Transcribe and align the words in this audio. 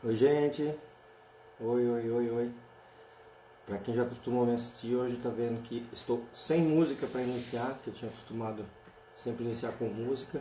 Oi, 0.00 0.14
gente. 0.14 0.62
Oi, 1.58 1.88
oi, 1.88 2.08
oi, 2.08 2.30
oi. 2.30 2.54
Para 3.66 3.78
quem 3.78 3.96
já 3.96 4.04
costumou 4.04 4.46
me 4.46 4.54
assistir 4.54 4.94
hoje, 4.94 5.16
tá 5.16 5.28
vendo 5.28 5.60
que 5.64 5.84
estou 5.92 6.22
sem 6.32 6.62
música 6.62 7.04
para 7.08 7.20
iniciar, 7.20 7.80
que 7.82 7.90
eu 7.90 7.94
tinha 7.94 8.08
acostumado 8.08 8.64
sempre 9.16 9.44
iniciar 9.44 9.72
com 9.72 9.86
música. 9.86 10.40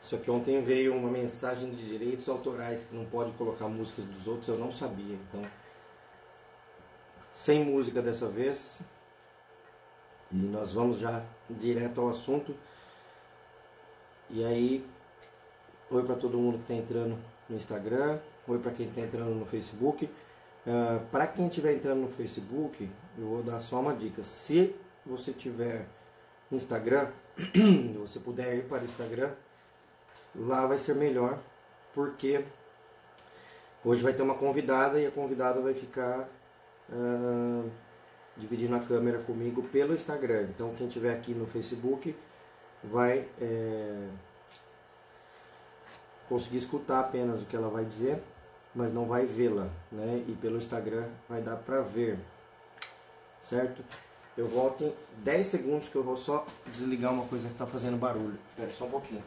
Só 0.00 0.16
que 0.16 0.30
ontem 0.30 0.62
veio 0.62 0.96
uma 0.96 1.10
mensagem 1.10 1.70
de 1.70 1.90
direitos 1.90 2.26
autorais 2.26 2.82
que 2.84 2.94
não 2.94 3.04
pode 3.04 3.32
colocar 3.32 3.68
músicas 3.68 4.06
dos 4.06 4.26
outros, 4.26 4.48
eu 4.48 4.56
não 4.56 4.72
sabia. 4.72 5.14
Então, 5.14 5.44
sem 7.34 7.62
música 7.62 8.00
dessa 8.00 8.28
vez. 8.28 8.80
E 10.32 10.36
nós 10.36 10.72
vamos 10.72 10.98
já 10.98 11.22
direto 11.50 12.00
ao 12.00 12.08
assunto. 12.08 12.56
E 14.30 14.42
aí, 14.42 14.86
oi 15.90 16.02
para 16.02 16.16
todo 16.16 16.38
mundo 16.38 16.56
que 16.56 16.72
está 16.72 16.74
entrando 16.74 17.18
no 17.46 17.56
Instagram, 17.56 18.18
oi 18.46 18.58
para 18.58 18.72
quem 18.72 18.88
está 18.88 19.00
entrando 19.00 19.34
no 19.34 19.46
Facebook. 19.46 20.04
Uh, 20.04 20.10
ah, 20.66 21.00
para 21.10 21.26
quem 21.26 21.46
estiver 21.48 21.74
entrando 21.74 22.02
no 22.02 22.08
Facebook, 22.08 22.88
eu 23.18 23.26
vou 23.26 23.42
dar 23.42 23.60
só 23.60 23.80
uma 23.80 23.94
dica. 23.94 24.22
Se 24.22 24.74
você 25.04 25.32
tiver 25.32 25.86
Instagram, 26.52 27.08
você 27.98 28.18
puder 28.18 28.56
ir 28.56 28.64
para 28.64 28.82
o 28.82 28.84
Instagram, 28.84 29.30
lá 30.34 30.66
vai 30.66 30.78
ser 30.78 30.94
melhor, 30.94 31.38
porque 31.94 32.44
hoje 33.84 34.02
vai 34.02 34.12
ter 34.12 34.22
uma 34.22 34.34
convidada 34.34 35.00
e 35.00 35.06
a 35.06 35.10
convidada 35.10 35.60
vai 35.60 35.74
ficar 35.74 36.28
uh, 36.90 37.70
dividindo 38.36 38.74
a 38.74 38.80
câmera 38.80 39.18
comigo 39.20 39.62
pelo 39.64 39.94
Instagram. 39.94 40.48
Então 40.54 40.74
quem 40.74 40.86
estiver 40.86 41.14
aqui 41.14 41.32
no 41.32 41.46
Facebook 41.46 42.14
vai 42.82 43.28
é, 43.40 44.08
conseguir 46.30 46.58
escutar 46.58 47.00
apenas 47.00 47.42
o 47.42 47.44
que 47.44 47.56
ela 47.56 47.68
vai 47.68 47.84
dizer, 47.84 48.22
mas 48.72 48.94
não 48.94 49.04
vai 49.04 49.26
vê-la, 49.26 49.68
né? 49.90 50.24
E 50.28 50.32
pelo 50.40 50.58
Instagram 50.58 51.08
vai 51.28 51.42
dar 51.42 51.56
para 51.56 51.82
ver, 51.82 52.20
certo? 53.42 53.82
Eu 54.38 54.46
volto 54.46 54.84
em 54.84 54.94
10 55.24 55.46
segundos 55.48 55.88
que 55.88 55.96
eu 55.96 56.04
vou 56.04 56.16
só 56.16 56.46
desligar 56.66 57.12
uma 57.12 57.26
coisa 57.26 57.48
que 57.48 57.52
está 57.52 57.66
fazendo 57.66 57.98
barulho. 57.98 58.38
Espera 58.50 58.70
só 58.78 58.84
um 58.84 58.90
pouquinho. 58.90 59.24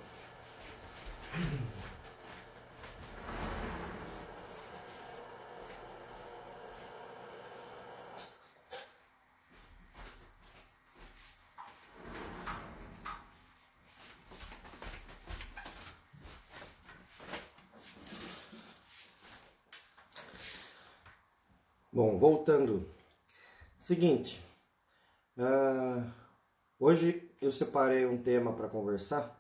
Bom, 21.95 22.17
voltando. 22.17 22.89
Seguinte, 23.77 24.44
uh, 25.38 26.03
hoje 26.79 27.29
eu 27.40 27.51
separei 27.51 28.03
um 28.03 28.18
tema 28.18 28.51
para 28.51 28.68
conversar. 28.68 29.40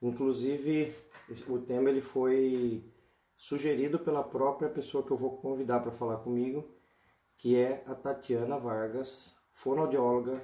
Inclusive, 0.00 0.94
o 1.48 1.58
tema 1.58 1.90
ele 1.90 2.00
foi 2.00 2.84
sugerido 3.36 3.98
pela 3.98 4.22
própria 4.22 4.68
pessoa 4.68 5.04
que 5.04 5.10
eu 5.10 5.16
vou 5.16 5.38
convidar 5.38 5.80
para 5.80 5.90
falar 5.90 6.18
comigo, 6.18 6.72
que 7.36 7.56
é 7.56 7.82
a 7.84 7.96
Tatiana 7.96 8.60
Vargas, 8.60 9.34
fonoaudióloga 9.50 10.40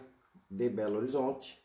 de 0.50 0.69
Belo 0.69 0.97
Horizonte, 0.97 1.65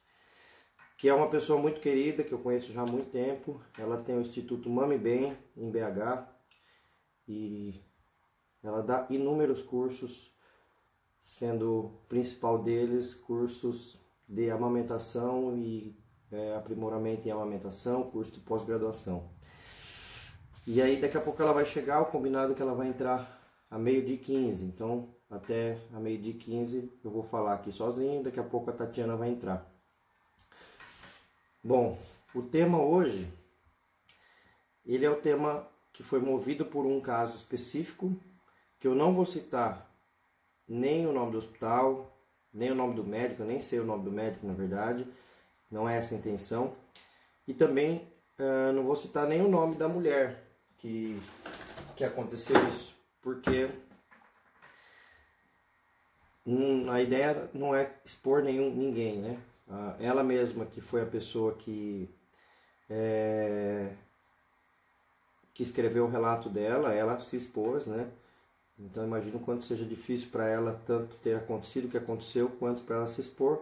que 0.99 1.09
é 1.09 1.13
uma 1.15 1.31
pessoa 1.31 1.59
muito 1.59 1.81
querida, 1.81 2.23
que 2.23 2.31
eu 2.31 2.37
conheço 2.37 2.71
já 2.71 2.83
há 2.83 2.85
muito 2.85 3.09
tempo. 3.09 3.59
Ela 3.75 3.97
tem 4.03 4.15
o 4.15 4.21
Instituto 4.21 4.69
Mami 4.69 4.99
Bem, 4.99 5.35
em 5.57 5.71
BH, 5.71 6.29
e 7.27 7.88
ela 8.63 8.81
dá 8.81 9.05
inúmeros 9.09 9.61
cursos, 9.61 10.33
sendo 11.21 11.71
o 11.71 11.89
principal 12.07 12.61
deles 12.61 13.13
cursos 13.13 13.97
de 14.27 14.49
amamentação 14.51 15.57
e 15.57 15.97
é, 16.31 16.55
aprimoramento 16.55 17.27
em 17.27 17.31
amamentação, 17.31 18.09
curso 18.09 18.31
de 18.31 18.39
pós-graduação. 18.39 19.29
E 20.67 20.81
aí 20.81 20.99
daqui 21.01 21.17
a 21.17 21.21
pouco 21.21 21.41
ela 21.41 21.53
vai 21.53 21.65
chegar, 21.65 22.01
o 22.01 22.05
combinado 22.05 22.51
é 22.51 22.55
que 22.55 22.61
ela 22.61 22.75
vai 22.75 22.87
entrar 22.87 23.39
a 23.71 23.77
meio 23.77 24.05
de 24.05 24.17
15. 24.17 24.65
Então 24.65 25.09
até 25.29 25.79
a 25.93 25.99
meio 25.99 26.19
de 26.19 26.33
15 26.33 26.91
eu 27.03 27.11
vou 27.11 27.23
falar 27.23 27.53
aqui 27.53 27.71
sozinho, 27.71 28.23
daqui 28.23 28.39
a 28.39 28.43
pouco 28.43 28.69
a 28.69 28.73
Tatiana 28.73 29.15
vai 29.15 29.29
entrar. 29.29 29.65
Bom, 31.63 31.97
o 32.33 32.41
tema 32.41 32.81
hoje, 32.81 33.27
ele 34.85 35.05
é 35.05 35.09
o 35.09 35.21
tema 35.21 35.67
que 35.91 36.03
foi 36.03 36.19
movido 36.19 36.65
por 36.65 36.85
um 36.85 37.01
caso 37.01 37.35
específico 37.35 38.15
que 38.79 38.87
eu 38.87 38.95
não 38.95 39.13
vou 39.13 39.25
citar 39.25 39.89
nem 40.67 41.07
o 41.07 41.11
nome 41.11 41.31
do 41.31 41.37
hospital, 41.37 42.15
nem 42.53 42.71
o 42.71 42.75
nome 42.75 42.95
do 42.95 43.03
médico, 43.03 43.43
nem 43.43 43.61
sei 43.61 43.79
o 43.79 43.85
nome 43.85 44.03
do 44.03 44.11
médico 44.11 44.45
na 44.45 44.53
verdade, 44.53 45.05
não 45.69 45.87
é 45.87 45.97
essa 45.97 46.13
a 46.13 46.17
intenção. 46.17 46.75
E 47.47 47.53
também 47.53 48.07
uh, 48.39 48.71
não 48.73 48.83
vou 48.83 48.95
citar 48.95 49.27
nem 49.27 49.41
o 49.41 49.47
nome 49.47 49.75
da 49.75 49.87
mulher 49.87 50.43
que, 50.77 51.19
que 51.95 52.03
aconteceu 52.03 52.55
isso, 52.69 52.95
porque 53.21 53.69
hum, 56.45 56.89
a 56.89 57.01
ideia 57.01 57.49
não 57.53 57.75
é 57.75 57.91
expor 58.05 58.43
nenhum, 58.43 58.73
ninguém, 58.73 59.17
né? 59.17 59.39
Uh, 59.67 59.95
ela 59.99 60.23
mesma 60.23 60.65
que 60.65 60.81
foi 60.81 61.01
a 61.01 61.05
pessoa 61.05 61.53
que 61.55 62.09
é, 62.89 63.91
que 65.53 65.61
escreveu 65.61 66.05
o 66.05 66.09
relato 66.09 66.49
dela, 66.49 66.93
ela 66.93 67.19
se 67.19 67.35
expôs, 67.35 67.85
né? 67.85 68.09
Então 68.79 69.03
imagino 69.03 69.39
quanto 69.39 69.65
seja 69.65 69.83
difícil 69.83 70.29
para 70.31 70.47
ela 70.47 70.81
tanto 70.85 71.17
ter 71.17 71.35
acontecido 71.35 71.85
o 71.85 71.89
que 71.89 71.97
aconteceu, 71.97 72.49
quanto 72.49 72.83
para 72.83 72.95
ela 72.95 73.07
se 73.07 73.19
expor. 73.19 73.61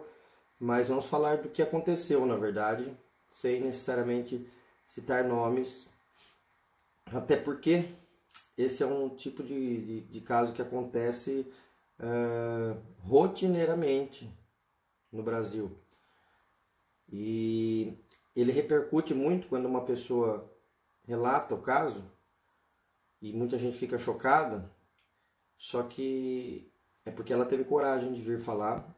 Mas 0.60 0.88
vamos 0.88 1.06
falar 1.06 1.38
do 1.38 1.48
que 1.48 1.60
aconteceu, 1.60 2.24
na 2.24 2.36
verdade, 2.36 2.96
sem 3.28 3.60
necessariamente 3.60 4.48
citar 4.86 5.24
nomes, 5.24 5.88
até 7.06 7.36
porque 7.36 7.90
esse 8.56 8.82
é 8.82 8.86
um 8.86 9.08
tipo 9.08 9.42
de, 9.42 9.84
de, 9.84 10.00
de 10.02 10.20
caso 10.20 10.52
que 10.52 10.62
acontece 10.62 11.46
uh, 11.98 12.80
rotineiramente 13.00 14.32
no 15.12 15.22
Brasil. 15.22 15.76
E 17.10 17.92
ele 18.36 18.52
repercute 18.52 19.14
muito 19.14 19.48
quando 19.48 19.66
uma 19.66 19.84
pessoa 19.84 20.48
relata 21.06 21.54
o 21.54 21.62
caso 21.62 22.04
e 23.20 23.32
muita 23.32 23.58
gente 23.58 23.78
fica 23.78 23.98
chocada 23.98 24.70
só 25.58 25.82
que 25.82 26.72
é 27.04 27.10
porque 27.10 27.32
ela 27.32 27.44
teve 27.44 27.64
coragem 27.64 28.12
de 28.12 28.22
vir 28.22 28.38
falar 28.38 28.96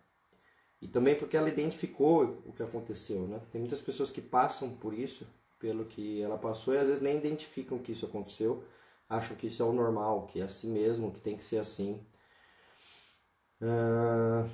e 0.81 0.87
também 0.87 1.15
porque 1.15 1.37
ela 1.37 1.49
identificou 1.49 2.43
o 2.47 2.53
que 2.53 2.63
aconteceu, 2.63 3.27
né? 3.27 3.41
Tem 3.51 3.61
muitas 3.61 3.81
pessoas 3.81 4.11
que 4.11 4.21
passam 4.21 4.71
por 4.71 4.95
isso, 4.95 5.27
pelo 5.59 5.85
que 5.85 6.23
ela 6.23 6.39
passou, 6.39 6.75
e 6.75 6.79
às 6.79 6.87
vezes 6.87 7.03
nem 7.03 7.17
identificam 7.17 7.79
que 7.79 7.93
isso 7.93 8.07
aconteceu, 8.07 8.65
acham 9.09 9.37
que 9.37 9.47
isso 9.47 9.63
é 9.63 9.67
o 9.67 9.73
normal, 9.73 10.27
que 10.27 10.41
é 10.41 10.45
assim 10.45 10.71
mesmo, 10.71 11.13
que 11.13 11.21
tem 11.21 11.37
que 11.37 11.45
ser 11.45 11.59
assim. 11.59 12.01
Uh, 13.61 14.49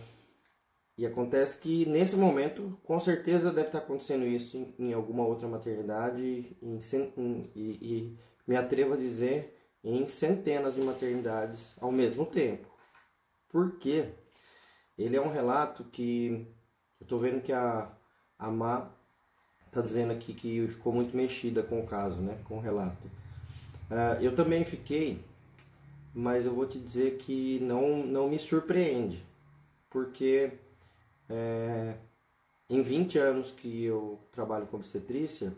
e 0.99 1.07
acontece 1.07 1.61
que 1.61 1.87
nesse 1.87 2.17
momento, 2.17 2.77
com 2.83 2.99
certeza 2.99 3.53
deve 3.53 3.69
estar 3.69 3.79
acontecendo 3.79 4.27
isso 4.27 4.57
em, 4.57 4.75
em 4.79 4.93
alguma 4.93 5.25
outra 5.25 5.47
maternidade, 5.47 6.57
em, 6.61 6.79
em, 7.17 7.51
e, 7.55 7.61
e 7.81 8.19
me 8.47 8.57
atrevo 8.57 8.95
a 8.95 8.97
dizer 8.97 9.56
em 9.87 10.09
centenas 10.09 10.75
de 10.75 10.81
maternidades 10.81 11.77
ao 11.81 11.93
mesmo 11.93 12.27
tempo. 12.27 12.67
Por 13.49 13.79
quê? 13.79 14.09
Ele 14.99 15.17
é 15.17 15.21
um 15.21 15.31
relato 15.31 15.85
que 15.85 16.45
eu 17.01 17.05
estou 17.05 17.21
vendo 17.21 17.41
que 17.41 17.53
a, 17.53 17.89
a 18.37 18.51
Má 18.51 18.91
está 19.67 19.81
dizendo 19.81 20.13
aqui 20.13 20.35
que 20.35 20.67
ficou 20.67 20.93
muito 20.93 21.17
mexida 21.17 21.63
com 21.63 21.81
o 21.81 21.87
caso, 21.87 22.21
né? 22.21 22.37
com 22.45 22.57
o 22.57 22.61
relato. 22.61 23.07
Uh, 23.89 24.21
eu 24.21 24.35
também 24.35 24.65
fiquei, 24.65 25.23
mas 26.13 26.47
eu 26.47 26.53
vou 26.53 26.67
te 26.67 26.81
dizer 26.81 27.19
que 27.19 27.61
não, 27.61 28.05
não 28.05 28.29
me 28.29 28.41
surpreende, 28.41 29.25
porque 29.89 30.53
é, 31.29 31.95
em 32.69 32.83
20 32.83 33.19
anos 33.19 33.53
que 33.53 33.85
eu 33.85 34.19
trabalho 34.33 34.67
com 34.67 34.79
obstetrícia, 34.79 35.53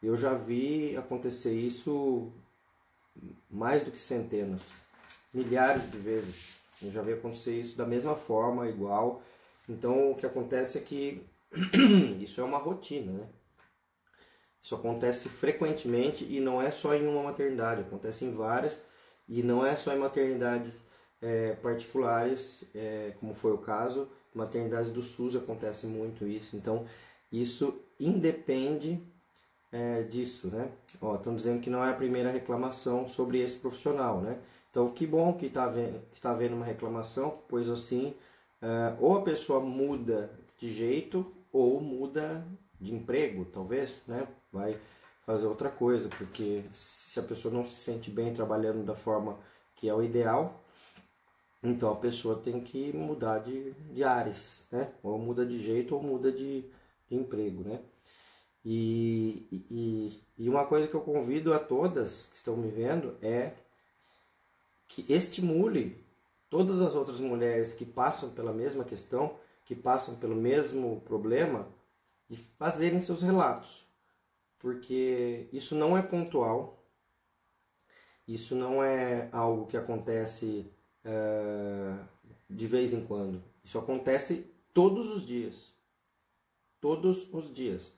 eu 0.00 0.16
já 0.16 0.34
vi 0.34 0.96
acontecer 0.96 1.52
isso 1.52 2.32
mais 3.50 3.82
do 3.82 3.90
que 3.90 4.00
centenas, 4.00 4.62
milhares 5.32 5.90
de 5.90 5.98
vezes. 5.98 6.52
Eu 6.82 6.90
já 6.90 7.02
vi 7.02 7.12
acontecer 7.12 7.58
isso 7.58 7.76
da 7.76 7.86
mesma 7.86 8.14
forma, 8.14 8.68
igual. 8.68 9.22
Então 9.68 10.10
o 10.10 10.14
que 10.14 10.26
acontece 10.26 10.78
é 10.78 10.80
que 10.80 11.22
isso 12.20 12.40
é 12.40 12.44
uma 12.44 12.58
rotina, 12.58 13.12
né? 13.12 13.26
Isso 14.60 14.74
acontece 14.74 15.28
frequentemente 15.28 16.24
e 16.24 16.40
não 16.40 16.60
é 16.60 16.70
só 16.70 16.94
em 16.94 17.06
uma 17.06 17.22
maternidade, 17.22 17.82
acontece 17.82 18.24
em 18.24 18.34
várias 18.34 18.82
e 19.28 19.42
não 19.42 19.64
é 19.64 19.76
só 19.76 19.92
em 19.92 19.98
maternidades 19.98 20.74
é, 21.20 21.52
particulares, 21.54 22.64
é, 22.74 23.12
como 23.20 23.34
foi 23.34 23.52
o 23.52 23.58
caso, 23.58 24.08
maternidades 24.34 24.90
do 24.90 25.02
SUS 25.02 25.36
acontece 25.36 25.86
muito 25.86 26.26
isso. 26.26 26.56
Então 26.56 26.86
isso 27.30 27.78
independe 28.00 29.02
é, 29.74 30.02
disso, 30.04 30.46
né? 30.46 30.70
Ó, 31.00 31.16
estão 31.16 31.34
dizendo 31.34 31.60
que 31.60 31.68
não 31.68 31.84
é 31.84 31.90
a 31.90 31.94
primeira 31.94 32.30
reclamação 32.30 33.08
sobre 33.08 33.40
esse 33.40 33.56
profissional, 33.56 34.20
né? 34.20 34.38
Então, 34.70 34.88
que 34.90 35.04
bom 35.04 35.32
que 35.32 35.46
está 35.46 35.66
vendo, 35.66 36.00
está 36.12 36.30
havendo 36.30 36.54
uma 36.54 36.64
reclamação, 36.64 37.38
pois 37.48 37.68
assim, 37.68 38.14
é, 38.62 38.94
ou 39.00 39.18
a 39.18 39.22
pessoa 39.22 39.58
muda 39.58 40.30
de 40.60 40.72
jeito 40.72 41.26
ou 41.52 41.80
muda 41.80 42.46
de 42.80 42.94
emprego, 42.94 43.44
talvez, 43.46 44.02
né? 44.06 44.28
Vai 44.52 44.78
fazer 45.26 45.46
outra 45.46 45.70
coisa, 45.70 46.08
porque 46.08 46.62
se 46.72 47.18
a 47.18 47.22
pessoa 47.22 47.52
não 47.52 47.64
se 47.64 47.74
sente 47.74 48.10
bem 48.10 48.32
trabalhando 48.32 48.84
da 48.84 48.94
forma 48.94 49.38
que 49.74 49.88
é 49.88 49.94
o 49.94 50.02
ideal, 50.04 50.62
então 51.62 51.92
a 51.92 51.96
pessoa 51.96 52.36
tem 52.38 52.60
que 52.60 52.92
mudar 52.96 53.40
de, 53.40 53.72
de 53.92 54.04
áreas, 54.04 54.64
né? 54.70 54.92
Ou 55.02 55.18
muda 55.18 55.44
de 55.44 55.58
jeito 55.58 55.96
ou 55.96 56.02
muda 56.02 56.30
de, 56.30 56.64
de 57.08 57.16
emprego, 57.16 57.64
né? 57.64 57.80
E, 58.64 59.46
e, 59.70 60.20
e 60.38 60.48
uma 60.48 60.64
coisa 60.64 60.88
que 60.88 60.94
eu 60.94 61.00
convido 61.02 61.52
a 61.52 61.58
todas 61.58 62.26
que 62.28 62.36
estão 62.36 62.56
me 62.56 62.70
vendo 62.70 63.16
é 63.20 63.52
que 64.88 65.04
estimule 65.12 66.02
todas 66.48 66.80
as 66.80 66.94
outras 66.94 67.20
mulheres 67.20 67.72
que 67.72 67.84
passam 67.84 68.30
pela 68.30 68.52
mesma 68.52 68.84
questão, 68.84 69.36
que 69.64 69.74
passam 69.74 70.14
pelo 70.14 70.36
mesmo 70.36 71.02
problema, 71.02 71.68
de 72.28 72.36
fazerem 72.36 73.00
seus 73.00 73.22
relatos. 73.22 73.84
Porque 74.58 75.46
isso 75.52 75.74
não 75.74 75.96
é 75.96 76.00
pontual, 76.00 76.82
isso 78.26 78.54
não 78.54 78.82
é 78.82 79.28
algo 79.32 79.66
que 79.66 79.76
acontece 79.76 80.66
uh, 81.04 82.02
de 82.48 82.66
vez 82.66 82.94
em 82.94 83.04
quando. 83.04 83.42
Isso 83.62 83.78
acontece 83.78 84.50
todos 84.72 85.10
os 85.10 85.26
dias. 85.26 85.72
Todos 86.80 87.28
os 87.32 87.52
dias. 87.52 87.92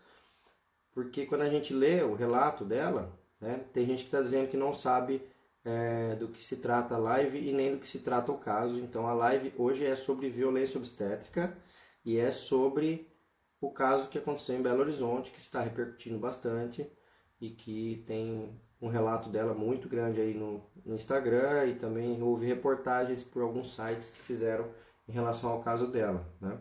Porque 0.96 1.26
quando 1.26 1.42
a 1.42 1.50
gente 1.50 1.74
lê 1.74 2.02
o 2.02 2.14
relato 2.14 2.64
dela, 2.64 3.14
né, 3.38 3.62
tem 3.74 3.84
gente 3.84 3.98
que 3.98 4.06
está 4.06 4.22
dizendo 4.22 4.48
que 4.48 4.56
não 4.56 4.72
sabe 4.72 5.20
é, 5.62 6.14
do 6.14 6.28
que 6.28 6.42
se 6.42 6.56
trata 6.56 6.94
a 6.94 6.98
live 6.98 7.38
e 7.38 7.52
nem 7.52 7.72
do 7.72 7.78
que 7.78 7.86
se 7.86 7.98
trata 7.98 8.32
o 8.32 8.38
caso. 8.38 8.80
Então 8.80 9.06
a 9.06 9.12
live 9.12 9.52
hoje 9.58 9.84
é 9.84 9.94
sobre 9.94 10.30
violência 10.30 10.78
obstétrica 10.78 11.54
e 12.02 12.16
é 12.16 12.32
sobre 12.32 13.12
o 13.60 13.70
caso 13.70 14.08
que 14.08 14.16
aconteceu 14.16 14.56
em 14.56 14.62
Belo 14.62 14.80
Horizonte, 14.80 15.30
que 15.30 15.38
está 15.38 15.60
repercutindo 15.60 16.18
bastante 16.18 16.90
e 17.38 17.50
que 17.50 18.02
tem 18.06 18.58
um 18.80 18.88
relato 18.88 19.28
dela 19.28 19.52
muito 19.52 19.90
grande 19.90 20.18
aí 20.18 20.32
no, 20.32 20.64
no 20.82 20.94
Instagram 20.94 21.66
e 21.66 21.74
também 21.74 22.22
houve 22.22 22.46
reportagens 22.46 23.22
por 23.22 23.42
alguns 23.42 23.74
sites 23.74 24.08
que 24.08 24.22
fizeram 24.22 24.66
em 25.06 25.12
relação 25.12 25.50
ao 25.50 25.62
caso 25.62 25.88
dela. 25.88 26.26
Né? 26.40 26.58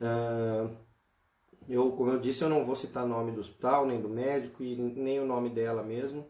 Uh, 0.00 0.85
eu, 1.68 1.92
como 1.92 2.10
eu 2.10 2.20
disse, 2.20 2.42
eu 2.42 2.48
não 2.48 2.64
vou 2.64 2.76
citar 2.76 3.06
nome 3.06 3.32
do 3.32 3.40
hospital, 3.40 3.86
nem 3.86 4.00
do 4.00 4.08
médico 4.08 4.62
e 4.62 4.76
nem 4.76 5.20
o 5.20 5.26
nome 5.26 5.50
dela 5.50 5.82
mesmo, 5.82 6.26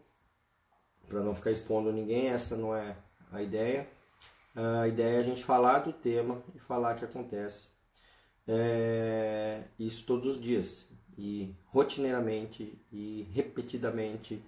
para 1.07 1.21
não 1.21 1.35
ficar 1.35 1.51
expondo 1.51 1.91
ninguém, 1.91 2.27
essa 2.27 2.55
não 2.55 2.75
é 2.75 2.95
a 3.31 3.41
ideia. 3.41 3.87
A 4.55 4.87
ideia 4.87 5.17
é 5.17 5.19
a 5.19 5.23
gente 5.23 5.43
falar 5.43 5.79
do 5.79 5.93
tema 5.93 6.41
e 6.55 6.59
falar 6.59 6.95
o 6.95 6.99
que 6.99 7.05
acontece. 7.05 7.67
É, 8.47 9.63
isso 9.77 10.05
todos 10.05 10.35
os 10.35 10.41
dias, 10.41 10.87
e 11.17 11.55
rotineiramente 11.65 12.79
e 12.91 13.27
repetidamente. 13.33 14.41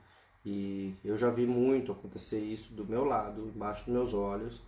E 0.45 0.95
eu 1.03 1.18
já 1.18 1.30
vi 1.30 1.45
muito 1.45 1.92
acontecer 1.92 2.39
isso 2.39 2.74
do 2.74 2.85
meu 2.85 3.03
lado, 3.03 3.51
embaixo 3.53 3.85
dos 3.85 3.94
meus 3.94 4.13
olhos. 4.13 4.62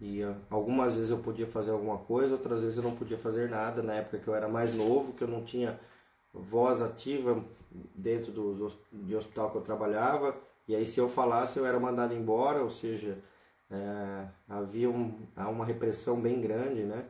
E 0.00 0.22
uh, 0.22 0.36
algumas 0.48 0.96
vezes 0.96 1.10
eu 1.10 1.18
podia 1.18 1.46
fazer 1.46 1.72
alguma 1.72 1.98
coisa, 1.98 2.34
outras 2.34 2.60
vezes 2.60 2.76
eu 2.76 2.82
não 2.84 2.94
podia 2.94 3.18
fazer 3.18 3.48
nada. 3.48 3.82
Na 3.82 3.94
época 3.94 4.18
que 4.18 4.28
eu 4.28 4.34
era 4.34 4.48
mais 4.48 4.74
novo, 4.74 5.12
que 5.12 5.22
eu 5.22 5.28
não 5.28 5.42
tinha 5.42 5.78
voz 6.32 6.80
ativa 6.82 7.42
dentro 7.94 8.30
do, 8.32 8.54
do 8.54 8.72
de 8.92 9.16
hospital 9.16 9.50
que 9.50 9.56
eu 9.56 9.62
trabalhava. 9.62 10.36
E 10.66 10.74
aí 10.74 10.86
se 10.86 10.98
eu 10.98 11.08
falasse 11.08 11.58
eu 11.58 11.66
era 11.66 11.80
mandado 11.80 12.14
embora, 12.14 12.62
ou 12.62 12.70
seja, 12.70 13.18
é, 13.70 14.26
havia 14.48 14.88
um, 14.88 15.14
uma 15.36 15.64
repressão 15.64 16.20
bem 16.20 16.40
grande, 16.40 16.82
né? 16.82 17.04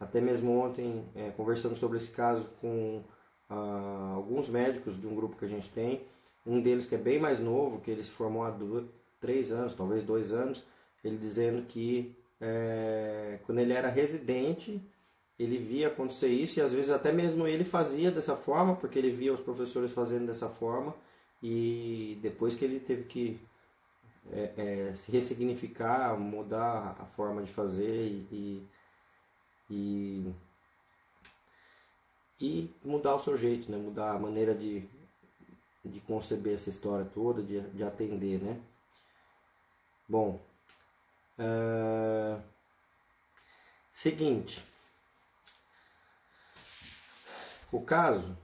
Até 0.00 0.20
mesmo 0.20 0.58
ontem, 0.58 1.04
é, 1.14 1.30
conversando 1.30 1.76
sobre 1.76 1.98
esse 1.98 2.10
caso 2.10 2.48
com 2.60 3.02
uh, 3.48 4.14
alguns 4.16 4.48
médicos 4.48 5.00
de 5.00 5.06
um 5.06 5.14
grupo 5.14 5.36
que 5.36 5.44
a 5.44 5.48
gente 5.48 5.70
tem, 5.70 6.02
um 6.44 6.60
deles 6.60 6.86
que 6.86 6.94
é 6.96 6.98
bem 6.98 7.20
mais 7.20 7.38
novo, 7.38 7.80
que 7.80 7.90
ele 7.90 8.02
se 8.02 8.10
formou 8.10 8.42
há 8.42 8.50
dois, 8.50 8.84
três 9.20 9.52
anos, 9.52 9.74
talvez 9.76 10.02
dois 10.02 10.32
anos, 10.32 10.64
ele 11.04 11.16
dizendo 11.16 11.62
que 11.66 12.16
é, 12.44 13.38
quando 13.46 13.60
ele 13.60 13.72
era 13.72 13.88
residente, 13.88 14.82
ele 15.38 15.58
via 15.58 15.86
acontecer 15.86 16.26
isso 16.26 16.58
e 16.58 16.62
às 16.62 16.72
vezes 16.72 16.90
até 16.90 17.12
mesmo 17.12 17.46
ele 17.46 17.64
fazia 17.64 18.10
dessa 18.10 18.36
forma, 18.36 18.74
porque 18.74 18.98
ele 18.98 19.10
via 19.10 19.32
os 19.32 19.40
professores 19.40 19.92
fazendo 19.92 20.26
dessa 20.26 20.48
forma 20.48 20.92
e 21.40 22.18
depois 22.20 22.56
que 22.56 22.64
ele 22.64 22.80
teve 22.80 23.04
que 23.04 23.40
é, 24.32 24.52
é, 24.90 24.94
se 24.94 25.12
ressignificar, 25.12 26.18
mudar 26.18 26.96
a 26.98 27.04
forma 27.06 27.42
de 27.42 27.52
fazer 27.52 28.26
e, 28.32 28.68
e, 29.70 30.34
e 32.40 32.74
mudar 32.84 33.14
o 33.14 33.20
seu 33.20 33.36
jeito, 33.36 33.70
né? 33.70 33.78
mudar 33.78 34.16
a 34.16 34.18
maneira 34.18 34.52
de, 34.52 34.88
de 35.84 36.00
conceber 36.00 36.54
essa 36.54 36.70
história 36.70 37.04
toda, 37.04 37.40
de, 37.40 37.60
de 37.60 37.84
atender, 37.84 38.40
né? 38.40 38.60
Bom, 40.08 40.40
Uh, 41.38 42.40
seguinte, 43.90 44.64
o 47.70 47.80
caso, 47.80 48.36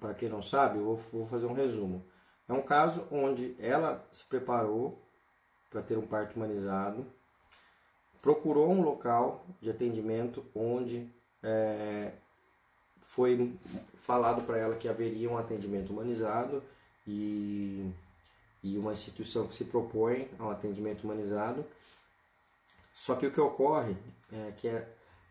para 0.00 0.14
quem 0.14 0.28
não 0.28 0.42
sabe, 0.42 0.78
eu 0.78 0.84
vou, 0.84 0.96
vou 1.12 1.26
fazer 1.28 1.46
um 1.46 1.52
resumo. 1.52 2.04
É 2.48 2.52
um 2.52 2.62
caso 2.62 3.06
onde 3.10 3.56
ela 3.58 4.06
se 4.12 4.24
preparou 4.24 5.02
para 5.68 5.82
ter 5.82 5.98
um 5.98 6.06
parto 6.06 6.36
humanizado, 6.36 7.06
procurou 8.22 8.70
um 8.70 8.82
local 8.82 9.44
de 9.60 9.70
atendimento 9.70 10.44
onde 10.54 11.08
é, 11.42 12.12
foi 13.00 13.56
falado 14.00 14.42
para 14.42 14.58
ela 14.58 14.76
que 14.76 14.88
haveria 14.88 15.30
um 15.30 15.36
atendimento 15.36 15.90
humanizado 15.90 16.62
e, 17.06 17.90
e 18.62 18.76
uma 18.78 18.92
instituição 18.92 19.46
que 19.46 19.54
se 19.54 19.64
propõe 19.64 20.28
ao 20.38 20.50
atendimento 20.50 21.04
humanizado. 21.04 21.64
Só 22.96 23.14
que 23.14 23.26
o 23.26 23.30
que 23.30 23.40
ocorre 23.40 23.94
é 24.32 24.52
que 24.56 24.66
é, 24.66 24.88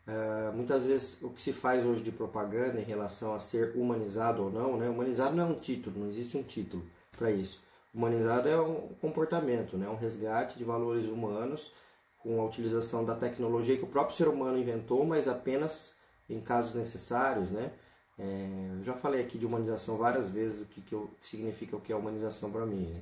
é, 0.08 0.52
muitas 0.54 0.86
vezes 0.86 1.20
o 1.24 1.32
que 1.32 1.42
se 1.42 1.52
faz 1.52 1.84
hoje 1.84 2.04
de 2.04 2.12
propaganda 2.12 2.80
em 2.80 2.84
relação 2.84 3.34
a 3.34 3.40
ser 3.40 3.76
humanizado 3.76 4.44
ou 4.44 4.52
não, 4.52 4.78
né? 4.78 4.88
Humanizado 4.88 5.36
não 5.36 5.48
é 5.48 5.48
um 5.48 5.60
título, 5.60 6.00
não 6.00 6.10
existe 6.10 6.38
um 6.38 6.44
título 6.44 6.86
para 7.18 7.32
isso. 7.32 7.60
Humanizado 7.94 8.48
é 8.48 8.62
um 8.62 8.90
comportamento, 9.02 9.78
né? 9.78 9.90
um 9.90 9.96
resgate 9.96 10.58
de 10.58 10.64
valores 10.64 11.08
humanos 11.08 11.74
com 12.20 12.40
a 12.40 12.46
utilização 12.46 13.04
da 13.04 13.16
tecnologia 13.16 13.78
que 13.78 13.84
o 13.84 13.88
próprio 13.88 14.16
ser 14.16 14.28
humano 14.28 14.60
inventou, 14.60 15.06
mas 15.06 15.28
apenas 15.28 15.94
em 16.30 16.40
casos 16.42 16.76
necessários, 16.76 17.50
né? 17.50 17.72
É, 18.18 18.84
já 18.84 18.94
falei 18.94 19.22
aqui 19.22 19.38
de 19.38 19.46
humanização 19.46 19.98
várias 19.98 20.30
vezes, 20.30 20.62
o 20.62 20.66
que, 20.66 20.82
que, 20.82 20.94
eu, 20.94 21.10
que 21.22 21.28
significa 21.28 21.76
o 21.76 21.82
que 21.82 21.92
é 21.92 21.96
humanização 21.96 22.52
para 22.52 22.66
mim. 22.66 22.86
Né? 22.94 23.02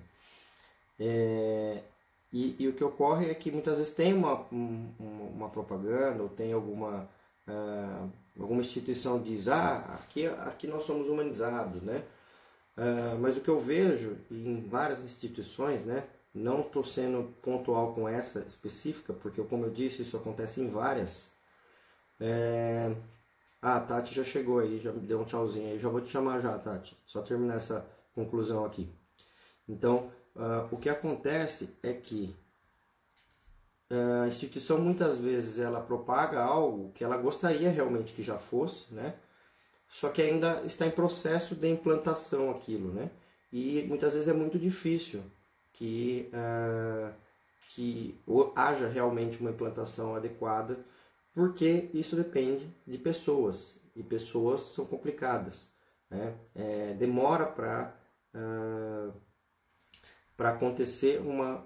É, 1.00 1.84
e, 2.34 2.56
e, 2.58 2.68
o 2.68 2.74
que 2.74 2.84
ocorre 2.84 3.30
é 3.30 3.36
que 3.36 3.52
muitas 3.52 3.78
vezes 3.78 3.94
tem 3.94 4.12
uma, 4.12 4.48
uma 4.50 5.50
propaganda 5.50 6.24
ou 6.24 6.30
tem 6.30 6.52
alguma, 6.52 7.08
uh, 7.48 8.10
alguma 8.40 8.62
instituição 8.62 9.22
que 9.22 9.36
diz, 9.36 9.48
ah, 9.48 10.00
aqui, 10.02 10.26
aqui 10.26 10.66
nós 10.66 10.84
somos 10.84 11.08
humanizados, 11.08 11.84
né? 11.84 12.04
Uh, 12.76 13.20
mas 13.20 13.38
o 13.38 13.42
que 13.42 13.50
eu 13.50 13.62
vejo 13.62 14.18
em 14.32 14.68
várias 14.68 15.04
instituições, 15.04 15.86
né? 15.86 16.06
Não 16.34 16.62
estou 16.62 16.84
sendo 16.84 17.32
pontual 17.44 17.94
com 17.94 18.10
essa 18.10 18.40
específica, 18.40 19.14
porque 19.14 19.40
como 19.44 19.66
eu 19.66 19.70
disse, 19.70 20.02
isso 20.02 20.18
acontece 20.18 20.60
em 20.60 20.70
várias. 20.70 21.30
É... 22.20 22.96
Ah, 23.62 23.78
a 23.78 23.80
Tati 23.80 24.14
já 24.14 24.24
chegou 24.24 24.60
aí, 24.60 24.80
já 24.80 24.92
me 24.92 25.02
deu 25.02 25.22
um 25.22 25.24
tchauzinho 25.24 25.72
aí, 25.72 25.80
já 25.80 25.88
vou 25.88 26.02
te 26.02 26.10
chamar 26.10 26.40
já, 26.40 26.58
Tati. 26.58 26.98
Só 27.06 27.22
terminar 27.22 27.58
essa 27.58 27.88
conclusão 28.16 28.66
aqui. 28.66 28.90
Então, 29.70 30.12
Uh, 30.36 30.68
o 30.72 30.78
que 30.78 30.90
acontece 30.90 31.70
é 31.84 31.94
que 31.94 32.36
uh, 33.92 34.24
a 34.24 34.28
instituição 34.28 34.80
muitas 34.80 35.18
vezes 35.18 35.60
ela 35.60 35.80
propaga 35.80 36.42
algo 36.42 36.92
que 36.94 37.04
ela 37.04 37.18
gostaria 37.18 37.70
realmente 37.70 38.14
que 38.14 38.24
já 38.24 38.38
fosse, 38.40 38.92
né? 38.94 39.16
Só 39.88 40.10
que 40.10 40.22
ainda 40.22 40.64
está 40.66 40.88
em 40.88 40.92
processo 40.92 41.54
de 41.56 41.70
implantação 41.70 42.50
aquilo, 42.50 42.92
né? 42.92 43.12
E 43.52 43.84
muitas 43.84 44.14
vezes 44.14 44.28
é 44.28 44.34
muito 44.34 44.58
difícil 44.58 45.22
que, 45.74 46.32
uh, 46.34 47.14
que 47.70 48.20
haja 48.56 48.88
realmente 48.88 49.40
uma 49.40 49.52
implantação 49.52 50.16
adequada, 50.16 50.80
porque 51.34 51.90
isso 51.94 52.16
depende 52.16 52.68
de 52.88 52.98
pessoas, 52.98 53.80
e 53.96 54.02
pessoas 54.02 54.62
são 54.62 54.86
complicadas. 54.86 55.72
Né? 56.10 56.34
É, 56.56 56.94
demora 56.94 57.46
para 57.46 57.96
uh, 58.36 59.14
para 60.36 60.50
acontecer 60.50 61.20
uma, 61.22 61.66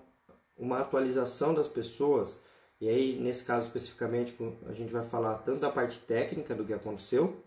uma 0.58 0.80
atualização 0.80 1.54
das 1.54 1.68
pessoas. 1.68 2.42
E 2.80 2.88
aí, 2.88 3.18
nesse 3.20 3.44
caso 3.44 3.68
especificamente, 3.68 4.36
a 4.68 4.74
gente 4.74 4.92
vai 4.92 5.06
falar 5.08 5.36
tanto 5.40 5.60
da 5.60 5.72
parte 5.72 6.00
técnica 6.00 6.54
do 6.54 6.66
que 6.66 6.74
aconteceu, 6.74 7.42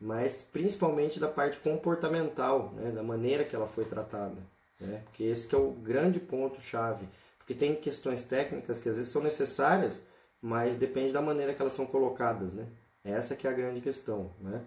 mas 0.00 0.42
principalmente 0.42 1.20
da 1.20 1.28
parte 1.28 1.58
comportamental, 1.58 2.72
né, 2.74 2.90
da 2.90 3.02
maneira 3.02 3.44
que 3.44 3.54
ela 3.54 3.66
foi 3.66 3.84
tratada. 3.84 4.36
Né? 4.80 5.02
Porque 5.04 5.24
esse 5.24 5.46
que 5.46 5.54
é 5.54 5.58
o 5.58 5.70
grande 5.70 6.20
ponto-chave. 6.20 7.06
Porque 7.38 7.54
tem 7.54 7.74
questões 7.74 8.22
técnicas 8.22 8.78
que 8.78 8.88
às 8.88 8.96
vezes 8.96 9.12
são 9.12 9.22
necessárias, 9.22 10.02
mas 10.40 10.76
depende 10.76 11.12
da 11.12 11.20
maneira 11.20 11.54
que 11.54 11.60
elas 11.60 11.74
são 11.74 11.86
colocadas. 11.86 12.52
Né? 12.52 12.66
Essa 13.04 13.36
que 13.36 13.46
é 13.46 13.50
a 13.50 13.54
grande 13.54 13.80
questão. 13.80 14.30
Né? 14.40 14.62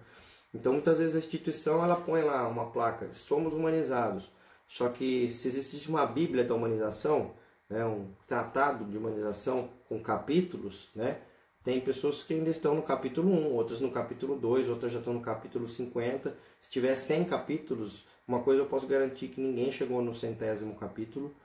Então 0.54 0.74
muitas 0.74 1.00
vezes 1.00 1.16
a 1.16 1.20
instituição 1.20 1.84
ela 1.84 1.96
põe 1.96 2.22
lá 2.22 2.48
uma 2.48 2.70
placa, 2.72 3.10
somos 3.14 3.54
humanizados. 3.54 4.30
Só 4.68 4.90
que 4.90 5.32
se 5.32 5.48
existisse 5.48 5.88
uma 5.88 6.06
Bíblia 6.06 6.44
da 6.44 6.54
humanização, 6.54 7.32
né, 7.70 7.86
um 7.86 8.08
tratado 8.28 8.86
de 8.86 8.98
humanização 8.98 9.70
com 9.88 10.00
capítulos, 10.02 10.90
né, 10.96 11.20
tem 11.68 11.82
pessoas 11.82 12.24
que 12.24 12.34
ainda 12.34 12.50
estão 12.50 12.76
no 12.76 12.82
capítulo 12.82 13.30
1, 13.30 13.54
outras 13.54 13.82
no 13.82 13.92
capítulo 13.92 14.38
2, 14.38 14.70
outras 14.70 14.90
já 14.90 15.00
estão 15.00 15.14
no 15.14 15.20
capítulo 15.20 15.68
50. 15.68 16.34
Se 16.62 16.70
tiver 16.70 16.96
100 16.96 17.26
capítulos, 17.26 18.06
uma 18.26 18.42
coisa 18.42 18.62
eu 18.62 18.68
posso 18.68 18.88
garantir 18.88 19.28
que 19.28 19.42
ninguém 19.42 19.70
chegou 19.70 20.02
no 20.02 20.16
centésimo 20.16 20.76
capítulo, 20.76 21.36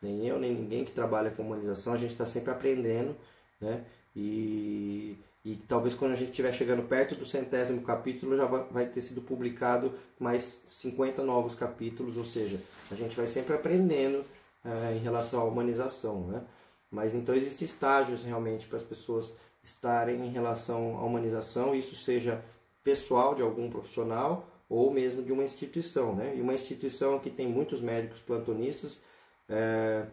nem 0.00 0.24
eu, 0.24 0.38
nem 0.38 0.54
ninguém 0.54 0.84
que 0.84 0.92
trabalha 0.92 1.32
com 1.32 1.42
humanização, 1.42 1.94
a 1.94 1.96
gente 1.96 2.12
está 2.12 2.24
sempre 2.24 2.52
aprendendo, 2.52 3.16
né? 3.60 3.84
E, 4.14 5.16
e 5.44 5.56
talvez 5.56 5.94
quando 5.94 6.12
a 6.12 6.16
gente 6.16 6.30
estiver 6.30 6.52
chegando 6.52 6.82
perto 6.82 7.16
do 7.16 7.24
centésimo 7.24 7.82
capítulo 7.82 8.36
já 8.36 8.46
vai 8.46 8.86
ter 8.86 9.00
sido 9.00 9.20
publicado 9.20 9.92
mais 10.18 10.62
50 10.66 11.22
novos 11.22 11.54
capítulos, 11.54 12.16
ou 12.16 12.24
seja, 12.24 12.60
a 12.90 12.94
gente 12.94 13.16
vai 13.16 13.26
sempre 13.26 13.54
aprendendo 13.54 14.24
é, 14.64 14.94
em 14.94 14.98
relação 14.98 15.40
à 15.40 15.44
humanização, 15.44 16.28
né? 16.28 16.42
Mas 16.90 17.14
então 17.14 17.34
existem 17.34 17.66
estágios 17.66 18.22
realmente 18.22 18.66
para 18.66 18.78
as 18.78 18.84
pessoas 18.84 19.34
estarem 19.62 20.26
em 20.26 20.30
relação 20.30 20.98
à 20.98 21.04
humanização, 21.04 21.74
isso 21.74 21.96
seja 21.96 22.44
pessoal 22.84 23.34
de 23.34 23.42
algum 23.42 23.70
profissional 23.70 24.48
ou 24.68 24.92
mesmo 24.92 25.22
de 25.22 25.32
uma 25.32 25.42
instituição, 25.42 26.14
né? 26.14 26.34
E 26.36 26.40
uma 26.40 26.54
instituição 26.54 27.18
que 27.18 27.30
tem 27.30 27.48
muitos 27.48 27.80
médicos 27.80 28.20
plantonistas 28.20 29.00
é, 29.48 30.06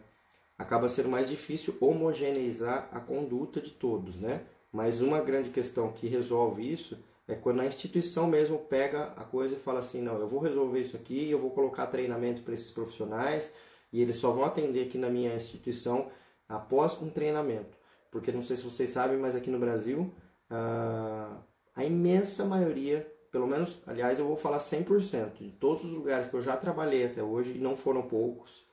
acaba 0.58 0.88
sendo 0.88 1.08
mais 1.08 1.28
difícil 1.28 1.76
homogeneizar 1.80 2.88
a 2.92 2.98
conduta 2.98 3.60
de 3.60 3.70
todos, 3.70 4.16
né? 4.16 4.42
Mas 4.72 5.00
uma 5.00 5.20
grande 5.20 5.50
questão 5.50 5.92
que 5.92 6.06
resolve 6.06 6.72
isso 6.72 6.98
é 7.26 7.34
quando 7.34 7.60
a 7.60 7.66
instituição 7.66 8.26
mesmo 8.26 8.58
pega 8.58 9.12
a 9.16 9.24
coisa 9.24 9.54
e 9.54 9.58
fala 9.58 9.80
assim, 9.80 10.00
não, 10.00 10.18
eu 10.18 10.28
vou 10.28 10.40
resolver 10.40 10.80
isso 10.80 10.96
aqui, 10.96 11.30
eu 11.30 11.38
vou 11.38 11.50
colocar 11.50 11.86
treinamento 11.86 12.42
para 12.42 12.54
esses 12.54 12.70
profissionais 12.70 13.50
e 13.92 14.00
eles 14.00 14.16
só 14.16 14.30
vão 14.30 14.44
atender 14.44 14.86
aqui 14.86 14.98
na 14.98 15.08
minha 15.08 15.34
instituição 15.34 16.10
após 16.48 17.00
um 17.00 17.10
treinamento. 17.10 17.78
Porque 18.10 18.32
não 18.32 18.42
sei 18.42 18.56
se 18.56 18.64
vocês 18.64 18.90
sabem, 18.90 19.18
mas 19.18 19.36
aqui 19.36 19.50
no 19.50 19.58
Brasil 19.58 20.12
a 21.74 21.84
imensa 21.84 22.44
maioria, 22.44 23.10
pelo 23.30 23.46
menos, 23.46 23.78
aliás, 23.86 24.18
eu 24.18 24.26
vou 24.26 24.36
falar 24.36 24.58
100%, 24.58 25.34
de 25.38 25.50
todos 25.52 25.84
os 25.84 25.92
lugares 25.92 26.28
que 26.28 26.34
eu 26.34 26.42
já 26.42 26.56
trabalhei 26.56 27.06
até 27.06 27.22
hoje, 27.22 27.52
e 27.52 27.58
não 27.58 27.76
foram 27.76 28.02
poucos, 28.02 28.66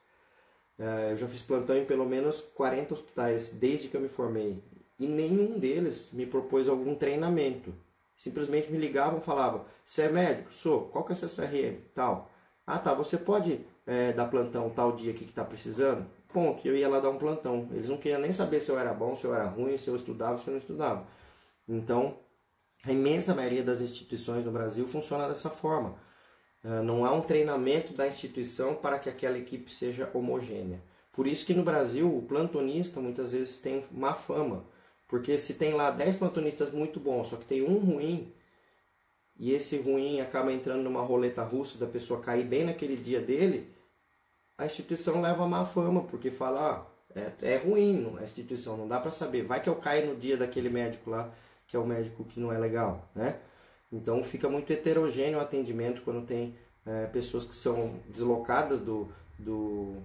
é, 0.79 1.11
eu 1.11 1.17
já 1.17 1.27
fiz 1.27 1.41
plantão 1.41 1.75
em 1.77 1.85
pelo 1.85 2.05
menos 2.05 2.41
40 2.41 2.93
hospitais 2.93 3.49
desde 3.49 3.87
que 3.87 3.95
eu 3.95 4.01
me 4.01 4.09
formei. 4.09 4.61
E 4.99 5.07
nenhum 5.07 5.59
deles 5.59 6.09
me 6.11 6.25
propôs 6.25 6.67
algum 6.67 6.95
treinamento. 6.95 7.73
Simplesmente 8.15 8.71
me 8.71 8.77
ligavam 8.77 9.19
e 9.19 9.23
falavam: 9.23 9.65
Você 9.85 10.03
é 10.03 10.09
médico? 10.09 10.51
Sou. 10.51 10.87
Qual 10.87 11.03
que 11.03 11.13
é 11.13 11.15
sua 11.15 11.29
CRM? 11.29 11.77
Tal. 11.93 12.29
Ah, 12.65 12.79
tá. 12.79 12.93
Você 12.93 13.17
pode 13.17 13.61
é, 13.85 14.11
dar 14.11 14.25
plantão 14.25 14.69
tal 14.69 14.93
dia 14.93 15.11
aqui 15.11 15.23
que 15.23 15.31
está 15.31 15.45
precisando? 15.45 16.05
Ponto. 16.33 16.67
Eu 16.67 16.75
ia 16.75 16.89
lá 16.89 16.99
dar 16.99 17.11
um 17.11 17.17
plantão. 17.17 17.67
Eles 17.71 17.87
não 17.87 17.97
queriam 17.97 18.19
nem 18.19 18.33
saber 18.33 18.59
se 18.59 18.69
eu 18.69 18.79
era 18.79 18.93
bom, 18.93 19.15
se 19.15 19.25
eu 19.25 19.33
era 19.33 19.45
ruim, 19.45 19.77
se 19.77 19.87
eu 19.87 19.95
estudava, 19.95 20.39
se 20.39 20.47
eu 20.47 20.53
não 20.53 20.59
estudava. 20.59 21.05
Então, 21.67 22.17
a 22.83 22.91
imensa 22.91 23.35
maioria 23.35 23.63
das 23.63 23.81
instituições 23.81 24.45
no 24.45 24.51
Brasil 24.51 24.87
funciona 24.87 25.27
dessa 25.27 25.49
forma. 25.49 25.95
Uh, 26.63 26.81
não 26.83 27.05
há 27.05 27.11
um 27.13 27.21
treinamento 27.21 27.93
da 27.93 28.07
instituição 28.07 28.75
para 28.75 28.97
que 28.97 29.09
aquela 29.09 29.37
equipe 29.37 29.71
seja 29.71 30.09
homogênea. 30.13 30.81
Por 31.11 31.27
isso 31.27 31.45
que 31.45 31.53
no 31.53 31.63
Brasil 31.63 32.15
o 32.15 32.21
plantonista 32.23 32.99
muitas 32.99 33.31
vezes 33.33 33.59
tem 33.59 33.85
má 33.91 34.13
fama. 34.13 34.65
Porque 35.07 35.37
se 35.37 35.53
tem 35.53 35.73
lá 35.73 35.89
10 35.89 36.17
plantonistas 36.17 36.71
muito 36.71 36.99
bons, 36.99 37.27
só 37.27 37.37
que 37.37 37.45
tem 37.45 37.61
um 37.61 37.77
ruim, 37.77 38.33
e 39.39 39.53
esse 39.53 39.77
ruim 39.77 40.19
acaba 40.19 40.51
entrando 40.51 40.83
numa 40.83 41.01
roleta 41.01 41.43
russa 41.43 41.77
da 41.77 41.85
pessoa 41.85 42.19
cair 42.19 42.45
bem 42.45 42.65
naquele 42.65 42.97
dia 42.97 43.21
dele, 43.21 43.71
a 44.57 44.65
instituição 44.65 45.21
leva 45.21 45.47
má 45.47 45.63
fama, 45.65 46.03
porque 46.03 46.31
fala, 46.31 46.71
ah, 46.71 46.97
é, 47.15 47.53
é 47.53 47.57
ruim 47.57 48.15
a 48.19 48.23
instituição, 48.23 48.75
não 48.75 48.87
dá 48.87 48.99
para 48.99 49.11
saber. 49.11 49.43
Vai 49.43 49.61
que 49.61 49.69
eu 49.69 49.75
caio 49.75 50.07
no 50.07 50.15
dia 50.15 50.35
daquele 50.35 50.69
médico 50.69 51.09
lá, 51.09 51.31
que 51.67 51.75
é 51.75 51.79
o 51.79 51.85
médico 51.85 52.23
que 52.25 52.39
não 52.39 52.51
é 52.51 52.57
legal, 52.57 53.07
né? 53.15 53.39
Então 53.91 54.23
fica 54.23 54.49
muito 54.49 54.71
heterogêneo 54.71 55.37
o 55.37 55.41
atendimento 55.41 56.01
quando 56.01 56.25
tem 56.25 56.55
é, 56.85 57.05
pessoas 57.05 57.43
que 57.45 57.55
são 57.55 57.99
deslocadas 58.09 58.79
do, 58.79 59.07
do, 59.37 59.95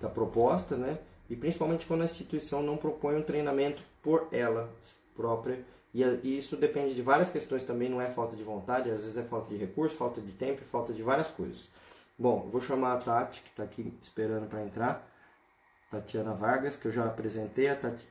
da 0.00 0.08
proposta, 0.08 0.76
né? 0.76 0.98
E 1.28 1.36
principalmente 1.36 1.86
quando 1.86 2.02
a 2.02 2.06
instituição 2.06 2.62
não 2.62 2.76
propõe 2.76 3.16
um 3.16 3.22
treinamento 3.22 3.82
por 4.06 4.28
ela 4.30 4.72
própria. 5.16 5.66
E, 5.92 6.38
isso 6.38 6.56
depende 6.56 6.94
de 6.94 7.02
várias 7.02 7.28
questões 7.28 7.64
também, 7.64 7.88
não 7.88 8.00
é 8.00 8.08
falta 8.08 8.36
de 8.36 8.44
vontade, 8.44 8.88
às 8.88 9.00
vezes 9.00 9.16
é 9.16 9.24
falta 9.24 9.48
de 9.48 9.56
recurso, 9.56 9.96
falta 9.96 10.20
de 10.20 10.30
tempo, 10.30 10.62
falta 10.70 10.92
de 10.92 11.02
várias 11.02 11.28
coisas. 11.28 11.68
Bom, 12.16 12.48
vou 12.48 12.60
chamar 12.60 12.92
a 12.92 12.98
Tati, 12.98 13.42
que 13.42 13.48
está 13.48 13.64
aqui 13.64 13.92
esperando 14.00 14.48
para 14.48 14.62
entrar. 14.62 15.10
Tatiana 15.90 16.34
Vargas, 16.34 16.76
que 16.76 16.86
eu 16.86 16.92
já 16.92 17.04
apresentei. 17.04 17.68
A 17.68 17.74
Tati, 17.74 18.08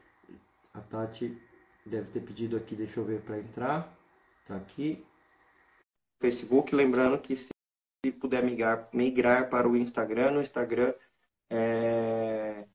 a 0.74 0.82
Tati 0.82 1.42
deve 1.86 2.12
ter 2.12 2.20
pedido 2.20 2.58
aqui, 2.58 2.76
deixa 2.76 3.00
eu 3.00 3.06
ver 3.06 3.22
para 3.22 3.40
entrar. 3.40 3.98
Está 4.42 4.58
aqui. 4.58 5.06
Facebook, 6.20 6.76
lembrando 6.76 7.18
que 7.20 7.38
se 7.38 7.54
puder 8.20 8.44
migrar, 8.44 8.90
migrar 8.92 9.50
para 9.50 9.66
o 9.68 9.78
Instagram, 9.78 10.32
no 10.32 10.42
Instagram 10.42 10.94
é, 11.50 12.66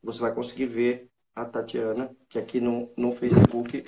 você 0.00 0.20
vai 0.20 0.32
conseguir 0.32 0.66
ver 0.66 1.11
a 1.34 1.44
Tatiana, 1.44 2.14
que 2.28 2.38
aqui 2.38 2.60
no, 2.60 2.92
no 2.96 3.12
Facebook 3.12 3.84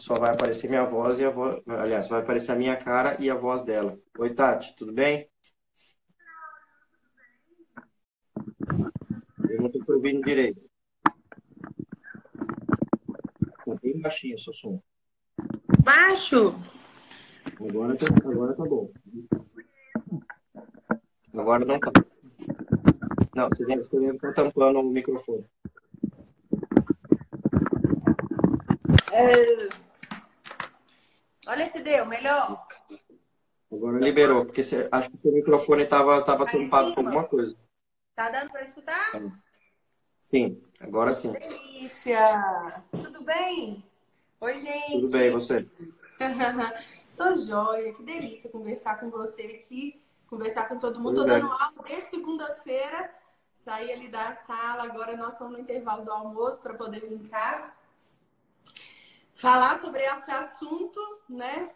só 0.00 0.18
vai 0.18 0.32
aparecer 0.32 0.68
minha 0.68 0.84
voz 0.84 1.18
e 1.18 1.24
a 1.24 1.30
voz. 1.30 1.62
Aliás, 1.66 2.08
vai 2.08 2.20
aparecer 2.20 2.52
a 2.52 2.56
minha 2.56 2.76
cara 2.76 3.16
e 3.20 3.30
a 3.30 3.34
voz 3.34 3.62
dela. 3.62 3.98
Oi, 4.18 4.34
Tati, 4.34 4.74
tudo 4.76 4.92
bem? 4.92 5.28
Eu 9.48 9.60
não 9.60 9.66
estou 9.66 9.96
ouvindo 9.96 10.22
direito. 10.22 10.60
Está 13.58 13.74
bem 13.82 14.00
baixinho 14.00 14.38
seu 14.38 14.52
som. 14.52 14.82
Baixo? 15.82 16.54
Agora 17.60 17.96
tá, 17.96 18.06
agora 18.24 18.54
tá 18.54 18.64
bom. 18.64 18.90
Agora 21.34 21.64
não 21.64 21.78
tá. 21.80 21.90
Não, 23.34 23.48
você 23.48 23.64
deve, 23.64 23.84
você 23.84 24.00
deve 24.00 24.16
estar 24.16 24.32
tampando 24.32 24.80
o 24.80 24.82
microfone. 24.82 25.46
Olha 31.46 31.66
se 31.66 31.80
deu, 31.80 32.06
melhor. 32.06 32.66
Agora 33.70 33.98
liberou, 33.98 34.44
porque 34.46 34.62
você, 34.62 34.88
acho 34.90 35.10
que 35.10 35.28
o 35.28 35.32
microfone 35.32 35.82
estava 35.82 36.22
tava 36.22 36.46
tampado 36.46 36.94
com 36.94 37.00
alguma 37.00 37.24
coisa. 37.24 37.56
Tá 38.14 38.28
dando 38.28 38.50
para 38.50 38.62
escutar? 38.62 39.12
Sim, 40.22 40.62
agora 40.80 41.14
sim. 41.14 41.32
Delícia! 41.32 42.82
Tudo 42.90 43.22
bem? 43.24 43.84
Oi, 44.40 44.54
gente. 44.56 44.92
Tudo 44.92 45.10
bem, 45.10 45.30
você? 45.30 45.66
Tô 47.16 47.36
joia, 47.36 47.92
que 47.92 48.02
delícia 48.02 48.50
conversar 48.50 48.98
com 48.98 49.10
você 49.10 49.42
aqui, 49.42 50.02
conversar 50.28 50.68
com 50.68 50.78
todo 50.78 51.00
mundo. 51.00 51.16
Tô 51.16 51.24
dando 51.24 51.50
aula 51.50 51.72
desde 51.86 52.10
segunda-feira, 52.10 53.10
saí 53.50 53.92
ali 53.92 54.08
da 54.08 54.32
sala, 54.32 54.84
agora 54.84 55.16
nós 55.16 55.34
estamos 55.34 55.52
no 55.52 55.60
intervalo 55.60 56.04
do 56.04 56.10
almoço 56.10 56.62
para 56.62 56.74
poder 56.74 57.00
brincar. 57.00 57.76
Falar 59.42 59.76
sobre 59.78 60.04
esse 60.04 60.30
assunto, 60.30 61.00
né? 61.28 61.68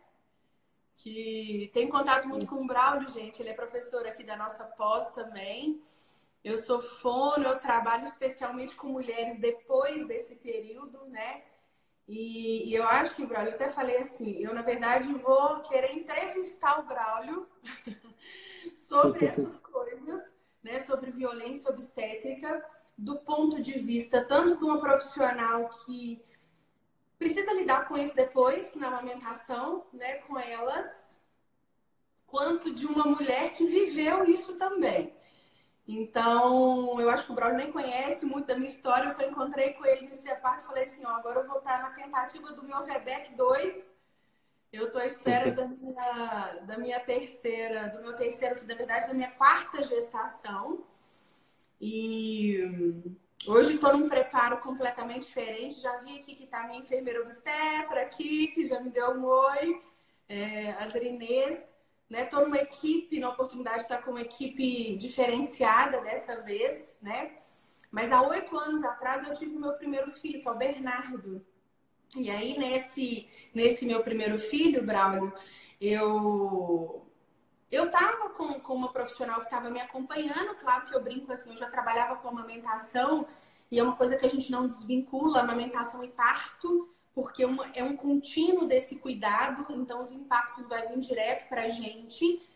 Que 0.98 1.68
tem 1.74 1.88
contato 1.88 2.28
muito 2.28 2.46
com 2.46 2.62
o 2.62 2.66
Braulio, 2.66 3.08
gente. 3.08 3.42
Ele 3.42 3.48
é 3.48 3.54
professor 3.54 4.06
aqui 4.06 4.22
da 4.22 4.36
nossa 4.36 4.62
pós 4.62 5.10
também. 5.10 5.82
Eu 6.44 6.56
sou 6.56 6.80
fono, 6.80 7.44
eu 7.44 7.58
trabalho 7.58 8.04
especialmente 8.04 8.76
com 8.76 8.86
mulheres 8.86 9.40
depois 9.40 10.06
desse 10.06 10.36
período, 10.36 11.06
né? 11.06 11.42
E, 12.06 12.70
e 12.70 12.72
eu 12.72 12.86
acho 12.86 13.16
que 13.16 13.24
o 13.24 13.26
Braulio, 13.26 13.54
até 13.54 13.68
falei 13.68 13.96
assim, 13.96 14.38
eu 14.38 14.54
na 14.54 14.62
verdade 14.62 15.12
vou 15.14 15.58
querer 15.62 15.92
entrevistar 15.92 16.78
o 16.78 16.86
Braulio 16.86 17.48
sobre 18.76 19.26
essas 19.26 19.58
coisas, 19.58 20.22
né? 20.62 20.78
Sobre 20.78 21.10
violência 21.10 21.68
obstétrica, 21.68 22.64
do 22.96 23.18
ponto 23.22 23.60
de 23.60 23.76
vista 23.80 24.24
tanto 24.24 24.56
de 24.56 24.62
uma 24.62 24.78
profissional 24.78 25.68
que 25.84 26.24
precisa 27.18 27.52
lidar 27.52 27.86
com 27.88 27.96
isso 27.96 28.14
depois 28.14 28.74
na 28.74 28.88
amamentação, 28.88 29.86
né? 29.92 30.14
Com 30.18 30.38
elas, 30.38 31.20
quanto 32.26 32.74
de 32.74 32.86
uma 32.86 33.04
mulher 33.04 33.52
que 33.52 33.66
viveu 33.66 34.24
isso 34.24 34.56
também. 34.56 35.14
Então, 35.88 37.00
eu 37.00 37.08
acho 37.08 37.26
que 37.26 37.32
o 37.32 37.34
Braulio 37.34 37.58
nem 37.58 37.70
conhece 37.70 38.26
muito 38.26 38.46
da 38.46 38.56
minha 38.56 38.68
história. 38.68 39.04
Eu 39.04 39.10
só 39.10 39.22
encontrei 39.22 39.72
com 39.72 39.86
ele 39.86 40.06
nesse 40.06 40.34
parte 40.36 40.64
e 40.64 40.66
falei 40.66 40.84
assim: 40.84 41.06
ó, 41.06 41.10
agora 41.10 41.40
eu 41.40 41.46
vou 41.46 41.58
estar 41.58 41.80
na 41.80 41.90
tentativa 41.90 42.52
do 42.52 42.64
meu 42.64 42.84
VBEC 42.84 43.34
2 43.36 43.86
Eu 44.72 44.86
estou 44.86 45.00
à 45.00 45.06
espera 45.06 45.52
da 45.52 45.66
minha, 45.68 46.60
da 46.66 46.76
minha 46.76 46.98
terceira, 47.00 47.88
do 47.90 48.02
meu 48.02 48.16
terceiro, 48.16 48.66
na 48.66 48.74
verdade, 48.74 49.06
da 49.06 49.14
minha 49.14 49.30
quarta 49.30 49.84
gestação. 49.84 50.84
E 51.80 53.16
hoje 53.46 53.74
estou 53.74 53.96
num 53.96 54.08
preparo 54.08 54.58
completamente 54.58 55.26
diferente. 55.26 55.80
Já 55.80 55.96
vi 55.98 56.18
aqui 56.18 56.34
que 56.34 56.44
está 56.44 56.66
minha 56.66 56.80
enfermeira 56.80 57.22
obstetra 57.22 58.02
aqui, 58.02 58.48
que 58.48 58.66
já 58.66 58.80
me 58.80 58.90
deu 58.90 59.10
um 59.10 59.24
oi, 59.24 59.82
é, 60.28 60.72
a. 60.72 60.86
Estou 62.08 62.40
né? 62.40 62.44
numa 62.44 62.58
equipe, 62.58 63.18
na 63.18 63.30
oportunidade 63.30 63.78
de 63.78 63.82
estar 63.82 64.02
com 64.02 64.12
uma 64.12 64.20
equipe 64.20 64.96
diferenciada 64.96 66.00
dessa 66.00 66.40
vez, 66.42 66.96
né? 67.02 67.32
Mas 67.90 68.12
há 68.12 68.22
oito 68.22 68.56
anos 68.58 68.84
atrás 68.84 69.26
eu 69.26 69.34
tive 69.34 69.56
meu 69.56 69.72
primeiro 69.72 70.10
filho, 70.10 70.40
que 70.40 70.48
é 70.48 70.50
o 70.50 70.54
Bernardo. 70.54 71.44
E 72.16 72.30
aí, 72.30 72.56
nesse, 72.58 73.28
nesse 73.52 73.84
meu 73.84 74.02
primeiro 74.02 74.38
filho, 74.38 74.84
Braulio, 74.84 75.32
eu 75.80 77.05
eu 77.70 77.90
tava 77.90 78.30
com, 78.30 78.60
com 78.60 78.74
uma 78.74 78.92
profissional 78.92 79.40
que 79.40 79.46
estava 79.46 79.70
me 79.70 79.80
acompanhando, 79.80 80.54
claro 80.56 80.86
que 80.86 80.94
eu 80.94 81.02
brinco 81.02 81.32
assim, 81.32 81.50
eu 81.50 81.56
já 81.56 81.68
trabalhava 81.68 82.16
com 82.16 82.28
amamentação, 82.28 83.26
e 83.70 83.78
é 83.78 83.82
uma 83.82 83.96
coisa 83.96 84.16
que 84.16 84.24
a 84.24 84.28
gente 84.28 84.50
não 84.50 84.66
desvincula, 84.66 85.40
amamentação 85.40 86.04
e 86.04 86.08
parto, 86.08 86.88
porque 87.14 87.42
é, 87.42 87.46
uma, 87.46 87.66
é 87.74 87.82
um 87.82 87.96
contínuo 87.96 88.66
desse 88.66 88.96
cuidado, 88.96 89.66
então 89.70 90.00
os 90.00 90.12
impactos 90.12 90.68
vai 90.68 90.86
vir 90.86 90.98
direto 90.98 91.48
para 91.48 91.62
a 91.62 91.68
gente. 91.68 92.46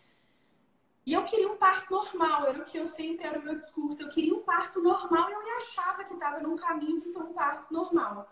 E 1.06 1.14
eu 1.14 1.24
queria 1.24 1.50
um 1.50 1.56
parto 1.56 1.90
normal, 1.90 2.46
era 2.46 2.58
o 2.58 2.64
que 2.64 2.78
eu 2.78 2.86
sempre 2.86 3.26
era 3.26 3.38
o 3.38 3.42
meu 3.42 3.54
discurso. 3.54 4.02
Eu 4.02 4.10
queria 4.10 4.34
um 4.34 4.42
parto 4.42 4.80
normal 4.80 5.30
e 5.30 5.32
eu 5.32 5.42
me 5.42 5.50
achava 5.52 6.04
que 6.04 6.12
estava 6.12 6.40
num 6.40 6.56
caminho 6.56 7.00
de 7.00 7.08
ter 7.08 7.18
um 7.18 7.32
parto 7.32 7.72
normal. 7.72 8.30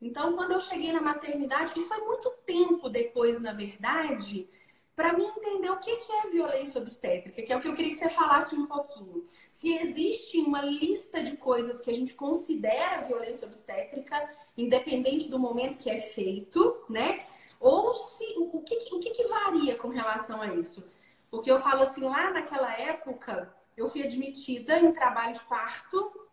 Então, 0.00 0.34
quando 0.34 0.52
eu 0.52 0.60
cheguei 0.60 0.92
na 0.92 1.00
maternidade, 1.00 1.72
e 1.74 1.82
foi 1.82 1.98
muito 1.98 2.30
tempo 2.44 2.90
depois, 2.90 3.40
na 3.40 3.54
verdade, 3.54 4.46
para 4.94 5.12
mim 5.12 5.24
entender 5.24 5.70
o 5.70 5.78
que 5.78 5.90
é 5.90 6.30
violência 6.30 6.80
obstétrica, 6.80 7.42
que 7.42 7.52
é 7.52 7.56
o 7.56 7.60
que 7.60 7.68
eu 7.68 7.74
queria 7.74 7.90
que 7.90 7.96
você 7.96 8.08
falasse 8.10 8.54
um 8.54 8.66
pouquinho. 8.66 9.26
Se 9.50 9.74
existe 9.74 10.38
uma 10.38 10.62
lista 10.62 11.22
de 11.22 11.36
coisas 11.36 11.80
que 11.80 11.90
a 11.90 11.94
gente 11.94 12.14
considera 12.14 13.06
violência 13.06 13.46
obstétrica, 13.46 14.30
independente 14.56 15.28
do 15.28 15.38
momento 15.38 15.78
que 15.78 15.90
é 15.90 16.00
feito, 16.00 16.84
né? 16.88 17.26
Ou 17.58 17.94
se 17.94 18.24
o 18.36 18.62
que, 18.62 18.76
o 18.92 19.00
que, 19.00 19.10
que 19.10 19.24
varia 19.24 19.74
com 19.74 19.88
relação 19.88 20.40
a 20.40 20.54
isso? 20.54 20.88
Porque 21.30 21.50
eu 21.50 21.58
falo 21.58 21.82
assim, 21.82 22.02
lá 22.02 22.30
naquela 22.30 22.72
época, 22.78 23.52
eu 23.76 23.88
fui 23.88 24.02
admitida 24.02 24.78
em 24.78 24.92
trabalho 24.92 25.34
de 25.34 25.40
parto 25.44 26.24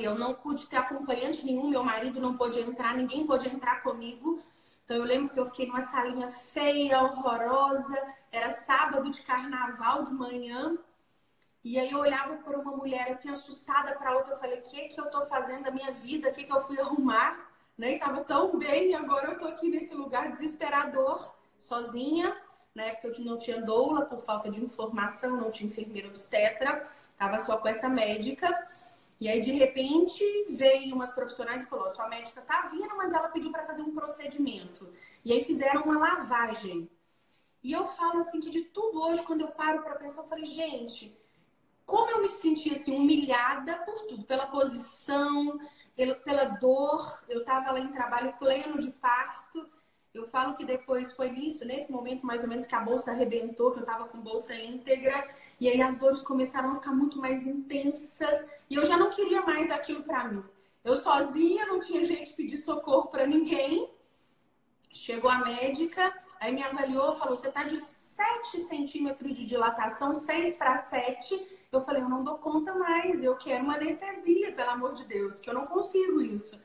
eu 0.00 0.18
não 0.18 0.32
pude 0.32 0.66
ter 0.66 0.76
acompanhante 0.76 1.44
nenhum, 1.44 1.68
meu 1.68 1.84
marido 1.84 2.18
não 2.18 2.36
pôde 2.36 2.58
entrar, 2.60 2.96
ninguém 2.96 3.26
pôde 3.26 3.48
entrar 3.48 3.82
comigo. 3.82 4.42
Então 4.92 5.00
eu 5.00 5.08
lembro 5.08 5.32
que 5.32 5.40
eu 5.40 5.46
fiquei 5.46 5.66
numa 5.66 5.80
salinha 5.80 6.30
feia, 6.30 7.02
horrorosa, 7.02 7.98
era 8.30 8.50
sábado 8.50 9.10
de 9.10 9.22
carnaval 9.22 10.04
de 10.04 10.12
manhã. 10.12 10.76
E 11.64 11.78
aí 11.78 11.90
eu 11.90 11.98
olhava 11.98 12.34
por 12.42 12.54
uma 12.56 12.76
mulher 12.76 13.08
assim 13.08 13.30
assustada 13.30 13.94
para 13.94 14.14
outra, 14.14 14.34
eu 14.34 14.36
falei: 14.36 14.58
"O 14.58 14.62
que 14.62 14.88
que 14.88 15.00
eu 15.00 15.06
tô 15.06 15.24
fazendo 15.24 15.62
da 15.62 15.70
minha 15.70 15.92
vida? 15.92 16.28
O 16.28 16.34
que 16.34 16.44
que 16.44 16.52
eu 16.52 16.60
fui 16.60 16.78
arrumar?" 16.78 17.50
Né? 17.78 17.92
E 17.92 17.98
tava 17.98 18.22
tão 18.22 18.58
bem, 18.58 18.94
agora 18.94 19.28
eu 19.28 19.38
tô 19.38 19.46
aqui 19.46 19.70
nesse 19.70 19.94
lugar 19.94 20.28
desesperador, 20.28 21.34
sozinha, 21.58 22.36
né? 22.74 22.94
Porque 22.96 23.22
eu 23.22 23.24
não 23.24 23.38
tinha 23.38 23.62
doula 23.62 24.04
por 24.04 24.18
falta 24.18 24.50
de 24.50 24.62
informação, 24.62 25.38
não 25.38 25.50
tinha 25.50 25.70
enfermeira 25.70 26.08
obstetra, 26.08 26.86
tava 27.16 27.38
só 27.38 27.56
com 27.56 27.66
essa 27.66 27.88
médica. 27.88 28.46
E 29.22 29.28
aí, 29.28 29.40
de 29.40 29.52
repente, 29.52 30.20
veio 30.50 30.96
umas 30.96 31.12
profissionais 31.12 31.62
e 31.62 31.66
falou: 31.66 31.88
sua 31.88 32.08
médica 32.08 32.40
tá 32.40 32.62
vindo, 32.72 32.96
mas 32.96 33.12
ela 33.12 33.28
pediu 33.28 33.52
para 33.52 33.62
fazer 33.62 33.80
um 33.80 33.94
procedimento. 33.94 34.92
E 35.24 35.32
aí 35.32 35.44
fizeram 35.44 35.82
uma 35.82 35.96
lavagem. 35.96 36.90
E 37.62 37.70
eu 37.70 37.86
falo 37.86 38.18
assim 38.18 38.40
que 38.40 38.50
de 38.50 38.62
tudo 38.62 39.00
hoje, 39.00 39.22
quando 39.22 39.42
eu 39.42 39.52
paro 39.52 39.80
para 39.80 39.94
pensar, 39.94 40.22
eu 40.22 40.26
falei, 40.26 40.44
gente, 40.44 41.16
como 41.86 42.10
eu 42.10 42.20
me 42.20 42.30
senti 42.30 42.72
assim, 42.72 42.96
humilhada 42.96 43.76
por 43.86 43.94
tudo, 44.08 44.24
pela 44.24 44.48
posição, 44.48 45.56
pela 46.24 46.46
dor. 46.46 47.22
Eu 47.28 47.42
estava 47.42 47.70
lá 47.70 47.78
em 47.78 47.92
trabalho 47.92 48.36
pleno 48.40 48.80
de 48.80 48.90
parto. 48.90 49.70
Eu 50.12 50.26
falo 50.26 50.56
que 50.56 50.64
depois 50.64 51.12
foi 51.12 51.30
nisso, 51.30 51.64
nesse 51.64 51.92
momento 51.92 52.26
mais 52.26 52.42
ou 52.42 52.48
menos 52.48 52.66
que 52.66 52.74
a 52.74 52.80
bolsa 52.80 53.12
arrebentou, 53.12 53.70
que 53.70 53.78
eu 53.78 53.84
estava 53.84 54.08
com 54.08 54.18
bolsa 54.18 54.52
íntegra. 54.52 55.32
E 55.62 55.68
aí 55.68 55.80
as 55.80 55.96
dores 55.96 56.20
começaram 56.22 56.72
a 56.72 56.74
ficar 56.74 56.90
muito 56.90 57.20
mais 57.20 57.46
intensas 57.46 58.44
e 58.68 58.74
eu 58.74 58.84
já 58.84 58.96
não 58.96 59.10
queria 59.10 59.42
mais 59.42 59.70
aquilo 59.70 60.02
para 60.02 60.24
mim. 60.24 60.42
Eu 60.82 60.96
sozinha, 60.96 61.66
não 61.66 61.78
tinha 61.78 62.02
gente 62.02 62.32
pedir 62.32 62.58
socorro 62.58 63.06
para 63.06 63.28
ninguém. 63.28 63.88
Chegou 64.92 65.30
a 65.30 65.38
médica, 65.38 66.12
aí 66.40 66.52
me 66.52 66.64
avaliou, 66.64 67.14
falou: 67.14 67.36
"Você 67.36 67.48
tá 67.48 67.62
de 67.62 67.78
7 67.78 68.58
centímetros 68.58 69.36
de 69.36 69.44
dilatação, 69.46 70.12
6 70.12 70.56
para 70.56 70.76
7". 70.78 71.40
Eu 71.70 71.80
falei: 71.80 72.02
"Eu 72.02 72.08
não 72.08 72.24
dou 72.24 72.38
conta 72.38 72.74
mais, 72.74 73.22
eu 73.22 73.36
quero 73.36 73.62
uma 73.62 73.76
anestesia, 73.76 74.50
pelo 74.50 74.70
amor 74.70 74.94
de 74.94 75.04
Deus, 75.04 75.38
que 75.38 75.48
eu 75.48 75.54
não 75.54 75.66
consigo 75.66 76.20
isso". 76.20 76.60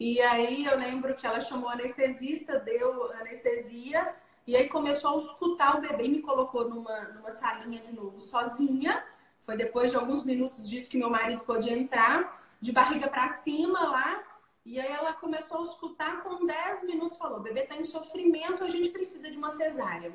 E 0.00 0.20
aí 0.20 0.64
eu 0.64 0.76
lembro 0.76 1.14
que 1.14 1.28
ela 1.28 1.40
chamou 1.40 1.68
anestesista, 1.68 2.58
deu 2.58 3.12
anestesia 3.12 4.16
e 4.46 4.54
aí 4.54 4.68
começou 4.68 5.16
a 5.16 5.18
escutar 5.18 5.76
o 5.76 5.80
bebê 5.80 6.04
e 6.04 6.08
me 6.08 6.22
colocou 6.22 6.68
numa, 6.68 7.00
numa 7.08 7.30
salinha 7.30 7.80
de 7.80 7.92
novo, 7.92 8.20
sozinha. 8.20 9.04
Foi 9.40 9.56
depois 9.56 9.90
de 9.90 9.96
alguns 9.96 10.24
minutos 10.24 10.68
disso 10.68 10.90
que 10.90 10.96
meu 10.96 11.10
marido 11.10 11.40
pôde 11.40 11.72
entrar, 11.72 12.42
de 12.60 12.70
barriga 12.72 13.08
para 13.08 13.28
cima 13.28 13.80
lá. 13.90 14.22
E 14.64 14.78
aí 14.80 14.90
ela 14.90 15.12
começou 15.12 15.60
a 15.60 15.64
escutar, 15.64 16.22
com 16.22 16.46
10 16.46 16.84
minutos 16.84 17.18
falou: 17.18 17.38
o 17.38 17.42
bebê 17.42 17.62
está 17.62 17.76
em 17.76 17.84
sofrimento, 17.84 18.62
a 18.62 18.68
gente 18.68 18.90
precisa 18.90 19.30
de 19.30 19.36
uma 19.36 19.50
cesárea. 19.50 20.12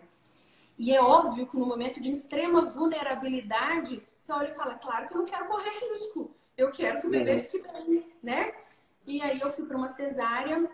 E 0.78 0.94
é 0.94 1.02
óbvio 1.02 1.46
que 1.48 1.58
no 1.58 1.66
momento 1.66 2.00
de 2.00 2.12
extrema 2.12 2.62
vulnerabilidade, 2.62 4.02
você 4.18 4.32
olha 4.32 4.50
e 4.50 4.56
fala: 4.56 4.76
claro 4.76 5.08
que 5.08 5.14
eu 5.14 5.20
não 5.20 5.26
quero 5.26 5.46
correr 5.46 5.90
risco, 5.90 6.34
eu 6.58 6.72
quero 6.72 7.02
que 7.02 7.08
o 7.08 7.10
bebê 7.10 7.34
uhum. 7.34 7.40
fique 7.40 7.62
bem, 7.62 8.14
né? 8.24 8.54
E 9.06 9.22
aí 9.22 9.40
eu 9.42 9.52
fui 9.52 9.66
para 9.66 9.78
uma 9.78 9.90
cesárea, 9.90 10.70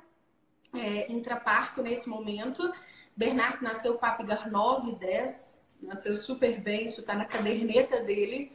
é, 0.73 1.11
intraparto 1.11 1.81
nesse 1.81 2.09
momento. 2.09 2.71
Bernardo 3.17 3.63
nasceu 3.63 3.95
com 3.95 4.05
Apgar 4.05 4.49
9 4.49 4.91
e 4.91 4.95
10, 4.95 5.59
nasceu 5.81 6.15
super 6.15 6.61
bem, 6.61 6.85
isso 6.85 7.01
está 7.01 7.15
na 7.15 7.25
caderneta 7.25 7.99
dele. 7.99 8.51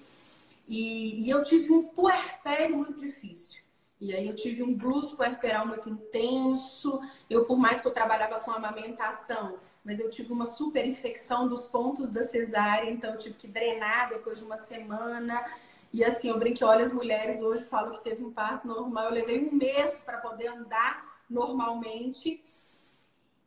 E, 0.69 1.27
e, 1.27 1.29
eu 1.29 1.43
tive 1.43 1.73
um 1.73 1.83
puerpério 1.83 2.77
muito 2.77 2.97
difícil. 2.97 3.61
E 4.01 4.15
aí 4.15 4.29
eu 4.29 4.37
tive 4.37 4.63
um 4.63 4.73
blues 4.73 5.11
puerperal 5.13 5.67
muito 5.67 5.91
intenso. 5.91 7.01
Eu, 7.29 7.45
por 7.45 7.59
mais 7.59 7.81
que 7.81 7.89
eu 7.89 7.93
trabalhava 7.93 8.39
com 8.39 8.53
amamentação, 8.53 9.59
mas 9.85 9.99
eu 9.99 10.09
tive 10.09 10.33
uma 10.33 10.47
super 10.47 10.87
infecção 10.87 11.49
dos 11.49 11.65
pontos 11.65 12.11
da 12.11 12.23
cesárea, 12.23 12.89
então 12.89 13.11
eu 13.11 13.19
tive 13.19 13.35
que 13.35 13.49
drenar 13.49 14.11
depois 14.11 14.39
de 14.39 14.45
uma 14.45 14.57
semana. 14.57 15.45
E 15.93 16.05
assim, 16.05 16.29
eu 16.29 16.39
brinquei, 16.39 16.65
olha, 16.65 16.85
as 16.85 16.93
mulheres 16.93 17.41
hoje 17.41 17.65
falam 17.65 17.97
que 17.97 18.05
teve 18.05 18.25
um 18.25 18.33
parto 18.33 18.67
normal. 18.67 19.07
Eu 19.07 19.13
levei 19.13 19.45
um 19.45 19.53
mês 19.53 20.01
para 20.07 20.19
poder 20.19 20.47
andar 20.47 21.05
normalmente. 21.29 22.43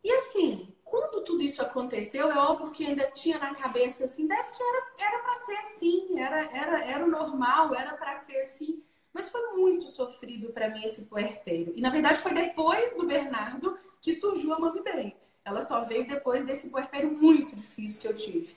E 0.04 0.12
assim, 0.12 0.74
quando 0.85 1.23
tudo 1.23 1.41
isso 1.41 1.61
aconteceu, 1.61 2.31
é 2.31 2.37
óbvio 2.37 2.71
que 2.71 2.85
ainda 2.85 3.09
tinha 3.11 3.39
na 3.39 3.53
cabeça 3.55 4.05
assim, 4.05 4.27
deve 4.27 4.51
que 4.51 4.63
era 5.03 5.19
para 5.19 5.33
ser 5.33 5.57
assim, 5.57 6.19
era 6.19 6.41
era 6.55 6.85
era 6.85 7.03
o 7.03 7.09
normal, 7.09 7.75
era 7.75 7.97
para 7.97 8.15
ser 8.17 8.37
assim. 8.41 8.81
Mas 9.11 9.29
foi 9.29 9.41
muito 9.53 9.87
sofrido 9.87 10.53
para 10.53 10.69
mim 10.69 10.83
esse 10.83 11.05
puerpério. 11.05 11.73
E 11.75 11.81
na 11.81 11.89
verdade 11.89 12.19
foi 12.19 12.33
depois 12.33 12.95
do 12.95 13.05
Bernardo 13.07 13.77
que 13.99 14.13
surgiu 14.13 14.53
a 14.53 14.59
Mami 14.59 14.81
Bem. 14.83 15.15
Ela 15.43 15.61
só 15.61 15.83
veio 15.85 16.07
depois 16.07 16.45
desse 16.45 16.69
puerpério 16.69 17.11
muito 17.11 17.55
difícil 17.55 18.01
que 18.01 18.07
eu 18.07 18.15
tive. 18.15 18.55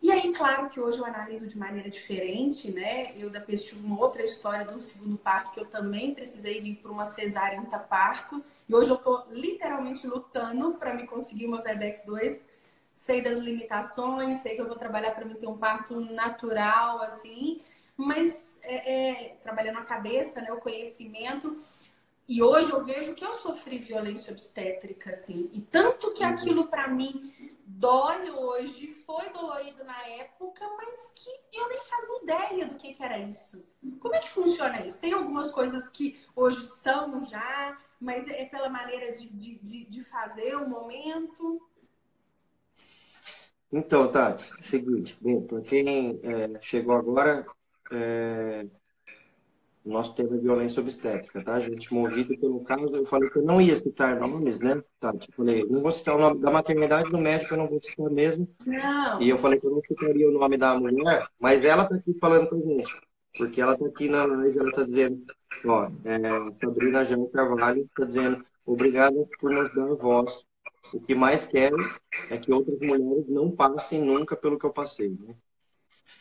E 0.00 0.12
aí, 0.12 0.32
claro 0.32 0.70
que 0.70 0.78
hoje 0.78 0.98
eu 0.98 1.04
analiso 1.04 1.46
de 1.48 1.58
maneira 1.58 1.90
diferente, 1.90 2.70
né? 2.70 3.12
Eu 3.16 3.28
da 3.30 3.40
tive 3.40 3.84
uma 3.84 3.98
outra 3.98 4.22
história 4.22 4.64
de 4.64 4.72
um 4.72 4.80
segundo 4.80 5.18
parto 5.18 5.52
que 5.52 5.60
eu 5.60 5.66
também 5.66 6.14
precisei 6.14 6.60
ir 6.60 6.76
para 6.76 6.90
uma 6.90 7.04
cesárea 7.04 7.60
parto. 7.78 8.42
E 8.68 8.74
hoje 8.74 8.90
eu 8.90 8.96
estou 8.96 9.26
literalmente 9.30 10.06
lutando 10.06 10.74
para 10.74 10.94
me 10.94 11.06
conseguir 11.06 11.46
uma 11.46 11.60
VBEC 11.60 12.06
2. 12.06 12.46
Sei 12.94 13.20
das 13.20 13.38
limitações, 13.38 14.38
sei 14.38 14.54
que 14.54 14.60
eu 14.60 14.66
vou 14.66 14.76
trabalhar 14.76 15.12
para 15.12 15.24
mim 15.24 15.34
ter 15.34 15.46
um 15.46 15.58
parto 15.58 16.00
natural, 16.00 17.02
assim, 17.02 17.60
mas 17.96 18.58
é, 18.62 18.76
é, 18.92 19.36
trabalhando 19.42 19.78
a 19.78 19.84
cabeça, 19.84 20.40
né, 20.40 20.52
o 20.52 20.58
conhecimento. 20.58 21.58
E 22.28 22.42
hoje 22.42 22.70
eu 22.70 22.84
vejo 22.84 23.14
que 23.14 23.24
eu 23.24 23.34
sofri 23.34 23.78
violência 23.78 24.32
obstétrica, 24.32 25.10
assim. 25.10 25.48
E 25.52 25.60
tanto 25.60 26.12
que 26.12 26.22
uhum. 26.22 26.30
aquilo 26.30 26.66
para 26.66 26.86
mim 26.86 27.32
dói 27.68 28.30
hoje, 28.30 28.92
foi 29.04 29.28
dolorido 29.30 29.84
na 29.84 30.06
época, 30.06 30.66
mas 30.76 31.12
que 31.14 31.30
eu 31.52 31.68
nem 31.68 31.80
fazia 31.82 32.22
ideia 32.22 32.66
do 32.66 32.76
que, 32.76 32.94
que 32.94 33.02
era 33.02 33.18
isso. 33.18 33.64
Como 34.00 34.14
é 34.14 34.20
que 34.20 34.30
funciona 34.30 34.86
isso? 34.86 35.00
Tem 35.00 35.12
algumas 35.12 35.50
coisas 35.50 35.88
que 35.90 36.18
hoje 36.34 36.62
são 36.64 37.22
já, 37.24 37.78
mas 38.00 38.26
é 38.26 38.46
pela 38.46 38.70
maneira 38.70 39.12
de, 39.12 39.28
de, 39.28 39.84
de 39.84 40.04
fazer 40.04 40.56
o 40.56 40.68
momento. 40.68 41.60
Então, 43.70 44.10
Tati, 44.10 44.50
seguinte, 44.62 45.16
bem, 45.20 45.46
para 45.46 45.60
quem 45.60 46.18
é, 46.22 46.60
chegou 46.62 46.96
agora, 46.96 47.46
é, 47.92 48.66
O 49.88 49.90
nosso 49.90 50.14
tema 50.14 50.36
é 50.36 50.38
violência 50.38 50.82
obstétrica, 50.82 51.42
tá? 51.42 51.54
A 51.54 51.60
gente, 51.60 51.94
movido 51.94 52.38
pelo 52.38 52.62
caso, 52.62 52.94
eu 52.94 53.06
falei 53.06 53.30
que 53.30 53.38
eu 53.38 53.42
não 53.42 53.58
ia 53.58 53.74
citar 53.74 54.20
nomes, 54.20 54.60
né? 54.60 54.82
Tá, 55.00 55.16
tipo, 55.16 55.36
falei, 55.36 55.64
não 55.66 55.80
vou 55.80 55.90
citar 55.90 56.14
o 56.14 56.18
nome 56.18 56.42
da 56.42 56.50
maternidade 56.50 57.10
do 57.10 57.16
médico, 57.16 57.54
eu 57.54 57.58
não 57.58 57.66
vou 57.66 57.82
citar 57.82 58.10
mesmo. 58.10 58.46
Não. 58.66 59.22
E 59.22 59.30
eu 59.30 59.38
falei 59.38 59.58
que 59.58 59.66
eu 59.66 59.70
não 59.70 59.80
citaria 59.80 60.28
o 60.28 60.30
nome 60.30 60.58
da 60.58 60.78
mulher, 60.78 61.26
mas 61.40 61.64
ela 61.64 61.86
tá 61.86 61.94
aqui 61.94 62.12
falando 62.20 62.50
com 62.50 62.56
a 62.56 62.60
gente. 62.60 63.00
Porque 63.38 63.62
ela 63.62 63.78
tá 63.78 63.86
aqui 63.86 64.10
na 64.10 64.26
live, 64.26 64.58
ela 64.58 64.72
tá 64.72 64.84
dizendo, 64.84 65.24
ó, 65.64 65.90
é, 66.04 66.18
Sabrina 66.62 67.06
Jean 67.06 67.26
Carvalho 67.28 67.88
tá 67.96 68.04
dizendo, 68.04 68.44
obrigada 68.66 69.16
por 69.40 69.50
nos 69.50 69.74
dar 69.74 69.94
voz. 69.94 70.44
O 70.94 71.00
que 71.00 71.14
mais 71.14 71.46
quero 71.46 71.78
é 72.28 72.36
que 72.36 72.52
outras 72.52 72.78
mulheres 72.80 73.26
não 73.26 73.50
passem 73.50 74.02
nunca 74.02 74.36
pelo 74.36 74.58
que 74.58 74.66
eu 74.66 74.72
passei, 74.72 75.16
né? 75.18 75.34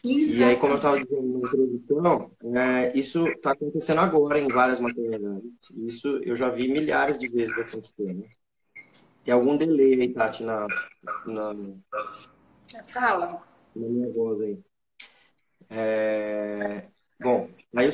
E 0.04 0.44
aí, 0.44 0.56
como 0.58 0.74
eu 0.74 0.78
estava 0.78 1.00
dizendo 1.00 1.28
na 1.28 1.40
introdução, 1.40 2.32
é, 2.56 2.98
isso 2.98 3.28
está 3.28 3.52
acontecendo 3.52 4.00
agora 4.00 4.40
em 4.40 4.48
várias 4.48 4.80
maternidades. 4.80 5.52
Isso 5.76 6.22
eu 6.24 6.36
já 6.36 6.50
vi 6.50 6.70
milhares 6.70 7.20
de 7.20 7.28
vezes 7.28 7.54
acontecer. 7.54 8.14
Né? 8.14 8.28
Tem 9.26 9.34
algum 9.34 9.58
delay 9.58 10.02
aí, 10.02 10.14
Tati, 10.14 10.44
na, 10.44 10.68
na, 11.26 11.54
Fala. 12.86 13.44
na 13.76 13.88
minha 13.88 14.10
voz 14.14 14.42
aí. 14.42 14.60
É, 15.70 16.88
bom, 17.20 17.50
aí, 17.76 17.90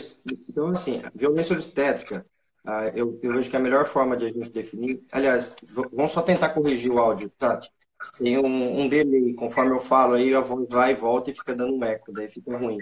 então 0.47 0.67
assim, 0.67 1.01
violência 1.15 1.55
obstétrica, 1.55 2.25
ah, 2.63 2.89
eu, 2.89 3.19
eu 3.23 3.33
vejo 3.33 3.49
que 3.49 3.57
a 3.57 3.59
melhor 3.59 3.87
forma 3.87 4.15
de 4.15 4.25
a 4.25 4.29
gente 4.29 4.51
definir... 4.51 5.03
Aliás, 5.11 5.55
vamos 5.63 6.11
só 6.11 6.21
tentar 6.21 6.49
corrigir 6.49 6.91
o 6.91 6.99
áudio, 6.99 7.29
Tati 7.31 7.71
tem 8.11 8.37
um, 8.37 8.81
um 8.81 8.87
delay. 8.87 9.33
Conforme 9.33 9.71
eu 9.71 9.81
falo 9.81 10.13
aí, 10.13 10.33
a 10.33 10.41
voz 10.41 10.67
vai 10.69 10.91
e 10.91 10.95
volta 10.95 11.31
e 11.31 11.35
fica 11.35 11.55
dando 11.55 11.75
um 11.75 11.83
eco, 11.83 12.11
daí 12.11 12.29
fica 12.29 12.57
ruim. 12.57 12.79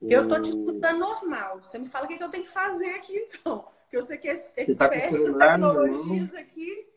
Eu 0.00 0.28
tô 0.28 0.40
te 0.40 0.48
escutando 0.48 1.00
normal. 1.00 1.62
Você 1.62 1.78
me 1.78 1.86
fala 1.86 2.04
o 2.04 2.08
que, 2.08 2.22
eu 2.22 2.28
tenho 2.28 2.44
que 2.44 2.50
fazer 2.50 2.90
aqui, 2.90 3.16
então. 3.16 3.66
Porque 3.82 3.96
eu 3.96 4.02
sei 4.02 4.18
que 4.18 4.34
Você 4.34 4.74
tá 4.74 4.90
o 4.90 5.00
celular 5.14 5.52
tecnologias 5.52 6.34
aqui. 6.34 6.88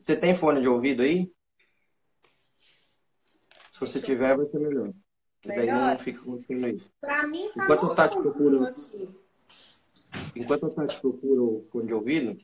Você 0.00 0.16
tem 0.16 0.34
fone 0.34 0.60
de 0.60 0.68
ouvido 0.68 1.02
aí? 1.02 1.32
Se 3.72 3.80
você 3.80 4.00
tiver, 4.00 4.36
vai 4.36 4.46
ser 4.46 4.58
melhor. 4.58 4.92
Porque 5.42 5.56
daí 5.56 5.66
não 5.66 5.98
fica 5.98 6.20
acontecendo 6.20 6.68
isso. 6.68 6.90
Pra 7.00 7.26
mim, 7.26 7.50
tá 7.54 7.64
Enquanto 7.64 7.82
o 7.84 7.94
Tati 7.94 8.16
procura, 8.16 8.68
aqui. 8.68 9.08
enquanto 10.36 10.66
o 10.66 10.70
Tati 10.70 11.00
procura 11.00 11.42
o 11.42 11.68
fone 11.70 11.86
de 11.86 11.94
ouvido, 11.94 12.38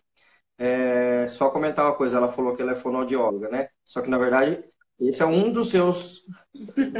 é, 0.59 1.27
só 1.29 1.49
comentar 1.49 1.87
uma 1.87 1.95
coisa, 1.95 2.19
ela 2.19 2.33
falou 2.33 2.55
que 2.55 2.61
ela 2.61 2.73
é 2.73 2.77
fonoaudióloga, 2.77 3.49
né? 3.49 3.70
Só 3.91 4.01
que, 4.01 4.09
na 4.09 4.19
verdade, 4.19 4.63
esse 5.01 5.21
é 5.21 5.27
um 5.27 5.51
dos 5.51 5.71
seus, 5.71 6.25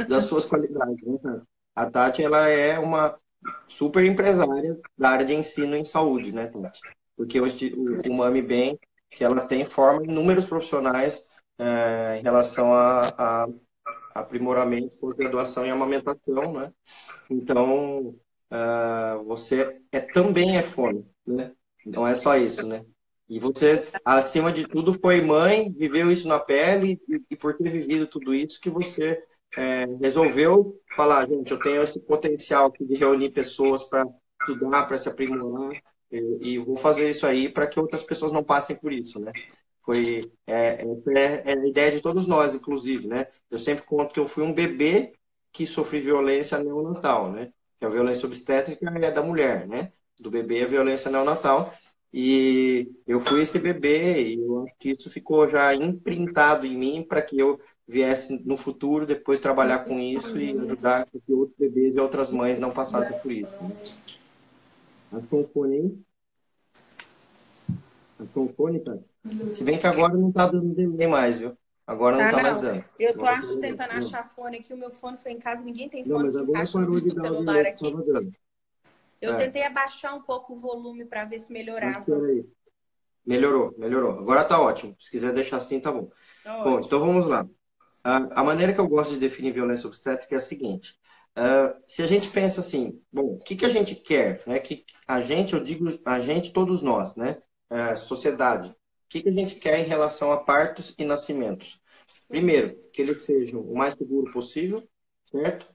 das 0.09 0.25
suas 0.25 0.43
qualidades, 0.43 1.01
né, 1.23 1.41
A 1.73 1.89
Tati, 1.89 2.21
ela 2.21 2.49
é 2.49 2.77
uma 2.77 3.17
super 3.65 4.03
empresária 4.03 4.77
da 4.97 5.11
área 5.11 5.25
de 5.25 5.33
ensino 5.33 5.77
em 5.77 5.85
saúde, 5.85 6.33
né, 6.33 6.47
Tati? 6.47 6.81
Porque 7.15 7.39
o, 7.39 7.45
o, 7.45 8.09
o 8.09 8.13
Mami 8.13 8.41
Bem, 8.41 8.77
que 9.09 9.23
ela 9.23 9.39
tem, 9.47 9.63
forma 9.63 10.03
inúmeros 10.03 10.45
profissionais 10.45 11.23
é, 11.57 12.17
em 12.19 12.23
relação 12.23 12.73
a, 12.73 13.07
a 13.17 13.47
aprimoramento 14.13 14.97
por 14.97 15.15
graduação 15.15 15.65
em 15.65 15.71
amamentação, 15.71 16.51
né? 16.51 16.73
Então, 17.29 18.07
uh, 18.51 19.23
você 19.23 19.81
é, 19.93 20.01
também 20.01 20.57
é 20.57 20.61
fone, 20.61 21.09
né? 21.25 21.53
Não 21.85 22.05
é 22.05 22.15
só 22.15 22.35
isso, 22.35 22.67
né? 22.67 22.83
E 23.31 23.39
você, 23.39 23.87
acima 24.03 24.51
de 24.51 24.67
tudo, 24.67 24.93
foi 24.93 25.21
mãe, 25.21 25.71
viveu 25.71 26.11
isso 26.11 26.27
na 26.27 26.37
pele 26.37 27.01
e, 27.07 27.21
e 27.29 27.35
por 27.37 27.53
ter 27.55 27.69
vivido 27.69 28.05
tudo 28.05 28.35
isso 28.35 28.59
que 28.59 28.69
você 28.69 29.23
é, 29.55 29.85
resolveu 30.01 30.77
falar, 30.97 31.29
gente, 31.29 31.49
eu 31.49 31.57
tenho 31.57 31.81
esse 31.81 31.97
potencial 31.97 32.65
aqui 32.65 32.83
de 32.83 32.95
reunir 32.95 33.29
pessoas 33.29 33.85
para 33.85 34.05
estudar, 34.41 34.85
para 34.85 34.99
se 34.99 35.07
aprimorar 35.07 35.81
e, 36.11 36.39
e, 36.41 36.59
vou 36.59 36.75
fazer 36.75 37.09
isso 37.09 37.25
aí 37.25 37.47
para 37.47 37.67
que 37.67 37.79
outras 37.79 38.03
pessoas 38.03 38.33
não 38.33 38.43
passem 38.43 38.75
por 38.75 38.91
isso, 38.91 39.17
né? 39.17 39.31
Foi 39.85 40.29
é, 40.45 40.83
é, 40.83 41.41
é, 41.45 41.53
a 41.53 41.65
ideia 41.65 41.89
de 41.89 42.01
todos 42.01 42.27
nós, 42.27 42.53
inclusive, 42.53 43.07
né? 43.07 43.27
Eu 43.49 43.57
sempre 43.57 43.85
conto 43.85 44.13
que 44.13 44.19
eu 44.19 44.27
fui 44.27 44.43
um 44.43 44.53
bebê 44.53 45.13
que 45.53 45.65
sofri 45.65 46.01
violência 46.01 46.59
neonatal, 46.61 47.31
né? 47.31 47.53
Que 47.79 47.85
a 47.85 47.89
violência 47.89 48.25
obstétrica 48.25 48.85
é 48.89 49.09
da 49.09 49.23
mulher, 49.23 49.65
né? 49.69 49.93
Do 50.19 50.29
bebê 50.29 50.59
é 50.59 50.65
violência 50.65 51.09
neonatal 51.09 51.73
e 52.13 52.91
eu 53.07 53.21
fui 53.21 53.41
esse 53.41 53.57
bebê 53.57 54.33
e 54.33 54.39
eu 54.39 54.63
acho 54.63 54.73
que 54.77 54.91
isso 54.91 55.09
ficou 55.09 55.47
já 55.47 55.73
imprintado 55.73 56.65
em 56.65 56.77
mim 56.77 57.05
para 57.07 57.21
que 57.21 57.39
eu 57.39 57.59
viesse 57.87 58.37
no 58.45 58.57
futuro 58.57 59.05
depois 59.05 59.39
trabalhar 59.39 59.85
com 59.85 59.99
isso 59.99 60.37
e 60.37 60.57
ajudar 60.57 61.05
que 61.05 61.33
outros 61.33 61.57
bebês 61.57 61.95
e 61.95 61.99
outras 61.99 62.31
mães 62.31 62.59
não 62.59 62.71
passassem 62.71 63.17
por 63.19 63.31
isso. 63.31 63.51
Aí? 63.61 63.71
Achou 65.13 65.39
um 68.43 68.53
fone, 68.53 68.79
tá? 68.79 68.97
Se 69.53 69.63
bem 69.63 69.77
que 69.77 69.87
agora 69.87 70.13
não 70.13 70.31
tá 70.31 70.47
dando 70.47 70.73
nem 70.73 71.07
mais, 71.07 71.39
viu? 71.39 71.55
Agora 71.85 72.17
não 72.17 72.31
tá, 72.31 72.37
tá 72.37 72.43
mais 72.43 72.61
dando. 72.61 72.85
Eu 72.99 73.17
tô 73.17 73.25
agora 73.25 73.59
tentando 73.59 73.91
achar 73.91 74.29
fone 74.35 74.57
aqui, 74.57 74.73
o 74.73 74.77
meu 74.77 74.91
fone 74.91 75.17
foi 75.21 75.31
em 75.31 75.39
casa, 75.39 75.63
ninguém 75.63 75.89
tem 75.89 76.03
fone. 76.03 76.13
Não, 76.13 76.25
mas 76.25 76.35
agora 76.35 76.71
parou 76.71 77.01
de 77.01 77.13
dar 77.13 77.21
o 77.21 77.25
celular 77.25 77.65
aqui. 77.65 77.91
Dando. 77.91 78.33
Eu 79.21 79.35
é. 79.35 79.45
tentei 79.45 79.63
abaixar 79.63 80.15
um 80.15 80.21
pouco 80.21 80.53
o 80.53 80.59
volume 80.59 81.05
para 81.05 81.25
ver 81.25 81.39
se 81.39 81.53
melhorava. 81.53 82.03
Melhorou, 83.23 83.73
melhorou. 83.77 84.17
Agora 84.17 84.43
tá 84.43 84.59
ótimo. 84.59 84.95
Se 84.99 85.11
quiser 85.11 85.31
deixar 85.31 85.57
assim, 85.57 85.79
tá 85.79 85.91
bom. 85.91 86.09
Tá 86.43 86.63
bom, 86.63 86.79
então 86.79 86.99
vamos 86.99 87.27
lá. 87.27 87.47
A, 88.03 88.41
a, 88.41 88.43
maneira 88.43 88.73
que 88.73 88.79
eu 88.79 88.87
gosto 88.87 89.13
de 89.13 89.19
definir 89.19 89.53
violência 89.53 89.85
obstétrica 89.85 90.33
é 90.33 90.37
a 90.39 90.41
seguinte. 90.41 90.99
Uh, 91.37 91.79
se 91.85 92.01
a 92.01 92.07
gente 92.07 92.29
pensa 92.29 92.61
assim, 92.61 92.99
bom, 93.13 93.35
o 93.35 93.39
que, 93.39 93.55
que 93.55 93.65
a 93.65 93.69
gente 93.69 93.93
quer? 93.93 94.41
Né? 94.47 94.59
Que 94.59 94.83
a 95.07 95.21
gente, 95.21 95.53
eu 95.53 95.63
digo 95.63 95.85
a 96.03 96.19
gente, 96.19 96.51
todos 96.51 96.81
nós, 96.81 97.15
né? 97.15 97.41
Uh, 97.69 97.95
sociedade. 97.95 98.69
O 98.69 98.75
que, 99.07 99.21
que 99.21 99.29
a 99.29 99.33
gente 99.33 99.55
quer 99.55 99.79
em 99.79 99.87
relação 99.87 100.31
a 100.31 100.43
partos 100.43 100.95
e 100.97 101.05
nascimentos? 101.05 101.79
Primeiro, 102.27 102.75
que 102.91 103.01
eles 103.01 103.23
sejam 103.23 103.61
o 103.61 103.77
mais 103.77 103.93
seguro 103.93 104.31
possível, 104.33 104.87
certo? 105.29 105.71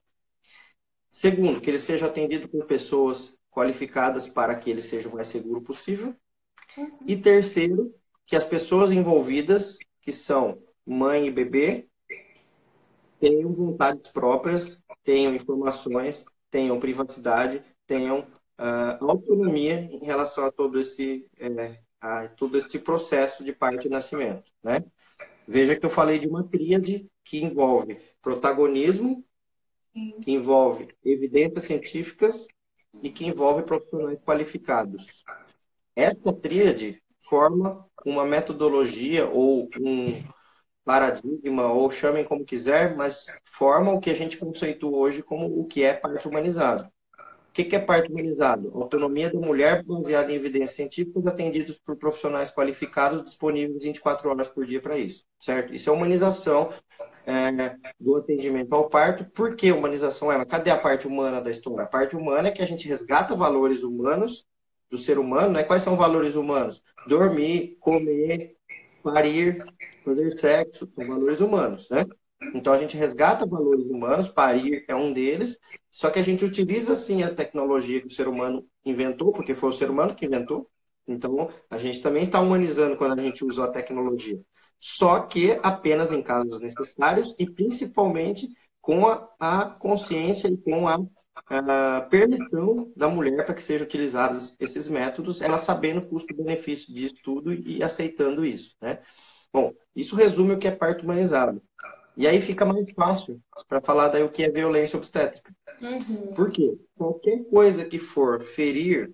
Segundo, 1.12 1.60
que 1.60 1.70
ele 1.70 1.80
seja 1.80 2.06
atendido 2.06 2.48
por 2.48 2.66
pessoas 2.66 3.35
qualificadas 3.56 4.28
para 4.28 4.54
que 4.54 4.68
ele 4.68 4.82
seja 4.82 5.08
o 5.08 5.14
mais 5.14 5.28
seguro 5.28 5.62
possível. 5.62 6.14
Uhum. 6.76 6.90
E 7.06 7.16
terceiro, 7.16 7.94
que 8.26 8.36
as 8.36 8.44
pessoas 8.44 8.92
envolvidas, 8.92 9.78
que 10.02 10.12
são 10.12 10.62
mãe 10.84 11.26
e 11.26 11.30
bebê, 11.30 11.88
tenham 13.18 13.54
vontades 13.54 14.12
próprias, 14.12 14.78
tenham 15.02 15.34
informações, 15.34 16.26
tenham 16.50 16.78
privacidade, 16.78 17.64
tenham 17.86 18.20
uh, 18.20 19.02
autonomia 19.02 19.88
em 19.90 20.04
relação 20.04 20.44
a 20.44 20.52
todo 20.52 20.78
esse, 20.78 21.26
é, 21.38 21.78
a 21.98 22.28
todo 22.28 22.58
esse 22.58 22.78
processo 22.78 23.42
de 23.42 23.54
parte 23.54 23.86
e 23.86 23.90
nascimento. 23.90 24.52
Né? 24.62 24.84
Veja 25.48 25.74
que 25.74 25.86
eu 25.86 25.90
falei 25.90 26.18
de 26.18 26.28
uma 26.28 26.44
tríade 26.44 27.10
que 27.24 27.42
envolve 27.42 27.98
protagonismo, 28.20 29.24
que 30.22 30.32
envolve 30.32 30.88
evidências 31.02 31.64
científicas 31.64 32.46
e 33.02 33.10
que 33.10 33.26
envolve 33.26 33.62
profissionais 33.62 34.20
qualificados. 34.20 35.24
Essa 35.94 36.32
tríade 36.32 37.02
forma 37.28 37.86
uma 38.04 38.24
metodologia 38.24 39.28
ou 39.28 39.68
um 39.80 40.22
paradigma, 40.84 41.72
ou 41.72 41.90
chamem 41.90 42.24
como 42.24 42.44
quiser, 42.44 42.96
mas 42.96 43.26
forma 43.44 43.92
o 43.92 44.00
que 44.00 44.10
a 44.10 44.14
gente 44.14 44.38
conceitua 44.38 44.96
hoje 44.96 45.22
como 45.22 45.60
o 45.60 45.66
que 45.66 45.82
é 45.82 45.94
parto 45.94 46.28
humanizado. 46.28 46.88
O 47.56 47.64
que 47.64 47.74
é 47.74 47.78
parto 47.78 48.12
humanizado? 48.12 48.70
Autonomia 48.74 49.32
da 49.32 49.40
mulher 49.40 49.82
baseada 49.82 50.30
em 50.30 50.34
evidências 50.34 50.72
científicas 50.76 51.26
atendidos 51.26 51.78
por 51.78 51.96
profissionais 51.96 52.50
qualificados 52.50 53.24
disponíveis 53.24 53.82
24 53.82 54.28
horas 54.28 54.46
por 54.46 54.66
dia 54.66 54.78
para 54.78 54.98
isso, 54.98 55.24
certo? 55.40 55.74
Isso 55.74 55.88
é 55.88 55.92
humanização 55.92 56.68
é, 57.24 57.74
do 57.98 58.14
atendimento 58.16 58.74
ao 58.74 58.90
parto. 58.90 59.24
Por 59.24 59.56
que 59.56 59.72
humanização 59.72 60.30
é? 60.30 60.44
Cadê 60.44 60.68
a 60.68 60.76
parte 60.76 61.06
humana 61.06 61.40
da 61.40 61.50
história? 61.50 61.84
A 61.84 61.88
parte 61.88 62.14
humana 62.14 62.48
é 62.48 62.50
que 62.50 62.60
a 62.60 62.66
gente 62.66 62.86
resgata 62.86 63.34
valores 63.34 63.82
humanos 63.82 64.46
do 64.90 64.98
ser 64.98 65.18
humano, 65.18 65.54
né? 65.54 65.64
Quais 65.64 65.82
são 65.82 65.96
valores 65.96 66.36
humanos? 66.36 66.82
Dormir, 67.08 67.78
comer, 67.80 68.54
parir, 69.02 69.64
fazer 70.04 70.38
sexo, 70.38 70.86
são 70.94 71.08
valores 71.08 71.40
humanos, 71.40 71.88
né? 71.88 72.04
Então 72.54 72.72
a 72.72 72.78
gente 72.78 72.96
resgata 72.96 73.46
valores 73.46 73.86
humanos, 73.86 74.28
parir 74.28 74.84
é 74.88 74.94
um 74.94 75.12
deles, 75.12 75.58
só 75.90 76.10
que 76.10 76.18
a 76.18 76.22
gente 76.22 76.44
utiliza 76.44 76.94
sim 76.94 77.22
a 77.22 77.34
tecnologia 77.34 78.00
que 78.00 78.06
o 78.06 78.10
ser 78.10 78.28
humano 78.28 78.66
inventou, 78.84 79.32
porque 79.32 79.54
foi 79.54 79.70
o 79.70 79.72
ser 79.72 79.90
humano 79.90 80.14
que 80.14 80.26
inventou. 80.26 80.70
Então 81.08 81.50
a 81.70 81.78
gente 81.78 82.02
também 82.02 82.22
está 82.22 82.40
humanizando 82.40 82.96
quando 82.96 83.18
a 83.18 83.22
gente 83.22 83.44
usa 83.44 83.64
a 83.64 83.70
tecnologia 83.70 84.38
só 84.78 85.20
que 85.20 85.58
apenas 85.62 86.12
em 86.12 86.22
casos 86.22 86.60
necessários 86.60 87.34
e 87.38 87.48
principalmente 87.48 88.48
com 88.80 89.06
a, 89.06 89.28
a 89.40 89.70
consciência 89.70 90.48
e 90.48 90.56
com 90.56 90.86
a, 90.86 90.98
a 91.46 92.02
permissão 92.02 92.92
da 92.96 93.08
mulher 93.08 93.44
para 93.44 93.54
que 93.54 93.62
sejam 93.62 93.86
utilizados 93.86 94.54
esses 94.60 94.88
métodos, 94.88 95.40
ela 95.40 95.58
sabendo 95.58 96.04
o 96.04 96.06
custo-benefício 96.06 96.92
disso 96.94 97.16
tudo 97.22 97.52
e 97.52 97.82
aceitando 97.82 98.44
isso. 98.44 98.76
Né? 98.80 99.00
Bom, 99.52 99.72
isso 99.94 100.14
resume 100.14 100.54
o 100.54 100.58
que 100.58 100.68
é 100.68 100.70
parto 100.70 101.02
humanizado. 101.02 101.60
E 102.16 102.26
aí 102.26 102.40
fica 102.40 102.64
mais 102.64 102.90
fácil 102.92 103.40
para 103.68 103.80
falar 103.80 104.08
daí 104.08 104.22
o 104.22 104.30
que 104.30 104.42
é 104.42 104.48
violência 104.48 104.96
obstétrica. 104.96 105.54
Uhum. 105.82 106.32
Por 106.34 106.50
quê? 106.50 106.78
Qualquer 106.96 107.44
coisa 107.44 107.84
que 107.84 107.98
for 107.98 108.42
ferir 108.42 109.12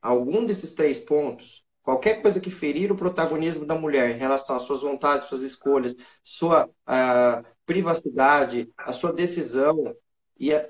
algum 0.00 0.44
desses 0.44 0.72
três 0.72 1.00
pontos, 1.00 1.64
qualquer 1.82 2.22
coisa 2.22 2.40
que 2.40 2.50
ferir 2.50 2.92
o 2.92 2.96
protagonismo 2.96 3.66
da 3.66 3.74
mulher 3.74 4.10
em 4.10 4.18
relação 4.18 4.54
às 4.54 4.62
suas 4.62 4.82
vontades, 4.82 5.28
suas 5.28 5.42
escolhas, 5.42 5.96
sua 6.22 6.66
uh, 6.66 7.44
privacidade, 7.66 8.72
a 8.76 8.92
sua 8.92 9.12
decisão, 9.12 9.94
e 10.38 10.52
a, 10.52 10.68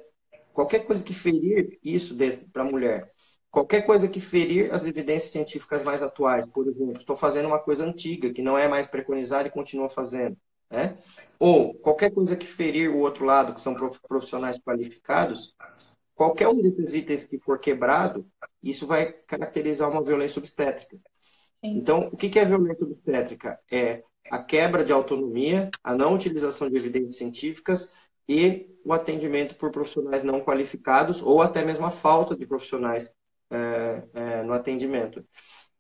qualquer 0.53 0.87
coisa 0.87 1.03
que 1.03 1.13
ferir 1.13 1.79
isso 1.83 2.17
para 2.53 2.63
a 2.63 2.67
mulher, 2.67 3.13
qualquer 3.51 3.85
coisa 3.85 4.09
que 4.09 4.21
ferir 4.21 4.73
as 4.73 4.87
evidências 4.87 5.33
científicas 5.33 5.83
mais 5.83 6.03
atuais, 6.03 6.47
por 6.49 6.67
exemplo, 6.67 6.99
estou 6.99 7.17
fazendo 7.17 7.47
uma 7.47 7.59
coisa 7.59 7.85
antiga 7.85 8.33
que 8.33 8.43
não 8.43 8.57
é 8.57 8.69
mais 8.69 8.87
preconizada 8.87 9.49
e 9.49 9.53
continua 9.53 9.91
fazendo, 9.91 10.37
né? 10.71 10.97
Ou 11.39 11.75
qualquer 11.75 12.13
coisa 12.13 12.37
que 12.37 12.47
ferir 12.47 12.91
o 12.91 12.99
outro 12.99 13.25
lado, 13.25 13.55
que 13.55 13.61
são 13.61 13.75
profissionais 13.75 14.59
qualificados, 14.59 15.55
qualquer 16.15 16.49
um 16.49 16.61
desses 16.61 16.95
itens 16.95 17.27
que 17.27 17.39
for 17.39 17.59
quebrado, 17.59 18.27
isso 18.63 18.87
vai 18.87 19.11
caracterizar 19.27 19.91
uma 19.91 20.03
violência 20.03 20.39
obstétrica. 20.39 20.97
Sim. 21.65 21.79
Então, 21.79 22.09
o 22.13 22.17
que 22.17 22.39
é 22.39 22.45
violência 22.45 22.85
obstétrica? 22.85 23.59
É 23.71 24.03
a 24.31 24.43
quebra 24.43 24.85
de 24.85 24.93
autonomia, 24.93 25.71
a 25.83 25.95
não 25.95 26.15
utilização 26.15 26.71
de 26.71 26.77
evidências 26.77 27.17
científicas 27.17 27.93
e 28.29 28.71
o 28.85 28.93
atendimento 28.93 29.55
por 29.57 29.71
profissionais 29.71 30.23
não 30.23 30.41
qualificados 30.41 31.23
ou 31.23 31.43
até 31.43 31.65
mesmo 31.65 31.85
a 31.85 31.91
falta 31.91 32.35
de 32.35 32.47
profissionais 32.47 33.13
é, 33.51 34.03
é, 34.15 34.43
no 34.43 34.53
atendimento. 34.53 35.25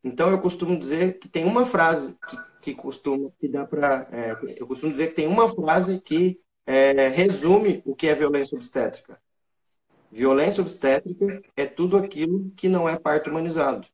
Então, 0.05 0.31
eu 0.31 0.39
costumo 0.39 0.79
dizer 0.79 1.19
que 1.19 1.29
tem 1.29 1.47
uma 1.47 1.65
frase 1.65 2.15
que, 2.29 2.37
que 2.61 2.75
costuma, 2.75 3.33
que 3.41 3.49
dá 3.49 3.65
para, 3.65 4.07
é, 4.13 4.37
eu 4.61 4.67
costumo 4.67 4.93
dizer 4.93 5.09
que 5.09 5.15
tem 5.15 5.27
uma 5.27 5.53
frase 5.55 5.99
que 5.99 6.39
é, 6.67 7.09
resume 7.09 7.83
o 7.87 7.97
que 7.97 8.07
é 8.07 8.15
violência 8.15 8.55
obstétrica. 8.55 9.19
Violência 10.13 10.61
obstétrica 10.61 11.43
é 11.57 11.65
tudo 11.65 11.97
aquilo 11.97 12.51
que 12.55 12.69
não 12.69 12.87
é 12.87 12.99
parto 12.99 13.31
humanizado. 13.31 13.89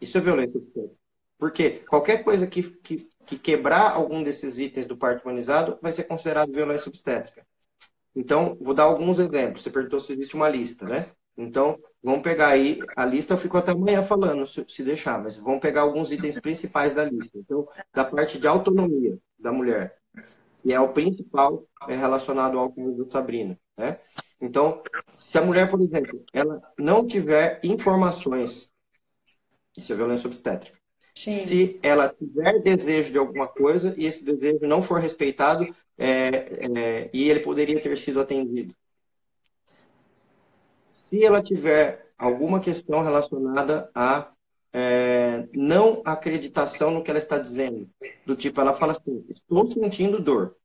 Isso 0.00 0.16
é 0.16 0.20
violência 0.22 0.56
obstétrica. 0.56 0.96
Porque 1.38 1.70
qualquer 1.88 2.24
coisa 2.24 2.46
que, 2.46 2.62
que, 2.62 3.08
que 3.26 3.38
quebrar 3.38 3.92
algum 3.92 4.22
desses 4.22 4.58
itens 4.58 4.86
do 4.86 4.96
parto 4.96 5.22
humanizado 5.22 5.78
vai 5.82 5.92
ser 5.92 6.04
considerado 6.04 6.50
violência 6.50 6.88
obstétrica. 6.88 7.46
Então, 8.16 8.56
vou 8.60 8.72
dar 8.72 8.84
alguns 8.84 9.18
exemplos. 9.18 9.62
Você 9.62 9.70
perguntou 9.70 10.00
se 10.00 10.12
existe 10.12 10.34
uma 10.34 10.48
lista, 10.48 10.86
né? 10.86 11.06
Então, 11.36 11.78
vamos 12.04 12.22
pegar 12.22 12.48
aí 12.48 12.78
a 12.94 13.06
lista. 13.06 13.32
Eu 13.32 13.38
fico 13.38 13.56
até 13.56 13.72
amanhã 13.72 14.02
falando, 14.02 14.46
se, 14.46 14.82
deixar, 14.84 15.20
mas 15.20 15.38
vamos 15.38 15.60
pegar 15.60 15.80
alguns 15.80 16.12
itens 16.12 16.38
principais 16.38 16.92
da 16.92 17.04
lista. 17.04 17.38
Então, 17.38 17.66
da 17.92 18.04
parte 18.04 18.38
de 18.38 18.46
autonomia 18.46 19.18
da 19.38 19.50
mulher, 19.50 19.96
que 20.62 20.72
é 20.72 20.78
o 20.78 20.92
principal 20.92 21.66
é 21.88 21.96
relacionado 21.96 22.58
ao 22.58 22.70
caso 22.70 23.04
da 23.04 23.10
Sabrina, 23.10 23.58
né? 23.76 23.98
Então, 24.40 24.82
se 25.18 25.38
a 25.38 25.42
mulher, 25.42 25.70
por 25.70 25.80
exemplo, 25.80 26.22
ela 26.32 26.60
não 26.78 27.06
tiver 27.06 27.60
informações, 27.64 28.70
isso 29.76 29.92
é 29.92 29.96
violência 29.96 30.26
obstétrica. 30.26 30.78
Sim. 31.14 31.32
Se 31.32 31.78
ela 31.82 32.08
tiver 32.08 32.60
desejo 32.60 33.12
de 33.12 33.18
alguma 33.18 33.48
coisa 33.48 33.94
e 33.96 34.04
esse 34.04 34.24
desejo 34.24 34.66
não 34.66 34.82
for 34.82 35.00
respeitado 35.00 35.74
é, 35.96 36.28
é, 36.76 37.10
e 37.12 37.30
ele 37.30 37.40
poderia 37.40 37.80
ter 37.80 37.96
sido 37.96 38.20
atendido. 38.20 38.74
Se 41.14 41.24
ela 41.24 41.40
tiver 41.40 42.12
alguma 42.18 42.58
questão 42.58 43.00
relacionada 43.00 43.88
a 43.94 44.32
é, 44.72 45.46
não 45.52 46.02
acreditação 46.04 46.90
no 46.90 47.04
que 47.04 47.10
ela 47.10 47.20
está 47.20 47.38
dizendo, 47.38 47.88
do 48.26 48.34
tipo, 48.34 48.60
ela 48.60 48.72
fala 48.72 48.92
assim, 48.92 49.24
estou 49.30 49.70
sentindo 49.70 50.20
dor. 50.20 50.56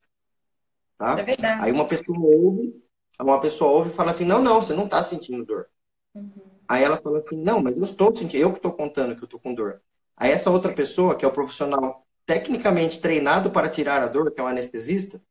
Tá? 0.98 1.20
É 1.20 1.24
verdade. 1.24 1.66
Aí 1.66 1.72
uma 1.72 1.86
pessoa 1.86 2.18
ouve 2.18 2.82
uma 3.20 3.40
pessoa 3.40 3.72
ouve 3.72 3.92
e 3.92 3.94
fala 3.94 4.10
assim, 4.10 4.26
não, 4.26 4.42
não, 4.42 4.60
você 4.60 4.74
não 4.74 4.86
está 4.86 5.04
sentindo 5.04 5.46
dor. 5.46 5.68
Uhum. 6.16 6.32
Aí 6.68 6.84
ela 6.84 6.98
fala 6.98 7.20
assim, 7.20 7.36
não, 7.36 7.62
mas 7.62 7.78
eu 7.78 7.84
estou 7.84 8.16
sentindo, 8.16 8.42
eu 8.42 8.50
que 8.50 8.58
estou 8.58 8.72
contando 8.72 9.16
que 9.16 9.22
eu 9.22 9.26
estou 9.26 9.40
com 9.40 9.54
dor. 9.54 9.84
Aí 10.18 10.32
essa 10.32 10.50
outra 10.50 10.74
pessoa, 10.74 11.16
que 11.16 11.24
é 11.24 11.28
o 11.28 11.32
profissional 11.32 12.08
tecnicamente 12.26 13.00
treinado 13.00 13.52
para 13.52 13.70
tirar 13.70 14.02
a 14.02 14.08
dor, 14.08 14.32
que 14.32 14.40
é 14.40 14.44
um 14.44 14.48
anestesista, 14.48 15.22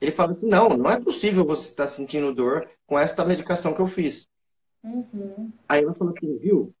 ele 0.00 0.12
fala 0.12 0.32
assim, 0.32 0.46
não, 0.46 0.70
não 0.70 0.90
é 0.90 0.98
possível 0.98 1.44
você 1.44 1.68
estar 1.68 1.86
sentindo 1.86 2.34
dor 2.34 2.66
com 2.86 2.98
esta 2.98 3.26
medicação 3.26 3.74
que 3.74 3.80
eu 3.80 3.88
fiz. 3.88 4.26
Uhum. 4.82 5.52
Aí 5.68 5.82
ela 5.82 5.94
fala 5.94 6.12
assim, 6.16 6.38
viu, 6.38 6.74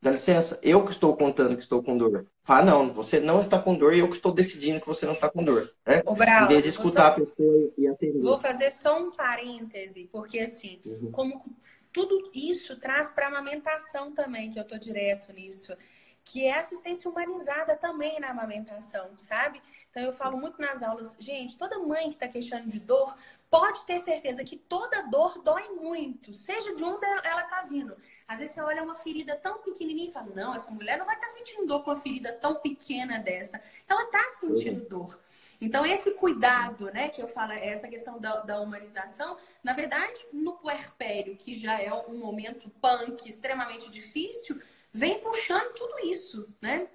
dá 0.00 0.10
licença, 0.10 0.58
eu 0.62 0.84
que 0.84 0.90
estou 0.90 1.16
contando 1.16 1.56
que 1.56 1.62
estou 1.62 1.82
com 1.82 1.96
dor. 1.96 2.26
Fala, 2.42 2.64
não, 2.64 2.92
você 2.92 3.20
não 3.20 3.40
está 3.40 3.58
com 3.58 3.76
dor 3.76 3.94
e 3.94 3.98
eu 3.98 4.08
que 4.08 4.16
estou 4.16 4.32
decidindo 4.32 4.80
que 4.80 4.86
você 4.86 5.06
não 5.06 5.14
está 5.14 5.28
com 5.28 5.44
dor. 5.44 5.70
Né? 5.86 6.02
Ô, 6.06 6.14
Brau, 6.14 6.44
em 6.44 6.48
vez 6.48 6.62
de 6.62 6.70
escutar 6.70 7.08
a 7.08 7.10
pessoa 7.12 7.72
e 7.76 7.86
atender. 7.86 8.20
Vou 8.20 8.38
fazer 8.38 8.70
só 8.70 8.98
um 8.98 9.10
parêntese, 9.10 10.08
porque 10.10 10.40
assim, 10.40 10.80
uhum. 10.84 11.10
como 11.10 11.56
tudo 11.92 12.30
isso 12.34 12.78
traz 12.78 13.12
para 13.12 13.26
a 13.26 13.28
amamentação 13.28 14.12
também, 14.12 14.50
que 14.50 14.58
eu 14.58 14.62
estou 14.62 14.78
direto 14.78 15.32
nisso, 15.32 15.76
que 16.24 16.44
é 16.44 16.58
assistência 16.58 17.10
humanizada 17.10 17.76
também 17.76 18.20
na 18.20 18.30
amamentação, 18.30 19.10
sabe? 19.16 19.60
Então 19.90 20.02
eu 20.02 20.12
falo 20.12 20.36
muito 20.36 20.60
nas 20.60 20.82
aulas, 20.82 21.16
gente, 21.18 21.58
toda 21.58 21.78
mãe 21.78 22.08
que 22.08 22.14
está 22.14 22.28
queixando 22.28 22.68
de 22.68 22.78
dor, 22.78 23.16
pode 23.50 23.84
ter 23.84 23.98
certeza 23.98 24.44
que 24.44 24.56
toda 24.56 25.02
dor 25.02 25.42
dói 25.42 25.68
muito, 25.70 26.32
seja 26.32 26.74
de 26.74 26.84
onde 26.84 27.04
ela 27.04 27.42
está 27.42 27.62
vindo. 27.62 27.96
Às 28.28 28.38
vezes 28.38 28.54
você 28.54 28.60
olha 28.60 28.84
uma 28.84 28.94
ferida 28.94 29.34
tão 29.34 29.58
pequenininha 29.58 30.08
e 30.08 30.12
fala: 30.12 30.32
não, 30.32 30.54
essa 30.54 30.70
mulher 30.70 30.96
não 30.96 31.04
vai 31.04 31.16
estar 31.16 31.26
tá 31.26 31.32
sentindo 31.32 31.66
dor 31.66 31.82
com 31.82 31.90
uma 31.90 31.96
ferida 31.96 32.32
tão 32.34 32.54
pequena 32.54 33.18
dessa. 33.18 33.60
Ela 33.88 34.04
está 34.04 34.22
sentindo 34.38 34.82
uhum. 34.82 34.88
dor. 34.88 35.20
Então, 35.60 35.84
esse 35.84 36.12
cuidado, 36.14 36.92
né, 36.92 37.08
que 37.08 37.20
eu 37.20 37.26
falo, 37.26 37.52
essa 37.52 37.88
questão 37.88 38.20
da, 38.20 38.38
da, 38.42 38.60
humanização, 38.60 39.36
na 39.64 39.72
verdade, 39.72 40.18
no 40.32 40.52
puerpério, 40.52 41.36
que 41.36 41.54
já 41.54 41.80
é 41.80 41.92
um 41.92 42.16
momento 42.18 42.70
punk 42.80 43.28
extremamente 43.28 43.90
difícil, 43.90 44.62
vem 44.92 45.18
puxando 45.20 45.72
tudo 45.74 45.98
isso, 46.06 46.48
né? 46.60 46.88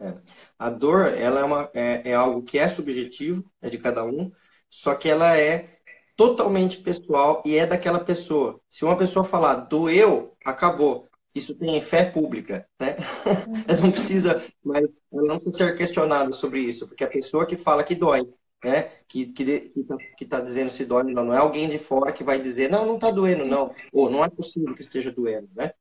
É. 0.00 0.14
A 0.58 0.70
dor, 0.70 1.06
ela 1.14 1.40
é, 1.40 1.44
uma, 1.44 1.70
é, 1.72 2.10
é 2.10 2.14
algo 2.14 2.42
que 2.42 2.58
é 2.58 2.68
subjetivo, 2.68 3.44
é 3.60 3.70
de 3.70 3.78
cada 3.78 4.04
um, 4.04 4.32
só 4.68 4.94
que 4.94 5.08
ela 5.08 5.36
é 5.36 5.78
totalmente 6.16 6.78
pessoal 6.78 7.42
e 7.46 7.56
é 7.56 7.66
daquela 7.66 8.00
pessoa. 8.00 8.60
Se 8.70 8.84
uma 8.84 8.96
pessoa 8.96 9.24
falar 9.24 9.54
doeu, 9.54 10.36
acabou. 10.44 11.08
Isso 11.34 11.54
tem 11.54 11.80
fé 11.80 12.04
pública, 12.04 12.66
né? 12.78 12.96
Uhum. 13.24 13.82
não 13.82 13.92
precisa, 13.92 14.44
mas 14.62 14.86
não 15.10 15.38
precisa 15.38 15.68
ser 15.68 15.76
questionado 15.76 16.34
sobre 16.34 16.60
isso, 16.60 16.86
porque 16.86 17.04
a 17.04 17.08
pessoa 17.08 17.46
que 17.46 17.56
fala 17.56 17.84
que 17.84 17.94
dói, 17.94 18.28
né? 18.62 18.90
Que 19.08 19.26
que 19.26 19.70
tá, 19.84 19.96
que 20.18 20.26
tá 20.26 20.40
dizendo 20.40 20.70
se 20.70 20.84
dói, 20.84 21.04
não, 21.04 21.24
não 21.24 21.32
é 21.32 21.38
alguém 21.38 21.68
de 21.68 21.78
fora 21.78 22.12
que 22.12 22.24
vai 22.24 22.40
dizer 22.40 22.68
não, 22.70 22.84
não 22.84 22.96
está 22.96 23.10
doendo, 23.10 23.44
não, 23.44 23.74
ou 23.92 24.10
não 24.10 24.24
é 24.24 24.28
possível 24.28 24.74
que 24.74 24.82
esteja 24.82 25.10
doendo, 25.10 25.48
né? 25.54 25.72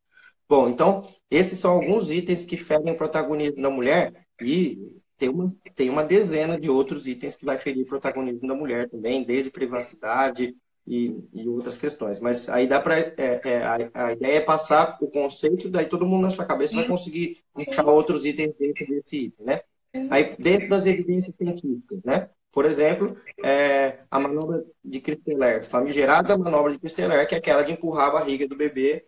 Bom, 0.51 0.67
então 0.67 1.07
esses 1.29 1.57
são 1.57 1.71
alguns 1.71 2.11
itens 2.11 2.43
que 2.43 2.57
ferem 2.57 2.91
o 2.91 2.97
protagonismo 2.97 3.61
da 3.61 3.69
mulher 3.69 4.11
e 4.41 4.97
tem 5.17 5.29
uma, 5.29 5.55
tem 5.77 5.89
uma 5.89 6.03
dezena 6.03 6.59
de 6.59 6.69
outros 6.69 7.07
itens 7.07 7.37
que 7.37 7.45
vai 7.45 7.57
ferir 7.57 7.83
o 7.83 7.87
protagonismo 7.87 8.45
da 8.45 8.53
mulher 8.53 8.89
também, 8.89 9.23
desde 9.23 9.49
privacidade 9.49 10.53
e, 10.85 11.17
e 11.33 11.47
outras 11.47 11.77
questões. 11.77 12.19
Mas 12.19 12.49
aí 12.49 12.67
dá 12.67 12.81
para. 12.81 12.99
É, 12.99 13.15
é, 13.45 13.63
a, 13.63 13.77
a, 13.93 14.11
ideia 14.11 14.39
é 14.39 14.41
passar 14.41 14.97
o 14.99 15.07
conceito, 15.07 15.69
daí 15.69 15.85
todo 15.85 16.05
mundo 16.05 16.23
na 16.23 16.31
sua 16.31 16.43
cabeça 16.43 16.75
vai 16.75 16.85
conseguir 16.85 17.37
puxar 17.53 17.85
outros 17.85 18.25
itens 18.25 18.53
dentro 18.59 18.85
desse 18.87 19.27
item, 19.27 19.45
né? 19.45 19.61
Aí, 20.09 20.35
dentro 20.37 20.67
das 20.67 20.85
evidências 20.85 21.33
científicas, 21.33 22.03
né? 22.03 22.29
Por 22.51 22.65
exemplo, 22.65 23.15
é, 23.41 23.99
a 24.11 24.19
manobra 24.19 24.65
de 24.83 24.99
Christeler, 24.99 25.63
famigerada 25.63 26.37
manobra 26.37 26.73
de 26.73 26.79
Christeler, 26.79 27.25
que 27.25 27.35
é 27.35 27.37
aquela 27.37 27.63
de 27.63 27.71
empurrar 27.71 28.09
a 28.09 28.19
barriga 28.19 28.45
do 28.45 28.57
bebê, 28.57 29.05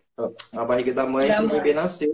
a 0.52 0.64
barriga 0.64 0.92
da 0.92 1.06
mãe, 1.06 1.26
para 1.26 1.44
o 1.44 1.48
bebê 1.48 1.74
nascer 1.74 2.12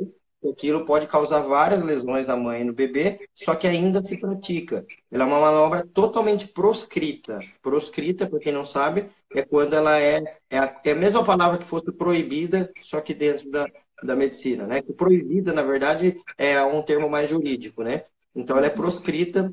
aquilo 0.49 0.87
pode 0.87 1.07
causar 1.07 1.41
várias 1.41 1.83
lesões 1.83 2.27
na 2.27 2.37
mãe 2.37 2.63
e 2.63 2.65
no 2.65 2.73
bebê, 2.73 3.29
só 3.35 3.55
que 3.55 3.67
ainda 3.67 4.03
se 4.03 4.17
pratica. 4.17 4.87
Ela 5.11 5.25
é 5.25 5.27
uma 5.27 5.41
manobra 5.41 5.87
totalmente 5.93 6.49
proscrita. 6.49 7.41
Proscrita, 7.61 8.27
para 8.27 8.39
quem 8.39 8.53
não 8.53 8.65
sabe, 8.65 9.11
é 9.35 9.43
quando 9.43 9.75
ela 9.75 10.01
é, 10.01 10.23
é 10.49 10.59
a, 10.59 10.81
é 10.85 10.93
a 10.93 10.95
mesma 10.95 11.25
palavra 11.25 11.59
que 11.59 11.67
fosse 11.67 11.93
proibida, 11.93 12.71
só 12.81 13.01
que 13.01 13.13
dentro 13.13 13.51
da, 13.51 13.67
da 14.03 14.17
medicina, 14.17 14.67
né? 14.67 14.81
Que 14.81 14.93
proibida, 14.93 15.53
na 15.53 15.63
verdade, 15.63 16.19
é 16.39 16.63
um 16.63 16.83
termo 16.83 17.09
mais 17.09 17.29
jurídico, 17.29 17.83
né? 17.83 18.05
Então 18.35 18.57
ela 18.57 18.67
é 18.67 18.71
proscrita 18.71 19.53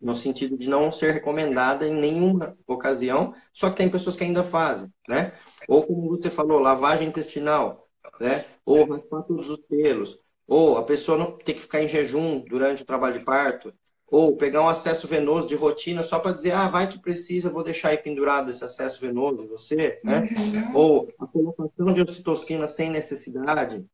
no 0.00 0.14
sentido 0.14 0.58
de 0.58 0.68
não 0.68 0.92
ser 0.92 1.12
recomendada 1.12 1.88
em 1.88 1.94
nenhuma 1.94 2.54
ocasião, 2.66 3.34
só 3.52 3.70
que 3.70 3.76
tem 3.76 3.88
pessoas 3.88 4.14
que 4.14 4.24
ainda 4.24 4.44
fazem, 4.44 4.92
né? 5.08 5.32
Ou 5.66 5.82
como 5.82 6.10
você 6.10 6.28
falou, 6.28 6.58
lavagem 6.58 7.08
intestinal, 7.08 7.85
né? 8.20 8.46
Ou 8.64 8.84
raspar 8.84 9.22
todos 9.22 9.50
os 9.50 9.60
pelos, 9.60 10.18
ou 10.46 10.78
a 10.78 10.82
pessoa 10.82 11.18
não 11.18 11.32
ter 11.32 11.54
que 11.54 11.62
ficar 11.62 11.82
em 11.82 11.88
jejum 11.88 12.40
durante 12.40 12.82
o 12.82 12.86
trabalho 12.86 13.18
de 13.18 13.24
parto, 13.24 13.72
ou 14.08 14.36
pegar 14.36 14.62
um 14.62 14.68
acesso 14.68 15.08
venoso 15.08 15.48
de 15.48 15.56
rotina 15.56 16.02
só 16.02 16.20
para 16.20 16.32
dizer, 16.32 16.52
ah, 16.52 16.68
vai 16.68 16.88
que 16.88 16.98
precisa, 16.98 17.50
vou 17.50 17.64
deixar 17.64 17.88
aí 17.88 17.98
pendurado 17.98 18.50
esse 18.50 18.64
acesso 18.64 19.00
venoso 19.00 19.42
em 19.42 19.48
você, 19.48 20.00
né? 20.04 20.28
Uhum. 20.38 20.76
Ou 20.76 21.08
a 21.18 21.26
colocação 21.26 21.92
de 21.92 22.02
ocitocina 22.02 22.68
sem 22.68 22.88
necessidade, 22.88 23.84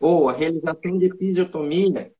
ou 0.00 0.28
a 0.28 0.32
realização 0.32 0.98
de 0.98 1.06
episiotomia 1.06 2.10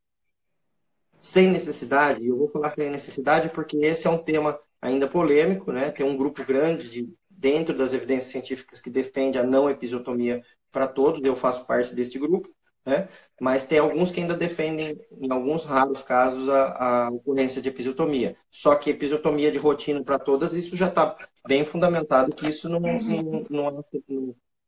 sem 1.18 1.48
necessidade. 1.48 2.22
E 2.22 2.28
eu 2.28 2.36
vou 2.36 2.48
falar 2.48 2.74
sem 2.74 2.90
necessidade 2.90 3.48
porque 3.48 3.78
esse 3.78 4.06
é 4.06 4.10
um 4.10 4.18
tema 4.18 4.58
ainda 4.80 5.08
polêmico, 5.08 5.72
né? 5.72 5.90
Tem 5.90 6.04
um 6.04 6.16
grupo 6.16 6.44
grande 6.44 6.90
de, 6.90 7.08
dentro 7.42 7.76
das 7.76 7.92
evidências 7.92 8.30
científicas 8.30 8.80
que 8.80 8.88
defende 8.88 9.36
a 9.36 9.42
não 9.42 9.68
episiotomia 9.68 10.44
para 10.70 10.86
todos, 10.86 11.20
eu 11.24 11.34
faço 11.34 11.66
parte 11.66 11.92
deste 11.92 12.16
grupo, 12.16 12.48
né? 12.86 13.08
mas 13.40 13.64
tem 13.64 13.80
alguns 13.80 14.12
que 14.12 14.20
ainda 14.20 14.36
defendem, 14.36 14.96
em 15.20 15.30
alguns 15.30 15.64
raros 15.64 16.02
casos, 16.02 16.48
a, 16.48 17.06
a 17.06 17.10
ocorrência 17.10 17.60
de 17.60 17.68
episiotomia. 17.68 18.36
Só 18.48 18.76
que 18.76 18.90
episiotomia 18.90 19.50
de 19.50 19.58
rotina 19.58 20.04
para 20.04 20.20
todas, 20.20 20.54
isso 20.54 20.76
já 20.76 20.86
está 20.86 21.16
bem 21.46 21.64
fundamentado, 21.64 22.32
que 22.32 22.48
isso 22.48 22.68
não, 22.68 22.78
uhum. 22.78 23.44
não, 23.50 23.70
não, 23.70 23.84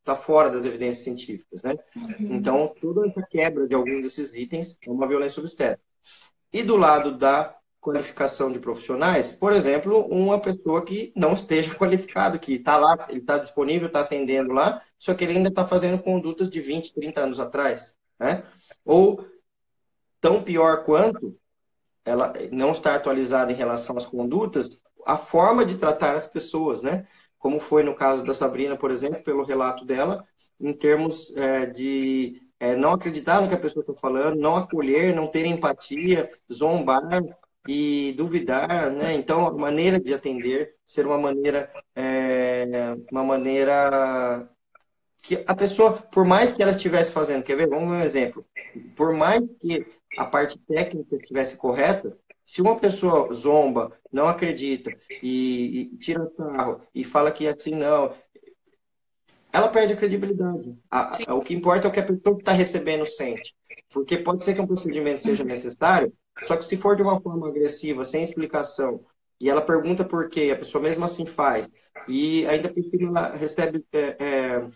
está 0.00 0.16
fora 0.16 0.50
das 0.50 0.66
evidências 0.66 1.04
científicas, 1.04 1.62
né? 1.62 1.76
Uhum. 1.94 2.34
Então, 2.36 2.74
toda 2.80 3.06
essa 3.06 3.22
quebra 3.22 3.68
de 3.68 3.74
algum 3.74 4.02
desses 4.02 4.34
itens 4.34 4.76
é 4.84 4.90
uma 4.90 5.06
violência 5.06 5.40
obstétrica. 5.40 5.80
E 6.52 6.62
do 6.62 6.76
lado 6.76 7.16
da 7.16 7.56
qualificação 7.84 8.50
de 8.50 8.58
profissionais, 8.58 9.32
por 9.32 9.52
exemplo, 9.52 10.06
uma 10.06 10.40
pessoa 10.40 10.82
que 10.84 11.12
não 11.14 11.34
esteja 11.34 11.74
qualificada, 11.74 12.38
que 12.38 12.54
está 12.54 12.78
lá, 12.78 13.06
ele 13.10 13.20
está 13.20 13.36
disponível, 13.36 13.88
está 13.88 14.00
atendendo 14.00 14.52
lá, 14.52 14.82
só 14.98 15.12
que 15.12 15.22
ele 15.22 15.36
ainda 15.36 15.50
está 15.50 15.66
fazendo 15.66 16.02
condutas 16.02 16.48
de 16.48 16.60
20, 16.60 16.94
30 16.94 17.20
anos 17.20 17.38
atrás, 17.38 17.94
né? 18.18 18.42
Ou, 18.84 19.26
tão 20.18 20.42
pior 20.42 20.84
quanto, 20.84 21.38
ela 22.04 22.32
não 22.50 22.72
está 22.72 22.94
atualizada 22.94 23.52
em 23.52 23.56
relação 23.56 23.98
às 23.98 24.06
condutas, 24.06 24.80
a 25.06 25.18
forma 25.18 25.66
de 25.66 25.76
tratar 25.76 26.16
as 26.16 26.26
pessoas, 26.26 26.80
né? 26.80 27.06
como 27.44 27.60
foi 27.60 27.82
no 27.82 27.94
caso 27.94 28.24
da 28.24 28.32
Sabrina, 28.32 28.74
por 28.74 28.90
exemplo, 28.90 29.22
pelo 29.22 29.44
relato 29.44 29.84
dela, 29.84 30.26
em 30.58 30.72
termos 30.72 31.30
é, 31.36 31.66
de 31.66 32.40
é, 32.58 32.74
não 32.74 32.92
acreditar 32.92 33.42
no 33.42 33.48
que 33.48 33.54
a 33.54 33.60
pessoa 33.60 33.82
está 33.82 33.92
falando, 33.92 34.40
não 34.40 34.56
acolher, 34.56 35.14
não 35.14 35.26
ter 35.26 35.44
empatia, 35.44 36.30
zombar 36.50 37.20
e 37.66 38.14
duvidar, 38.16 38.90
né? 38.90 39.14
Então, 39.14 39.46
a 39.46 39.52
maneira 39.52 39.98
de 40.00 40.12
atender 40.12 40.74
ser 40.86 41.06
uma 41.06 41.18
maneira, 41.18 41.72
é, 41.94 42.66
uma 43.10 43.24
maneira 43.24 44.48
que 45.22 45.42
a 45.46 45.54
pessoa, 45.54 45.92
por 46.12 46.24
mais 46.24 46.52
que 46.52 46.62
ela 46.62 46.72
estivesse 46.72 47.12
fazendo, 47.12 47.42
quer 47.42 47.56
ver? 47.56 47.68
Vamos 47.68 47.90
ver 47.90 47.96
um 47.96 48.02
exemplo. 48.02 48.46
Por 48.94 49.14
mais 49.14 49.42
que 49.60 49.86
a 50.18 50.24
parte 50.24 50.58
técnica 50.58 51.16
estivesse 51.16 51.56
correta, 51.56 52.16
se 52.46 52.60
uma 52.60 52.78
pessoa 52.78 53.32
zomba, 53.32 53.98
não 54.12 54.28
acredita 54.28 54.94
e, 55.22 55.90
e 55.92 55.96
tira 55.96 56.28
sarro 56.36 56.82
e 56.94 57.02
fala 57.02 57.32
que 57.32 57.48
assim 57.48 57.74
não, 57.74 58.14
ela 59.50 59.68
perde 59.68 59.94
a 59.94 59.96
credibilidade. 59.96 60.76
A, 60.90 61.16
a, 61.26 61.34
o 61.34 61.40
que 61.40 61.54
importa 61.54 61.86
é 61.86 61.90
o 61.90 61.92
que 61.92 62.00
a 62.00 62.06
pessoa 62.06 62.34
que 62.36 62.42
está 62.42 62.52
recebendo 62.52 63.06
sente. 63.06 63.54
Porque 63.90 64.18
pode 64.18 64.44
ser 64.44 64.54
que 64.54 64.60
um 64.60 64.66
procedimento 64.66 65.20
seja 65.20 65.44
necessário, 65.44 66.12
só 66.46 66.56
que 66.56 66.64
se 66.64 66.76
for 66.76 66.96
de 66.96 67.02
uma 67.02 67.20
forma 67.20 67.48
agressiva, 67.48 68.04
sem 68.04 68.22
explicação, 68.22 69.04
e 69.40 69.48
ela 69.48 69.62
pergunta 69.62 70.04
por 70.04 70.28
quê, 70.28 70.50
a 70.52 70.58
pessoa 70.58 70.82
mesmo 70.82 71.04
assim 71.04 71.26
faz, 71.26 71.68
e 72.08 72.46
ainda 72.46 72.68
por 72.72 72.82
cima 72.82 73.08
ela 73.08 73.36
recebe, 73.36 73.84
é, 73.92 74.16
é, 74.18 74.68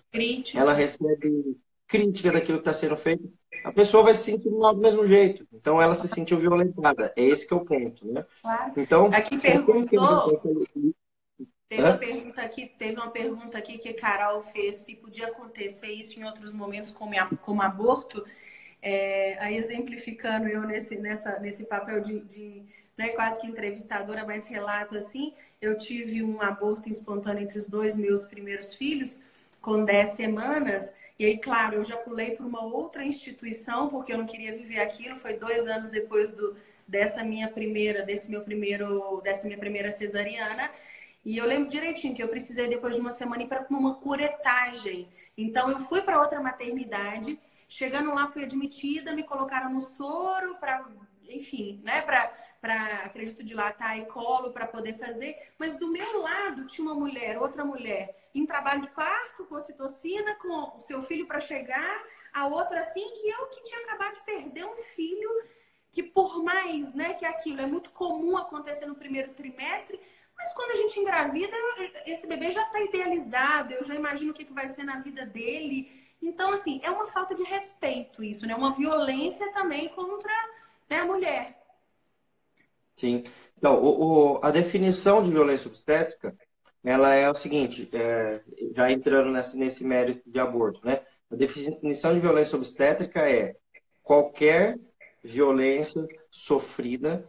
ela 0.54 0.72
recebe 0.72 1.58
crítica 1.86 2.30
daquilo 2.30 2.58
que 2.58 2.68
está 2.68 2.74
sendo 2.74 2.96
feito, 2.96 3.32
a 3.64 3.72
pessoa 3.72 4.04
vai 4.04 4.14
se 4.14 4.24
sentir 4.24 4.50
mal 4.50 4.74
do 4.74 4.80
mesmo 4.80 5.06
jeito. 5.06 5.46
Então 5.52 5.80
ela 5.80 5.94
se 5.94 6.06
sentiu 6.06 6.38
violentada. 6.38 7.12
É 7.16 7.24
esse 7.24 7.46
que 7.46 7.52
é 7.52 7.56
o 7.56 7.64
ponto, 7.64 8.06
né? 8.06 8.24
Claro. 8.40 8.72
Então, 8.76 9.06
aqui 9.06 9.38
perguntou. 9.38 10.40
Teve 11.68 11.82
uma, 11.82 11.98
pergunta 11.98 12.40
aqui, 12.40 12.66
teve 12.78 12.94
uma 12.94 13.10
pergunta 13.10 13.58
aqui 13.58 13.76
que 13.76 13.90
a 13.90 13.94
Carol 13.94 14.42
fez 14.42 14.76
se 14.76 14.96
podia 14.96 15.26
acontecer 15.26 15.92
isso 15.92 16.18
em 16.18 16.24
outros 16.24 16.54
momentos 16.54 16.90
como, 16.90 17.12
como 17.42 17.60
aborto. 17.60 18.24
É, 18.80 19.36
aí 19.40 19.56
exemplificando 19.56 20.48
eu 20.48 20.62
nesse, 20.62 20.96
nessa, 20.98 21.38
nesse 21.40 21.64
papel 21.64 22.00
de, 22.00 22.20
de 22.20 22.62
né, 22.96 23.08
quase 23.08 23.40
que 23.40 23.46
entrevistadora, 23.46 24.24
mas 24.24 24.46
relato 24.48 24.96
assim, 24.96 25.32
eu 25.60 25.76
tive 25.76 26.22
um 26.22 26.40
aborto 26.40 26.88
espontâneo 26.88 27.42
entre 27.42 27.58
os 27.58 27.68
dois 27.68 27.96
meus 27.96 28.26
primeiros 28.26 28.74
filhos, 28.74 29.20
com 29.60 29.84
10 29.84 30.10
semanas, 30.10 30.92
e 31.18 31.24
aí, 31.24 31.36
claro, 31.36 31.76
eu 31.76 31.84
já 31.84 31.96
pulei 31.96 32.36
para 32.36 32.46
uma 32.46 32.62
outra 32.62 33.04
instituição, 33.04 33.88
porque 33.88 34.12
eu 34.12 34.18
não 34.18 34.26
queria 34.26 34.56
viver 34.56 34.78
aquilo. 34.78 35.16
Foi 35.16 35.34
dois 35.34 35.66
anos 35.66 35.90
depois 35.90 36.30
do, 36.30 36.56
dessa 36.86 37.24
minha 37.24 37.48
primeira, 37.48 38.04
desse 38.04 38.30
meu 38.30 38.42
primeiro, 38.42 39.20
dessa 39.22 39.46
minha 39.46 39.58
primeira 39.58 39.90
cesariana. 39.90 40.70
E 41.24 41.36
eu 41.36 41.44
lembro 41.44 41.68
direitinho 41.68 42.14
que 42.14 42.22
eu 42.22 42.28
precisei, 42.28 42.68
depois 42.68 42.94
de 42.94 43.00
uma 43.00 43.10
semana, 43.10 43.42
ir 43.42 43.48
para 43.48 43.66
uma 43.68 43.96
curetagem. 43.96 45.08
Então, 45.36 45.68
eu 45.68 45.80
fui 45.80 46.02
para 46.02 46.20
outra 46.20 46.40
maternidade. 46.40 47.36
Chegando 47.68 48.14
lá, 48.14 48.28
fui 48.28 48.44
admitida, 48.44 49.12
me 49.12 49.22
colocaram 49.22 49.70
no 49.70 49.80
soro 49.80 50.56
para, 50.56 50.88
enfim, 51.28 51.80
né, 51.84 52.00
para 52.00 52.32
acredito 53.04 53.44
dilatar 53.44 53.98
e 53.98 54.06
colo 54.06 54.52
para 54.52 54.66
poder 54.66 54.94
fazer, 54.94 55.36
mas 55.58 55.78
do 55.78 55.88
meu 55.88 56.22
lado 56.22 56.66
tinha 56.66 56.86
uma 56.86 56.94
mulher, 56.94 57.38
outra 57.38 57.64
mulher, 57.64 58.30
em 58.34 58.46
trabalho 58.46 58.80
de 58.80 58.90
parto, 58.90 59.44
com 59.44 59.54
ocitocina, 59.54 60.34
com 60.36 60.76
o 60.76 60.80
seu 60.80 61.02
filho 61.02 61.26
para 61.26 61.40
chegar, 61.40 62.02
a 62.32 62.46
outra 62.46 62.80
assim, 62.80 63.04
e 63.04 63.34
eu 63.34 63.46
que 63.48 63.62
tinha 63.62 63.80
acabado 63.80 64.14
de 64.14 64.24
perder 64.24 64.64
um 64.64 64.82
filho 64.82 65.30
que 65.92 66.02
por 66.02 66.42
mais, 66.42 66.94
né, 66.94 67.14
que 67.14 67.24
aquilo 67.24 67.60
é 67.60 67.66
muito 67.66 67.90
comum 67.90 68.36
acontecer 68.36 68.86
no 68.86 68.94
primeiro 68.94 69.34
trimestre, 69.34 70.00
mas 70.36 70.52
quando 70.52 70.70
a 70.70 70.76
gente 70.76 71.00
engravida, 71.00 71.56
esse 72.06 72.26
bebê 72.26 72.50
já 72.50 72.62
está 72.62 72.80
idealizado, 72.80 73.74
eu 73.74 73.82
já 73.82 73.94
imagino 73.94 74.30
o 74.30 74.34
que, 74.34 74.44
que 74.44 74.52
vai 74.52 74.68
ser 74.68 74.84
na 74.84 75.00
vida 75.00 75.26
dele. 75.26 75.90
Então, 76.20 76.52
assim, 76.52 76.80
é 76.82 76.90
uma 76.90 77.06
falta 77.06 77.34
de 77.34 77.42
respeito 77.44 78.22
isso, 78.22 78.46
né? 78.46 78.54
Uma 78.54 78.74
violência 78.74 79.52
também 79.52 79.88
contra 79.90 80.32
né, 80.90 80.98
a 80.98 81.04
mulher. 81.04 81.62
Sim. 82.96 83.24
Então, 83.56 83.82
o, 83.82 84.36
o, 84.36 84.40
a 84.42 84.50
definição 84.50 85.22
de 85.22 85.30
violência 85.30 85.68
obstétrica, 85.68 86.36
ela 86.84 87.14
é 87.14 87.30
o 87.30 87.34
seguinte, 87.34 87.88
é, 87.92 88.42
já 88.74 88.90
entrando 88.90 89.30
nesse, 89.30 89.56
nesse 89.56 89.84
mérito 89.84 90.28
de 90.28 90.38
aborto, 90.38 90.84
né? 90.84 91.00
A 91.30 91.36
definição 91.36 92.14
de 92.14 92.20
violência 92.20 92.56
obstétrica 92.56 93.28
é 93.28 93.56
qualquer 94.02 94.78
violência 95.22 96.06
sofrida 96.30 97.26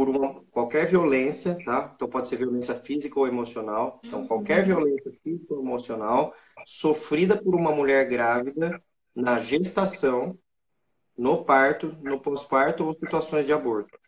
por 0.00 0.08
uma 0.08 0.42
qualquer 0.50 0.88
violência, 0.88 1.58
tá? 1.62 1.92
Então 1.94 2.08
pode 2.08 2.26
ser 2.26 2.38
violência 2.38 2.74
física 2.74 3.20
ou 3.20 3.28
emocional. 3.28 4.00
Então 4.02 4.26
qualquer 4.26 4.60
uhum. 4.60 4.66
violência 4.68 5.12
física 5.22 5.52
ou 5.52 5.60
emocional 5.60 6.34
sofrida 6.64 7.36
por 7.36 7.54
uma 7.54 7.70
mulher 7.70 8.08
grávida 8.08 8.82
na 9.14 9.40
gestação, 9.40 10.38
no 11.18 11.44
parto, 11.44 11.94
no 12.00 12.18
pós-parto 12.18 12.82
ou 12.82 12.94
situações 12.94 13.44
de 13.44 13.52
aborto. 13.52 13.98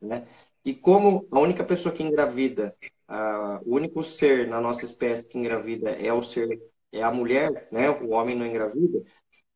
Né? 0.00 0.28
E 0.64 0.72
como 0.72 1.26
a 1.32 1.40
única 1.40 1.64
pessoa 1.64 1.92
que 1.92 2.04
engravida, 2.04 2.72
uh, 3.08 3.68
o 3.68 3.74
único 3.74 4.04
ser 4.04 4.46
na 4.46 4.60
nossa 4.60 4.84
espécie 4.84 5.26
que 5.26 5.36
engravida 5.36 5.90
é 5.90 6.12
o 6.12 6.22
ser, 6.22 6.62
é 6.92 7.02
a 7.02 7.10
mulher, 7.10 7.66
né? 7.72 7.90
O 7.90 8.10
homem 8.10 8.36
não 8.36 8.46
engravida. 8.46 9.02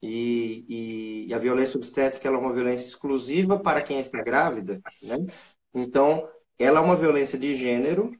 E, 0.02 0.64
e, 0.68 1.26
e 1.28 1.34
a 1.34 1.38
violência 1.38 1.76
obstétrica 1.76 2.26
é 2.26 2.30
uma 2.32 2.52
violência 2.52 2.88
exclusiva 2.88 3.56
para 3.60 3.82
quem 3.82 4.00
está 4.00 4.20
grávida, 4.20 4.80
né? 5.00 5.26
Então, 5.74 6.28
ela 6.58 6.80
é 6.80 6.82
uma 6.82 6.96
violência 6.96 7.38
de 7.38 7.54
gênero 7.54 8.12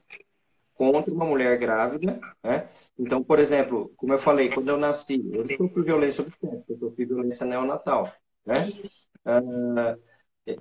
contra 0.73 1.13
uma 1.13 1.25
mulher 1.25 1.57
grávida, 1.57 2.19
né? 2.43 2.69
Então, 2.97 3.23
por 3.23 3.39
exemplo, 3.39 3.91
como 3.97 4.13
eu 4.13 4.19
falei, 4.19 4.49
quando 4.49 4.69
eu 4.69 4.77
nasci, 4.77 5.23
eu 5.33 5.57
sofri 5.57 5.81
violência 5.83 6.21
obstétrica, 6.23 6.65
eu 6.69 6.77
sofri 6.79 7.05
violência 7.05 7.45
neonatal, 7.45 8.11
né? 8.45 8.69
Uh, 9.25 9.99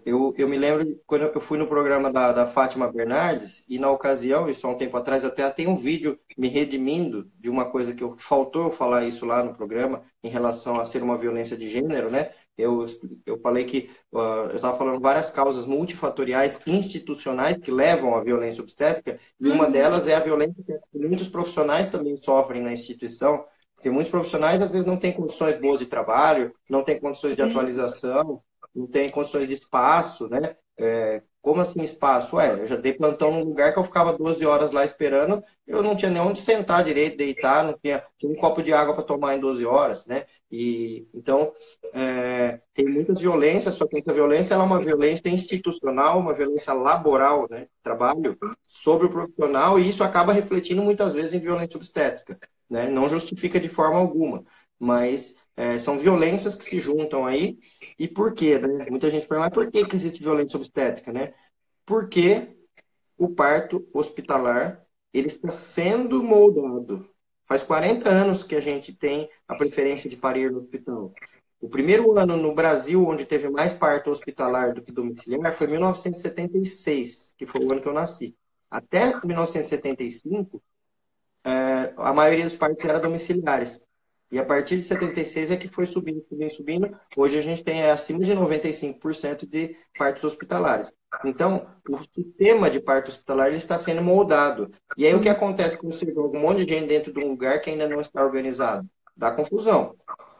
eu, 0.05 0.35
eu 0.37 0.49
me 0.49 0.59
lembro 0.59 1.01
quando 1.07 1.23
eu 1.23 1.41
fui 1.41 1.57
no 1.57 1.67
programa 1.67 2.13
da, 2.13 2.33
da 2.33 2.47
Fátima 2.47 2.93
Bernardes 2.93 3.65
e 3.69 3.79
na 3.79 3.91
ocasião, 3.91 4.49
isso 4.49 4.67
há 4.67 4.71
um 4.71 4.77
tempo 4.77 4.97
atrás, 4.97 5.25
até 5.25 5.49
tem 5.51 5.67
um 5.67 5.77
vídeo 5.77 6.19
me 6.37 6.49
redimindo 6.49 7.31
de 7.39 7.49
uma 7.49 7.71
coisa 7.71 7.95
que 7.95 8.05
eu, 8.05 8.17
faltou 8.19 8.65
eu 8.65 8.73
falar 8.73 9.07
isso 9.07 9.25
lá 9.25 9.43
no 9.43 9.55
programa 9.55 10.03
em 10.23 10.29
relação 10.29 10.79
a 10.79 10.85
ser 10.85 11.03
uma 11.03 11.17
violência 11.17 11.57
de 11.57 11.69
gênero, 11.71 12.11
né? 12.11 12.31
Eu, 12.57 12.85
eu 13.25 13.39
falei 13.41 13.65
que 13.65 13.91
uh, 14.13 14.51
eu 14.51 14.57
estava 14.57 14.77
falando 14.77 15.01
várias 15.01 15.31
causas 15.31 15.65
multifatoriais 15.65 16.61
institucionais 16.67 17.57
que 17.57 17.71
levam 17.71 18.15
à 18.15 18.23
violência 18.23 18.63
obstétrica 18.63 19.19
e 19.41 19.49
uma 19.49 19.65
uhum. 19.67 19.73
delas 19.73 20.07
é 20.07 20.15
a 20.15 20.21
violência 20.21 20.63
que 20.65 20.99
muitos 20.99 21.29
profissionais 21.29 21.89
também 21.89 22.17
sofrem 22.23 22.63
na 22.63 22.73
instituição, 22.73 23.45
porque 23.75 23.89
muitos 23.89 24.11
profissionais 24.11 24.61
às 24.61 24.73
vezes 24.73 24.87
não 24.87 24.99
têm 24.99 25.13
condições 25.13 25.59
boas 25.59 25.79
de 25.79 25.87
trabalho, 25.87 26.55
não 26.69 26.85
têm 26.85 27.01
condições 27.01 27.35
de 27.35 27.43
atualização, 27.43 28.43
não 28.75 28.87
tem 28.87 29.09
condições 29.11 29.49
de 29.49 29.55
espaço, 29.55 30.29
né? 30.29 30.55
É, 30.79 31.23
como 31.43 31.61
assim 31.61 31.81
espaço? 31.83 32.37
Ué, 32.37 32.53
eu 32.61 32.67
já 32.67 32.77
dei 32.77 32.93
plantão 32.93 33.33
num 33.33 33.45
lugar 33.45 33.73
que 33.73 33.79
eu 33.79 33.85
ficava 33.85 34.17
12 34.17 34.45
horas 34.45 34.73
lá 34.73 34.85
esperando, 34.85 35.43
eu 35.67 35.83
não 35.83 35.97
tinha 35.97 36.11
nem 36.11 36.21
onde 36.21 36.41
sentar 36.41 36.85
direito, 36.85 37.17
deitar, 37.17 37.65
não 37.65 37.75
tinha, 37.79 38.05
tinha 38.19 38.31
um 38.31 38.37
copo 38.37 38.63
de 38.63 38.73
água 38.73 38.95
para 38.95 39.05
tomar 39.05 39.37
em 39.37 39.41
12 39.41 39.65
horas, 39.65 40.05
né? 40.07 40.27
E, 40.51 41.07
então, 41.15 41.53
é, 41.95 42.61
tem 42.75 42.87
muitas 42.87 43.21
violências, 43.21 43.77
só 43.77 43.87
que 43.87 43.99
essa 43.99 44.13
violência 44.13 44.55
é 44.55 44.59
uma 44.59 44.81
violência 44.81 45.29
institucional, 45.29 46.19
uma 46.19 46.35
violência 46.35 46.73
laboral, 46.73 47.47
né? 47.49 47.69
Trabalho 47.83 48.37
sobre 48.69 49.07
o 49.07 49.11
profissional, 49.11 49.79
e 49.79 49.89
isso 49.89 50.05
acaba 50.05 50.33
refletindo 50.33 50.83
muitas 50.83 51.15
vezes 51.15 51.33
em 51.33 51.41
violência 51.41 51.77
obstétrica, 51.77 52.39
né? 52.69 52.89
Não 52.89 53.09
justifica 53.09 53.59
de 53.61 53.69
forma 53.69 53.99
alguma, 53.99 54.45
mas 54.79 55.37
é, 55.57 55.79
são 55.79 55.99
violências 55.99 56.55
que 56.55 56.65
se 56.65 56.81
juntam 56.81 57.27
aí 57.27 57.59
e 58.01 58.09
por 58.09 58.33
quê? 58.33 58.59
Né? 58.59 58.87
Muita 58.89 59.11
gente 59.11 59.27
pergunta, 59.29 59.51
mas 59.51 59.53
por 59.53 59.71
que, 59.71 59.85
que 59.85 59.95
existe 59.95 60.23
violência 60.23 60.57
obstétrica? 60.57 61.13
Né? 61.13 61.35
Porque 61.85 62.57
o 63.19 63.29
parto 63.29 63.87
hospitalar 63.93 64.83
ele 65.13 65.27
está 65.27 65.51
sendo 65.51 66.23
moldado. 66.23 67.07
Faz 67.47 67.63
40 67.63 68.09
anos 68.09 68.43
que 68.43 68.55
a 68.57 68.61
gente 68.61 68.95
tem 68.95 69.29
a 69.47 69.55
preferência 69.55 70.09
de 70.09 70.17
parir 70.17 70.51
no 70.51 70.61
hospital. 70.61 71.13
O 71.61 71.69
primeiro 71.69 72.19
ano 72.19 72.39
no 72.39 72.55
Brasil 72.55 73.07
onde 73.07 73.27
teve 73.27 73.51
mais 73.51 73.75
parto 73.75 74.09
hospitalar 74.09 74.73
do 74.73 74.81
que 74.81 74.93
domiciliar 74.93 75.59
foi 75.59 75.67
1976, 75.67 77.35
que 77.37 77.45
foi 77.45 77.63
o 77.63 77.71
ano 77.71 77.83
que 77.83 77.89
eu 77.89 77.93
nasci. 77.93 78.35
Até 78.71 79.15
1975, 79.23 80.63
é, 81.45 81.93
a 81.99 82.15
maioria 82.15 82.45
dos 82.45 82.57
partos 82.57 82.83
era 82.83 82.99
domiciliares. 82.99 83.79
E 84.31 84.39
a 84.39 84.45
partir 84.45 84.77
de 84.77 84.85
76 84.85 85.51
é 85.51 85.57
que 85.57 85.67
foi 85.67 85.87
subindo, 85.87 86.25
subindo, 86.29 86.51
subindo. 86.51 86.97
Hoje 87.17 87.39
a 87.39 87.43
gente 87.43 87.65
tem 87.65 87.83
acima 87.83 88.21
de 88.21 88.33
95% 88.33 89.49
de 89.49 89.77
partos 89.99 90.23
hospitalares. 90.23 90.93
Então, 91.25 91.67
o 91.89 91.99
sistema 92.13 92.71
de 92.71 92.79
parto 92.79 93.09
hospitalar 93.09 93.53
está 93.53 93.77
sendo 93.77 94.03
moldado. 94.03 94.71
E 94.97 95.05
aí 95.05 95.15
o 95.15 95.21
que 95.21 95.29
acontece 95.29 95.77
quando 95.77 95.93
você 95.93 96.07
joga 96.15 96.39
um 96.39 96.43
monte 96.43 96.65
de 96.65 96.73
gente 96.73 96.87
dentro 96.87 97.13
de 97.13 97.19
um 97.19 97.31
lugar 97.31 97.61
que 97.61 97.71
ainda 97.71 97.89
não 97.89 98.01
está 98.01 98.25
organizado? 98.25 98.89
Dá 99.17 99.33
confusão. 99.33 99.97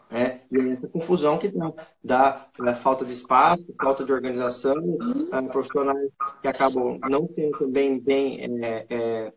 Né? 0.09 0.41
E 0.51 0.59
é 0.59 0.73
essa 0.73 0.89
confusão 0.89 1.39
que 1.39 1.49
dá, 1.49 1.73
dá 2.03 2.47
né, 2.59 2.75
falta 2.75 3.05
de 3.05 3.13
espaço, 3.13 3.65
falta 3.81 4.05
de 4.05 4.13
organização, 4.13 4.75
profissionais 5.51 6.11
que 6.43 6.49
acabam 6.49 6.99
não 7.09 7.29
sendo 7.35 7.59
também 7.59 7.99
bem 7.99 8.41
é, 8.65 8.87
é, 8.91 9.33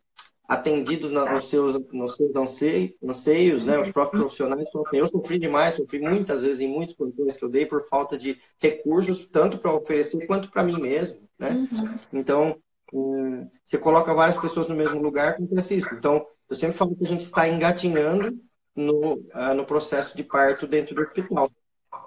atendidos 0.47 1.11
na, 1.11 1.31
nos 1.31 1.49
seus, 1.49 1.79
nos 1.91 2.15
seus 2.15 2.35
anseios, 2.35 2.91
anseios, 3.03 3.65
né? 3.65 3.79
Os 3.79 3.91
próprios 3.91 4.23
profissionais 4.23 4.69
falam 4.71 4.87
assim, 4.87 4.97
eu 4.97 5.07
sofri 5.07 5.39
demais, 5.39 5.75
sofri 5.75 5.99
muitas 5.99 6.43
vezes 6.43 6.61
em 6.61 6.67
muitos 6.67 6.95
plantões 6.95 7.35
que 7.35 7.43
eu 7.43 7.49
dei 7.49 7.65
por 7.65 7.87
falta 7.87 8.17
de 8.17 8.39
recursos, 8.59 9.25
tanto 9.31 9.57
para 9.57 9.73
oferecer 9.73 10.25
quanto 10.25 10.51
para 10.51 10.63
mim 10.63 10.79
mesmo, 10.79 11.27
né? 11.39 11.51
Uhum. 11.71 11.95
Então, 12.11 12.57
hum, 12.91 13.47
você 13.63 13.77
coloca 13.77 14.13
várias 14.13 14.37
pessoas 14.37 14.67
no 14.67 14.75
mesmo 14.75 15.01
lugar, 15.01 15.29
acontece 15.29 15.75
isso. 15.75 15.93
Então, 15.95 16.25
eu 16.49 16.55
sempre 16.55 16.77
falo 16.77 16.95
que 16.95 17.05
a 17.05 17.07
gente 17.07 17.21
está 17.21 17.47
engatinhando 17.47 18.37
no, 18.75 19.13
uh, 19.13 19.53
no 19.55 19.65
processo 19.65 20.15
de 20.15 20.23
parto 20.23 20.67
dentro 20.67 20.93
do 20.93 21.01
hospital. 21.01 21.49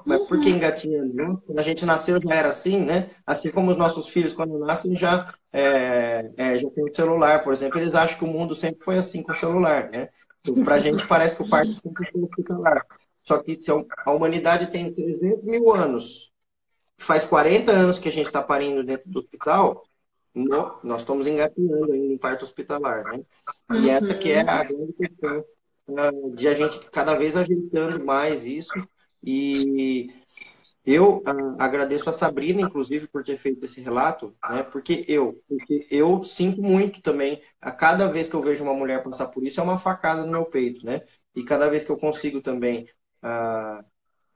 Mas 0.07 0.23
por 0.29 0.39
que 0.39 0.49
uhum. 0.49 0.55
engatinhando? 0.55 1.43
Quando 1.45 1.59
a 1.59 1.63
gente 1.63 1.85
nasceu 1.85 2.21
já 2.23 2.33
era 2.33 2.49
assim, 2.49 2.79
né? 2.81 3.11
Assim 3.27 3.51
como 3.51 3.73
os 3.73 3.77
nossos 3.77 4.09
filhos, 4.09 4.33
quando 4.33 4.57
nascem, 4.57 4.95
já, 4.95 5.27
é, 5.53 6.31
é, 6.37 6.57
já 6.57 6.71
tem 6.71 6.85
o 6.85 6.95
celular, 6.95 7.43
por 7.43 7.53
exemplo. 7.53 7.81
Eles 7.81 7.97
acham 7.97 8.17
que 8.17 8.25
o 8.25 8.29
mundo 8.29 8.55
sempre 8.55 8.85
foi 8.85 8.97
assim 8.97 9.21
com 9.21 9.33
o 9.33 9.37
celular, 9.37 9.91
né? 9.91 10.09
Então, 10.41 10.63
para 10.63 10.77
a 10.77 10.79
gente 10.79 11.05
parece 11.09 11.35
que 11.35 11.43
o 11.43 11.49
parto 11.49 11.73
sempre 11.83 12.09
foi 12.13 12.23
hospitalar. 12.23 12.87
Só 13.25 13.39
que 13.43 13.57
se 13.57 13.69
a 13.73 14.11
humanidade 14.13 14.71
tem 14.71 14.95
300 14.95 15.43
mil 15.43 15.75
anos, 15.75 16.31
faz 16.97 17.25
40 17.25 17.73
anos 17.73 17.99
que 17.99 18.09
a 18.09 18.13
gente 18.13 18.29
está 18.29 18.41
parindo 18.41 18.85
dentro 18.85 19.11
do 19.11 19.19
hospital, 19.19 19.85
nós 20.85 21.01
estamos 21.01 21.27
engatinhando 21.27 21.93
ainda 21.93 22.15
em 22.15 22.19
parto 22.19 22.45
hospitalar, 22.45 23.03
né? 23.03 23.25
E 23.75 23.91
essa 23.91 24.15
que 24.15 24.31
é 24.31 24.43
a 24.43 24.63
grande 24.63 24.93
questão 24.93 25.45
uh, 25.89 26.31
de 26.37 26.47
a 26.47 26.55
gente 26.55 26.79
cada 26.91 27.17
vez 27.17 27.37
ajeitando 27.37 28.05
mais 28.05 28.47
isso 28.47 28.73
e 29.27 30.11
eu 30.87 31.17
uh, 31.19 31.57
agradeço 31.59 32.09
a 32.09 32.13
Sabrina, 32.13 32.61
inclusive, 32.61 33.09
por 33.09 33.25
ter 33.25 33.37
feito 33.37 33.65
esse 33.65 33.81
relato, 33.81 34.33
né? 34.49 34.63
Porque 34.63 35.05
eu, 35.09 35.43
porque 35.49 35.85
eu 35.91 36.23
sinto 36.23 36.63
muito 36.63 37.03
também. 37.03 37.43
A 37.61 37.73
cada 37.73 38.07
vez 38.07 38.29
que 38.29 38.37
eu 38.37 38.41
vejo 38.41 38.63
uma 38.63 38.73
mulher 38.73 39.03
passar 39.03 39.27
por 39.27 39.45
isso, 39.45 39.59
é 39.59 39.63
uma 39.65 39.79
facada 39.79 40.25
no 40.25 40.31
meu 40.31 40.45
peito, 40.45 40.87
né? 40.87 41.03
E 41.35 41.43
cada 41.43 41.69
vez 41.69 41.83
que 41.83 41.91
eu 41.91 41.97
consigo 41.97 42.41
também 42.41 42.89
uh, 43.25 43.85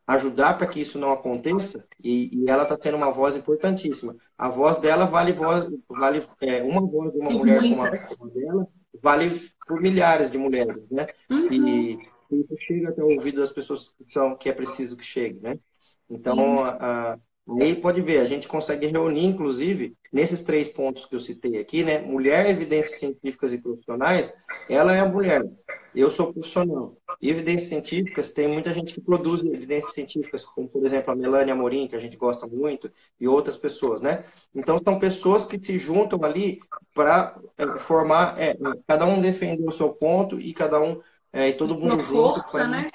ajudar 0.08 0.58
para 0.58 0.66
que 0.66 0.80
isso 0.80 0.98
não 0.98 1.12
aconteça, 1.12 1.84
e, 2.02 2.36
e 2.36 2.50
ela 2.50 2.64
está 2.64 2.76
sendo 2.80 2.96
uma 2.96 3.12
voz 3.12 3.36
importantíssima. 3.36 4.16
A 4.36 4.48
voz 4.48 4.76
dela 4.78 5.06
vale 5.06 5.32
voz, 5.32 5.68
vale 5.88 6.26
é, 6.40 6.62
uma 6.64 6.80
voz 6.80 7.12
de 7.12 7.18
uma 7.20 7.30
mulher 7.30 7.60
como 7.60 7.82
a, 7.82 7.96
como 7.96 8.28
a 8.28 8.34
dela, 8.34 8.68
vale 9.00 9.50
por 9.68 9.80
milhares 9.80 10.32
de 10.32 10.36
mulheres, 10.36 10.82
né? 10.90 11.06
Uhum. 11.30 11.52
E 11.52 12.08
isso 12.36 12.56
chega 12.58 12.90
até 12.90 13.02
o 13.02 13.08
ouvido 13.08 13.40
das 13.40 13.52
pessoas 13.52 13.90
que 13.90 14.12
são 14.12 14.36
que 14.36 14.48
é 14.48 14.52
preciso 14.52 14.96
que 14.96 15.04
chegue, 15.04 15.40
né? 15.40 15.58
Então, 16.08 16.60
a, 16.60 17.12
a, 17.12 17.18
aí 17.60 17.74
pode 17.76 18.00
ver, 18.00 18.20
a 18.20 18.24
gente 18.24 18.48
consegue 18.48 18.86
reunir, 18.86 19.26
inclusive, 19.26 19.96
nesses 20.12 20.42
três 20.42 20.68
pontos 20.68 21.06
que 21.06 21.14
eu 21.14 21.20
citei 21.20 21.58
aqui, 21.58 21.84
né? 21.84 22.00
Mulher, 22.00 22.50
evidências 22.50 22.98
científicas 22.98 23.52
e 23.52 23.58
profissionais, 23.58 24.34
ela 24.68 24.94
é 24.94 25.00
a 25.00 25.08
mulher. 25.08 25.42
Eu 25.94 26.08
sou 26.10 26.32
profissional. 26.32 26.96
E 27.20 27.30
evidências 27.30 27.68
científicas, 27.68 28.32
tem 28.32 28.46
muita 28.46 28.72
gente 28.72 28.94
que 28.94 29.00
produz 29.00 29.44
evidências 29.44 29.92
científicas, 29.92 30.44
como, 30.44 30.68
por 30.68 30.84
exemplo, 30.84 31.12
a 31.12 31.16
Melania 31.16 31.52
Amorim, 31.52 31.88
que 31.88 31.96
a 31.96 32.00
gente 32.00 32.16
gosta 32.16 32.46
muito, 32.46 32.90
e 33.18 33.26
outras 33.26 33.56
pessoas, 33.56 34.00
né? 34.00 34.24
Então, 34.54 34.78
são 34.78 34.98
pessoas 34.98 35.44
que 35.44 35.64
se 35.64 35.78
juntam 35.78 36.22
ali 36.24 36.60
para 36.94 37.40
é, 37.58 37.66
formar, 37.80 38.40
é, 38.40 38.56
cada 38.86 39.04
um 39.04 39.20
defender 39.20 39.66
o 39.66 39.72
seu 39.72 39.90
ponto 39.90 40.40
e 40.40 40.52
cada 40.52 40.80
um 40.80 41.00
é, 41.32 41.48
e 41.48 41.52
todo 41.54 41.74
mundo 41.74 42.00
junto. 42.00 42.42
Força, 42.42 42.66
né? 42.66 42.90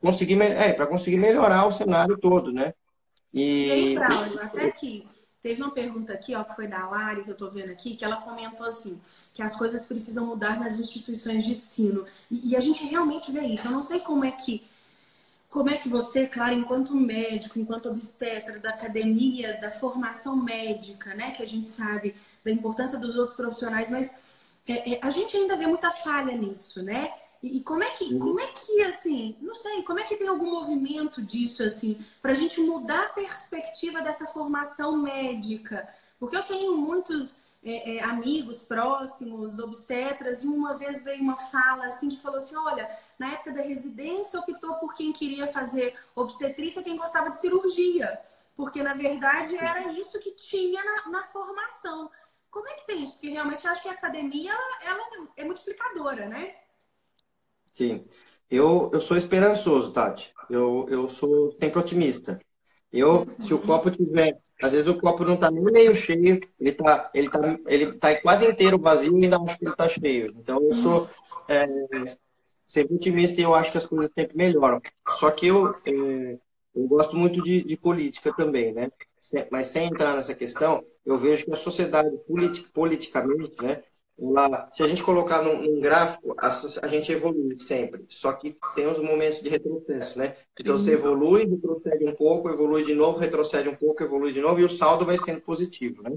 Conseguir, 0.00 0.40
é, 0.40 0.72
para 0.72 0.86
conseguir 0.86 1.16
melhorar 1.16 1.66
o 1.66 1.72
cenário 1.72 2.18
todo, 2.18 2.52
né? 2.52 2.74
E, 3.32 3.66
e 3.66 3.70
aí, 3.70 3.94
Braulio, 3.94 4.40
até 4.42 4.66
aqui, 4.66 5.06
teve 5.42 5.62
uma 5.62 5.70
pergunta 5.70 6.12
aqui, 6.12 6.34
ó, 6.34 6.42
que 6.44 6.54
foi 6.54 6.66
da 6.66 6.88
Lari, 6.88 7.24
que 7.24 7.30
eu 7.30 7.36
tô 7.36 7.48
vendo 7.50 7.70
aqui, 7.70 7.96
que 7.96 8.04
ela 8.04 8.16
comentou 8.16 8.66
assim, 8.66 9.00
que 9.32 9.42
as 9.42 9.56
coisas 9.56 9.86
precisam 9.86 10.26
mudar 10.26 10.58
nas 10.58 10.78
instituições 10.78 11.44
de 11.44 11.52
ensino. 11.52 12.04
E, 12.30 12.50
e 12.50 12.56
a 12.56 12.60
gente 12.60 12.84
realmente 12.86 13.30
vê 13.30 13.42
isso. 13.42 13.68
Eu 13.68 13.72
não 13.72 13.82
sei 13.82 14.00
como 14.00 14.24
é 14.24 14.32
que 14.32 14.64
como 15.52 15.68
é 15.68 15.76
que 15.76 15.86
você, 15.86 16.26
claro, 16.26 16.54
enquanto 16.54 16.96
médico, 16.96 17.58
enquanto 17.58 17.90
obstetra 17.90 18.58
da 18.58 18.70
academia, 18.70 19.60
da 19.60 19.70
formação 19.70 20.34
médica, 20.34 21.14
né, 21.14 21.32
que 21.32 21.42
a 21.42 21.46
gente 21.46 21.66
sabe 21.66 22.16
da 22.42 22.50
importância 22.50 22.98
dos 22.98 23.16
outros 23.16 23.36
profissionais, 23.36 23.90
mas 23.90 24.16
é, 24.66 24.94
é, 24.94 24.98
a 25.02 25.10
gente 25.10 25.36
ainda 25.36 25.56
vê 25.56 25.66
muita 25.66 25.90
falha 25.90 26.36
nisso, 26.36 26.82
né? 26.82 27.12
E, 27.42 27.58
e 27.58 27.60
como 27.62 27.82
é 27.82 27.90
que, 27.90 28.16
como 28.18 28.40
é 28.40 28.46
que, 28.46 28.82
assim, 28.82 29.36
não 29.40 29.54
sei, 29.54 29.82
como 29.82 29.98
é 29.98 30.04
que 30.04 30.16
tem 30.16 30.28
algum 30.28 30.50
movimento 30.50 31.20
disso, 31.20 31.62
assim, 31.62 31.98
para 32.20 32.32
a 32.32 32.34
gente 32.34 32.60
mudar 32.60 33.06
a 33.06 33.08
perspectiva 33.10 34.00
dessa 34.00 34.26
formação 34.26 34.96
médica? 34.96 35.88
Porque 36.18 36.36
eu 36.36 36.42
tenho 36.44 36.76
muitos 36.76 37.36
é, 37.64 37.96
é, 37.96 38.04
amigos 38.04 38.62
próximos, 38.62 39.58
obstetras, 39.58 40.44
e 40.44 40.46
uma 40.46 40.74
vez 40.74 41.02
veio 41.02 41.22
uma 41.22 41.36
fala 41.36 41.86
assim 41.86 42.10
que 42.10 42.22
falou 42.22 42.38
assim: 42.38 42.56
olha, 42.56 42.88
na 43.18 43.34
época 43.34 43.52
da 43.52 43.62
residência 43.62 44.38
optou 44.38 44.74
por 44.74 44.94
quem 44.94 45.12
queria 45.12 45.48
fazer 45.48 45.96
obstetrícia, 46.14 46.82
quem 46.82 46.96
gostava 46.96 47.30
de 47.30 47.40
cirurgia. 47.40 48.20
Porque, 48.56 48.82
na 48.82 48.94
verdade, 48.94 49.56
era 49.56 49.90
isso 49.92 50.20
que 50.20 50.32
tinha 50.32 50.82
na, 50.84 51.10
na 51.10 51.22
formação. 51.24 52.10
Como 52.52 52.68
é 52.68 52.74
que 52.74 52.86
tem 52.86 53.02
isso? 53.02 53.14
Porque 53.14 53.30
realmente 53.30 53.64
eu 53.64 53.72
acho 53.72 53.82
que 53.82 53.88
a 53.88 53.92
academia 53.92 54.52
ela, 54.84 55.02
é 55.36 55.42
multiplicadora, 55.42 56.28
né? 56.28 56.54
Sim. 57.72 58.04
Eu, 58.50 58.90
eu 58.92 59.00
sou 59.00 59.16
esperançoso, 59.16 59.90
Tati. 59.90 60.32
Eu, 60.50 60.86
eu 60.90 61.08
sou 61.08 61.52
sempre 61.52 61.80
otimista. 61.80 62.38
Eu, 62.92 63.20
uhum. 63.20 63.40
se 63.40 63.54
o 63.54 63.58
copo 63.58 63.90
tiver. 63.90 64.38
Às 64.62 64.72
vezes 64.72 64.86
o 64.86 65.00
copo 65.00 65.24
não 65.24 65.34
está 65.34 65.50
nem 65.50 65.64
meio 65.64 65.96
cheio, 65.96 66.40
ele 66.60 66.70
está 66.70 67.10
ele 67.12 67.28
tá, 67.28 67.58
ele 67.66 67.92
tá 67.94 68.20
quase 68.20 68.46
inteiro 68.46 68.78
vazio 68.78 69.18
e 69.18 69.24
ainda 69.24 69.38
acho 69.38 69.58
que 69.58 69.64
ele 69.64 69.72
está 69.72 69.88
cheio. 69.88 70.34
Então 70.36 70.62
eu 70.62 70.74
sou 70.74 71.08
é, 71.48 71.66
sempre 72.64 72.94
otimista 72.94 73.40
e 73.40 73.44
eu 73.44 73.54
acho 73.54 73.72
que 73.72 73.78
as 73.78 73.86
coisas 73.86 74.10
sempre 74.14 74.36
melhoram. 74.36 74.80
Só 75.08 75.30
que 75.32 75.48
eu, 75.48 75.74
é, 75.84 76.38
eu 76.76 76.86
gosto 76.86 77.16
muito 77.16 77.42
de, 77.42 77.64
de 77.64 77.76
política 77.76 78.32
também, 78.36 78.72
né? 78.72 78.88
Mas 79.50 79.68
sem 79.68 79.86
entrar 79.86 80.14
nessa 80.14 80.34
questão, 80.34 80.84
eu 81.04 81.18
vejo 81.18 81.44
que 81.44 81.52
a 81.52 81.56
sociedade 81.56 82.16
politic, 82.26 82.70
politicamente, 82.72 83.54
né, 83.62 83.82
ela, 84.18 84.68
se 84.72 84.82
a 84.82 84.86
gente 84.86 85.02
colocar 85.02 85.42
num, 85.42 85.62
num 85.62 85.80
gráfico, 85.80 86.34
a, 86.38 86.48
a, 86.82 86.88
gente 86.88 87.10
evolui 87.10 87.58
sempre. 87.58 88.04
Só 88.08 88.32
que 88.32 88.56
tem 88.74 88.86
os 88.86 88.98
momentos 88.98 89.42
de 89.42 89.48
retrocesso, 89.48 90.18
né? 90.18 90.36
Então 90.60 90.78
você 90.78 90.92
evolui, 90.92 91.46
retrocede 91.46 92.04
um 92.04 92.14
pouco, 92.14 92.48
evolui 92.48 92.84
de 92.84 92.94
novo, 92.94 93.18
retrocede 93.18 93.68
um 93.68 93.74
pouco, 93.74 94.02
evolui 94.02 94.32
de 94.32 94.40
novo 94.40 94.60
e 94.60 94.64
o 94.64 94.68
saldo 94.68 95.04
vai 95.04 95.18
sendo 95.18 95.40
positivo, 95.40 96.02
né? 96.02 96.12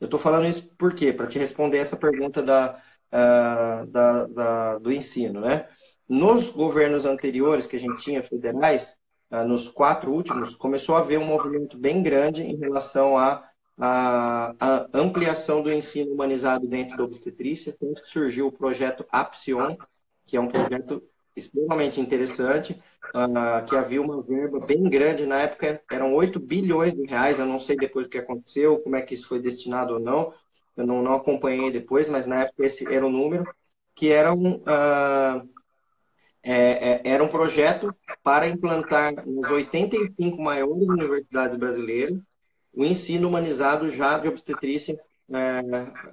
Eu 0.00 0.04
estou 0.04 0.18
falando 0.18 0.46
isso 0.46 0.62
por 0.78 0.94
quê? 0.94 1.12
Para 1.12 1.26
te 1.26 1.38
responder 1.38 1.78
essa 1.78 1.96
pergunta 1.96 2.40
da, 2.40 2.80
uh, 3.12 3.86
da, 3.86 4.26
da, 4.26 4.78
do 4.78 4.92
ensino, 4.92 5.40
né? 5.40 5.68
Nos 6.08 6.50
governos 6.50 7.04
anteriores 7.04 7.66
que 7.66 7.76
a 7.76 7.80
gente 7.80 8.00
tinha, 8.00 8.22
federais, 8.22 8.96
nos 9.30 9.68
quatro 9.68 10.10
últimos, 10.12 10.54
começou 10.54 10.96
a 10.96 11.00
haver 11.00 11.18
um 11.18 11.24
movimento 11.24 11.76
bem 11.76 12.02
grande 12.02 12.42
em 12.42 12.56
relação 12.56 13.16
à, 13.16 13.46
à, 13.76 14.54
à 14.58 14.88
ampliação 14.94 15.62
do 15.62 15.72
ensino 15.72 16.12
humanizado 16.12 16.66
dentro 16.66 16.96
da 16.96 17.04
obstetrícia, 17.04 17.76
tanto 17.78 18.02
que 18.02 18.08
surgiu 18.08 18.46
o 18.46 18.52
projeto 18.52 19.04
APSION, 19.10 19.76
que 20.26 20.36
é 20.36 20.40
um 20.40 20.48
projeto 20.48 21.02
extremamente 21.36 22.00
interessante, 22.00 22.80
uh, 23.14 23.64
que 23.66 23.76
havia 23.76 24.02
uma 24.02 24.20
verba 24.22 24.60
bem 24.60 24.82
grande, 24.84 25.26
na 25.26 25.40
época 25.40 25.80
eram 25.90 26.14
8 26.14 26.40
bilhões 26.40 26.94
de 26.94 27.04
reais, 27.04 27.38
eu 27.38 27.46
não 27.46 27.58
sei 27.58 27.76
depois 27.76 28.06
o 28.06 28.10
que 28.10 28.18
aconteceu, 28.18 28.78
como 28.80 28.96
é 28.96 29.02
que 29.02 29.14
isso 29.14 29.28
foi 29.28 29.40
destinado 29.40 29.94
ou 29.94 30.00
não, 30.00 30.32
eu 30.76 30.86
não, 30.86 31.02
não 31.02 31.14
acompanhei 31.14 31.70
depois, 31.70 32.08
mas 32.08 32.26
na 32.26 32.42
época 32.42 32.66
esse 32.66 32.92
era 32.92 33.06
o 33.06 33.10
número, 33.10 33.44
que 33.94 34.10
eram 34.10 34.56
uh, 34.56 35.48
é, 36.50 36.92
é, 36.92 37.00
era 37.04 37.22
um 37.22 37.28
projeto 37.28 37.94
para 38.22 38.48
implantar 38.48 39.12
nas 39.26 39.50
85 39.50 40.40
maiores 40.40 40.88
universidades 40.88 41.58
brasileiras 41.58 42.22
o 42.72 42.86
ensino 42.86 43.28
humanizado 43.28 43.90
já 43.90 44.18
de 44.18 44.28
obstetrícia 44.28 44.98
é, 45.30 45.62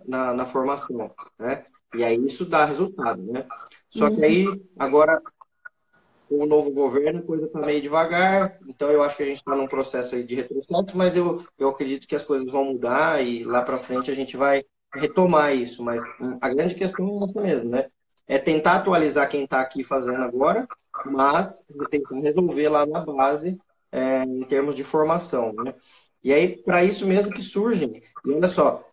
na, 0.05 0.33
na 0.33 0.45
formação, 0.45 1.09
né? 1.39 1.63
E 1.95 2.03
aí 2.03 2.17
isso 2.25 2.45
dá 2.45 2.65
resultado, 2.65 3.21
né? 3.21 3.45
Só 3.89 4.09
que 4.09 4.25
aí, 4.25 4.45
agora, 4.77 5.21
com 6.27 6.43
o 6.43 6.45
novo 6.45 6.69
governo, 6.69 7.19
a 7.19 7.23
coisa 7.23 7.45
está 7.45 7.61
meio 7.61 7.81
devagar, 7.81 8.59
então 8.67 8.89
eu 8.89 9.03
acho 9.03 9.15
que 9.15 9.23
a 9.23 9.27
gente 9.27 9.37
está 9.37 9.55
num 9.55 9.67
processo 9.67 10.21
de 10.21 10.35
retrocesso, 10.35 10.97
mas 10.97 11.15
eu, 11.15 11.45
eu 11.57 11.69
acredito 11.69 12.05
que 12.05 12.15
as 12.15 12.25
coisas 12.25 12.51
vão 12.51 12.65
mudar 12.65 13.23
e 13.23 13.45
lá 13.45 13.61
para 13.61 13.79
frente 13.79 14.11
a 14.11 14.15
gente 14.15 14.35
vai 14.35 14.65
retomar 14.93 15.55
isso. 15.55 15.81
Mas 15.81 16.01
a 16.41 16.49
grande 16.49 16.75
questão 16.75 17.21
é 17.21 17.23
essa 17.23 17.41
mesmo, 17.41 17.69
né? 17.69 17.89
É 18.27 18.37
tentar 18.37 18.77
atualizar 18.77 19.29
quem 19.29 19.43
está 19.43 19.61
aqui 19.61 19.83
fazendo 19.83 20.23
agora, 20.23 20.67
mas 21.05 21.65
tentar 21.89 22.15
resolver 22.15 22.69
lá 22.69 22.85
na 22.85 23.01
base 23.01 23.57
é, 23.91 24.23
em 24.23 24.43
termos 24.43 24.75
de 24.75 24.83
formação, 24.83 25.53
né? 25.53 25.73
E 26.23 26.33
aí, 26.33 26.57
para 26.57 26.83
isso 26.83 27.05
mesmo 27.05 27.31
que 27.31 27.41
surgem. 27.41 28.01
E 28.25 28.31
olha 28.31 28.47
só. 28.47 28.83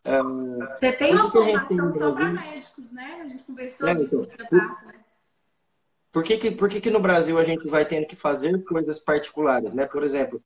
Você 0.70 0.92
tem 0.92 1.14
uma 1.14 1.30
formação 1.30 1.92
só 1.94 2.12
para 2.12 2.30
médicos, 2.30 2.92
né? 2.92 3.20
A 3.24 3.28
gente 3.28 3.42
conversou 3.44 3.88
é, 3.88 3.92
então, 3.92 4.20
né? 4.20 5.00
Por 6.12 6.22
que, 6.22 6.36
que, 6.36 6.50
por 6.50 6.68
que, 6.68 6.78
que 6.78 6.90
no 6.90 7.00
Brasil 7.00 7.38
a 7.38 7.44
gente 7.44 7.66
vai 7.66 7.86
tendo 7.86 8.06
que 8.06 8.14
fazer 8.14 8.62
coisas 8.64 9.00
particulares, 9.00 9.72
né? 9.72 9.86
Por 9.86 10.02
exemplo, 10.02 10.42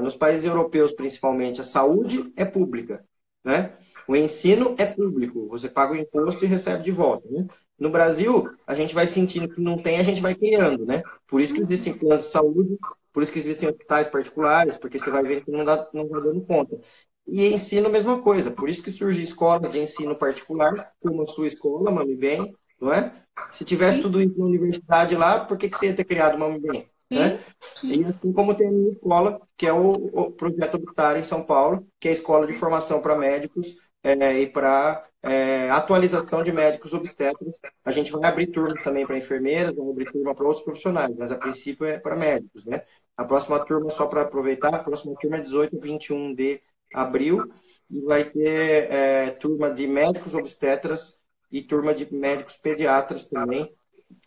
nos 0.00 0.16
países 0.16 0.44
europeus, 0.44 0.92
principalmente, 0.92 1.60
a 1.60 1.64
saúde 1.64 2.32
é 2.36 2.44
pública, 2.44 3.04
né? 3.44 3.76
O 4.06 4.14
ensino 4.14 4.76
é 4.78 4.86
público, 4.86 5.48
você 5.48 5.68
paga 5.68 5.92
o 5.92 5.96
imposto 5.96 6.44
e 6.44 6.48
recebe 6.48 6.84
de 6.84 6.92
volta, 6.92 7.28
né? 7.28 7.48
No 7.78 7.90
Brasil, 7.90 8.50
a 8.66 8.74
gente 8.74 8.94
vai 8.94 9.06
sentindo 9.06 9.48
que 9.48 9.60
não 9.60 9.76
tem, 9.76 9.98
a 9.98 10.02
gente 10.02 10.20
vai 10.20 10.34
criando, 10.34 10.86
né? 10.86 11.02
Por 11.26 11.40
isso 11.40 11.52
que 11.52 11.60
existem 11.60 11.92
planos 11.92 12.24
de 12.24 12.30
saúde 12.30 12.78
por 13.16 13.22
isso 13.22 13.32
que 13.32 13.38
existem 13.38 13.66
hospitais 13.66 14.08
particulares, 14.08 14.76
porque 14.76 14.98
você 14.98 15.10
vai 15.10 15.22
ver 15.22 15.42
que 15.42 15.50
não 15.50 15.60
está 15.60 15.88
não 15.94 16.06
tá 16.06 16.20
dando 16.20 16.42
conta. 16.42 16.78
E 17.26 17.46
ensino, 17.46 17.88
mesma 17.88 18.20
coisa. 18.20 18.50
Por 18.50 18.68
isso 18.68 18.82
que 18.82 18.90
surgem 18.90 19.24
escolas 19.24 19.72
de 19.72 19.78
ensino 19.78 20.14
particular, 20.14 20.92
como 21.00 21.22
a 21.22 21.26
sua 21.26 21.46
escola, 21.46 21.90
Mami 21.90 22.14
Bem, 22.14 22.54
não 22.78 22.92
é? 22.92 23.10
Se 23.52 23.64
tivesse 23.64 23.96
Sim. 23.96 24.02
tudo 24.02 24.20
isso 24.20 24.38
na 24.38 24.44
universidade 24.44 25.16
lá, 25.16 25.46
por 25.46 25.56
que, 25.56 25.70
que 25.70 25.78
você 25.78 25.86
ia 25.86 25.96
ter 25.96 26.04
criado 26.04 26.36
Mami 26.36 26.60
Bem? 26.60 26.90
Né? 27.10 27.42
E 27.84 28.04
assim 28.04 28.34
como 28.34 28.54
tem 28.54 28.68
a 28.68 28.70
minha 28.70 28.92
escola, 28.92 29.40
que 29.56 29.66
é 29.66 29.72
o, 29.72 29.92
o 29.92 30.30
Projeto 30.32 30.74
Habitar 30.74 31.16
em 31.16 31.24
São 31.24 31.42
Paulo, 31.42 31.88
que 31.98 32.08
é 32.08 32.10
a 32.10 32.14
escola 32.14 32.46
de 32.46 32.52
formação 32.52 33.00
para 33.00 33.16
médicos 33.16 33.78
é, 34.02 34.42
e 34.42 34.46
para 34.46 35.05
é, 35.26 35.68
atualização 35.70 36.42
de 36.44 36.52
médicos 36.52 36.94
obstetras. 36.94 37.58
A 37.84 37.90
gente 37.90 38.12
vai 38.12 38.30
abrir 38.30 38.46
turma 38.46 38.80
também 38.82 39.04
para 39.04 39.18
enfermeiras, 39.18 39.74
vai 39.74 39.88
abrir 39.88 40.12
turma 40.12 40.34
para 40.34 40.46
outros 40.46 40.64
profissionais, 40.64 41.14
mas 41.16 41.32
a 41.32 41.36
princípio 41.36 41.84
é 41.84 41.98
para 41.98 42.16
médicos, 42.16 42.64
né? 42.64 42.82
A 43.16 43.24
próxima 43.24 43.58
turma, 43.64 43.90
só 43.90 44.06
para 44.06 44.22
aproveitar, 44.22 44.72
a 44.74 44.82
próxima 44.82 45.14
turma 45.20 45.38
é 45.38 45.40
18 45.40 45.76
e 45.76 45.80
21 45.80 46.34
de 46.34 46.60
abril 46.94 47.50
e 47.90 48.00
vai 48.00 48.24
ter 48.24 48.90
é, 48.90 49.30
turma 49.30 49.70
de 49.70 49.86
médicos 49.86 50.34
obstetras 50.34 51.18
e 51.50 51.62
turma 51.62 51.94
de 51.94 52.12
médicos 52.12 52.56
pediatras 52.56 53.26
também, 53.26 53.72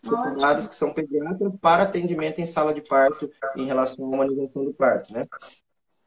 formados 0.04 0.66
que 0.66 0.74
são 0.74 0.92
pediatras 0.92 1.52
para 1.60 1.84
atendimento 1.84 2.40
em 2.40 2.46
sala 2.46 2.74
de 2.74 2.82
parto 2.82 3.30
em 3.56 3.66
relação 3.66 4.04
à 4.04 4.08
humanização 4.08 4.64
do 4.64 4.74
parto, 4.74 5.12
né? 5.12 5.26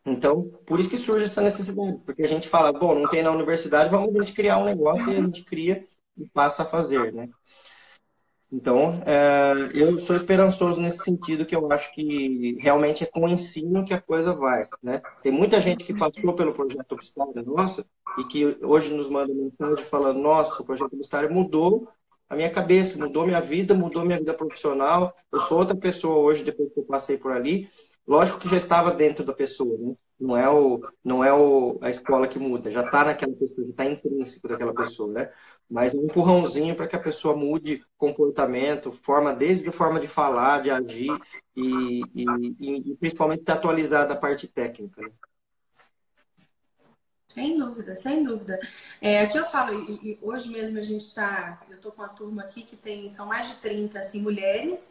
Então, 0.05 0.51
por 0.65 0.79
isso 0.79 0.89
que 0.89 0.97
surge 0.97 1.25
essa 1.25 1.41
necessidade, 1.41 1.97
porque 2.05 2.23
a 2.23 2.27
gente 2.27 2.49
fala, 2.49 2.73
bom, 2.73 2.93
não 2.93 3.09
tem 3.09 3.23
na 3.23 3.31
universidade, 3.31 3.89
vamos 3.89 4.13
a 4.15 4.19
gente 4.19 4.33
criar 4.33 4.57
um 4.57 4.65
negócio 4.65 5.09
e 5.09 5.15
a 5.15 5.21
gente 5.21 5.43
cria 5.43 5.87
e 6.17 6.27
passa 6.27 6.63
a 6.63 6.65
fazer, 6.65 7.13
né? 7.13 7.29
Então, 8.55 9.01
é, 9.03 9.71
eu 9.73 9.99
sou 9.99 10.15
esperançoso 10.15 10.79
nesse 10.79 11.03
sentido, 11.03 11.43
que 11.43 11.55
eu 11.55 11.71
acho 11.71 11.91
que 11.91 12.55
realmente 12.59 13.03
é 13.03 13.07
com 13.07 13.21
o 13.21 13.27
ensino 13.27 13.83
que 13.83 13.95
a 13.95 14.01
coisa 14.01 14.31
vai. 14.31 14.67
Né? 14.81 15.01
Tem 15.23 15.31
muita 15.31 15.59
gente 15.59 15.83
que 15.83 15.91
passou 15.91 16.35
pelo 16.35 16.53
projeto 16.53 16.91
Obstário 16.91 17.43
nossa 17.43 17.83
e 18.19 18.23
que 18.25 18.55
hoje 18.61 18.93
nos 18.93 19.09
manda 19.09 19.33
mensagem 19.33 19.83
falando: 19.85 20.19
nossa, 20.19 20.61
o 20.61 20.65
projeto 20.65 20.93
Obstário 20.93 21.33
mudou 21.33 21.87
a 22.29 22.35
minha 22.35 22.49
cabeça, 22.51 22.95
mudou 22.95 23.25
minha 23.25 23.41
vida, 23.41 23.73
mudou 23.73 24.05
minha 24.05 24.19
vida 24.19 24.35
profissional. 24.35 25.15
Eu 25.31 25.41
sou 25.41 25.57
outra 25.57 25.75
pessoa 25.75 26.17
hoje 26.17 26.43
depois 26.43 26.71
que 26.71 26.79
eu 26.79 26.85
passei 26.85 27.17
por 27.17 27.31
ali. 27.31 27.67
Lógico 28.05 28.39
que 28.39 28.49
já 28.49 28.57
estava 28.57 28.91
dentro 28.91 29.23
da 29.23 29.33
pessoa, 29.33 29.77
né? 29.77 29.95
Não 30.19 30.37
é, 30.37 30.49
o, 30.49 30.81
não 31.03 31.23
é 31.23 31.33
o, 31.33 31.77
a 31.81 31.89
escola 31.89 32.27
que 32.27 32.39
muda, 32.39 32.71
já 32.71 32.85
está 32.85 33.03
naquela 33.03 33.33
pessoa, 33.33 33.65
já 33.65 33.71
está 33.71 33.85
intrínseco 33.85 34.47
daquela 34.47 34.73
pessoa, 34.73 35.11
né? 35.11 35.29
mas 35.69 35.93
um 35.93 36.05
empurrãozinho 36.05 36.75
para 36.75 36.87
que 36.87 36.95
a 36.95 36.99
pessoa 36.99 37.35
mude 37.35 37.83
comportamento, 37.97 38.91
forma 38.91 39.33
desde 39.33 39.71
forma 39.71 39.99
de 39.99 40.07
falar, 40.07 40.61
de 40.61 40.69
agir 40.69 41.11
e, 41.55 42.01
e, 42.13 42.91
e 42.91 42.95
principalmente 42.97 43.39
estar 43.39 43.53
atualizada 43.55 44.13
a 44.13 44.17
parte 44.17 44.47
técnica. 44.47 45.01
Né? 45.01 45.09
Sem 47.25 47.57
dúvida, 47.57 47.95
sem 47.95 48.23
dúvida. 48.23 48.59
É, 49.01 49.21
aqui 49.21 49.37
eu 49.37 49.45
falo, 49.45 49.89
e, 49.89 50.11
e 50.11 50.19
hoje 50.21 50.51
mesmo 50.51 50.77
a 50.77 50.83
gente 50.83 51.05
está, 51.05 51.59
eu 51.67 51.75
estou 51.75 51.91
com 51.91 52.03
uma 52.03 52.09
turma 52.09 52.43
aqui 52.43 52.61
que 52.61 52.75
tem, 52.75 53.09
são 53.09 53.25
mais 53.25 53.49
de 53.49 53.55
30 53.55 53.97
assim, 53.97 54.21
mulheres, 54.21 54.87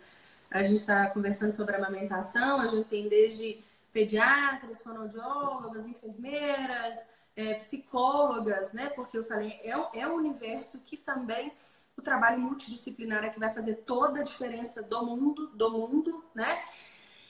a 0.53 0.63
gente 0.63 0.81
está 0.81 1.09
conversando 1.09 1.53
sobre 1.53 1.75
amamentação, 1.75 2.61
a 2.61 2.67
gente 2.67 2.89
tem 2.89 3.09
desde 3.09 3.63
pediatras, 3.93 4.83
fonoaudiólogas, 4.83 5.87
enfermeiras, 5.87 6.99
é, 7.35 7.55
psicólogas, 7.55 8.73
né? 8.73 8.91
Porque 8.91 9.17
eu 9.17 9.25
falei, 9.25 9.59
é, 9.63 9.71
é 10.01 10.07
um 10.07 10.15
universo 10.15 10.79
que 10.81 10.97
também 10.97 11.53
o 11.97 12.03
trabalho 12.03 12.39
multidisciplinar 12.39 13.25
é 13.25 13.31
que 13.31 13.41
vai 13.41 13.53
fazer 13.53 13.77
toda 13.77 14.21
a 14.21 14.25
diferença 14.25 14.83
do 14.83 15.05
mundo, 15.05 15.49
do 15.49 15.71
mundo, 15.71 16.25
né? 16.35 16.63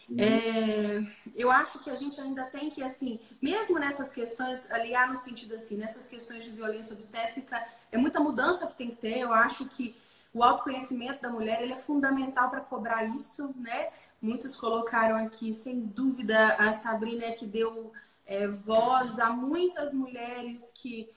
Uhum. 0.08 0.16
É, 0.18 1.32
eu 1.34 1.50
acho 1.50 1.78
que 1.78 1.90
a 1.90 1.94
gente 1.94 2.20
ainda 2.20 2.44
tem 2.44 2.70
que, 2.70 2.82
assim, 2.82 3.20
mesmo 3.40 3.78
nessas 3.78 4.12
questões, 4.12 4.70
aliar 4.70 5.08
no 5.08 5.16
sentido 5.16 5.54
assim, 5.54 5.76
nessas 5.76 6.08
questões 6.08 6.44
de 6.44 6.50
violência 6.50 6.92
obstétrica, 6.94 7.64
é 7.90 7.96
muita 7.96 8.20
mudança 8.20 8.66
que 8.66 8.76
tem 8.76 8.90
que 8.90 8.96
ter. 8.96 9.18
Eu 9.18 9.32
acho 9.32 9.64
que 9.66 9.96
o 10.34 10.42
autoconhecimento 10.42 11.20
da 11.20 11.28
mulher 11.28 11.62
ele 11.62 11.72
é 11.72 11.76
fundamental 11.76 12.48
para 12.50 12.60
cobrar 12.60 13.04
isso, 13.04 13.54
né? 13.56 13.90
Muitos 14.20 14.56
colocaram 14.56 15.16
aqui, 15.16 15.52
sem 15.52 15.80
dúvida, 15.80 16.54
a 16.54 16.72
Sabrina 16.72 17.32
que 17.32 17.46
deu 17.46 17.92
é, 18.24 18.46
voz 18.46 19.18
a 19.18 19.30
muitas 19.30 19.92
mulheres 19.92 20.72
que, 20.74 21.10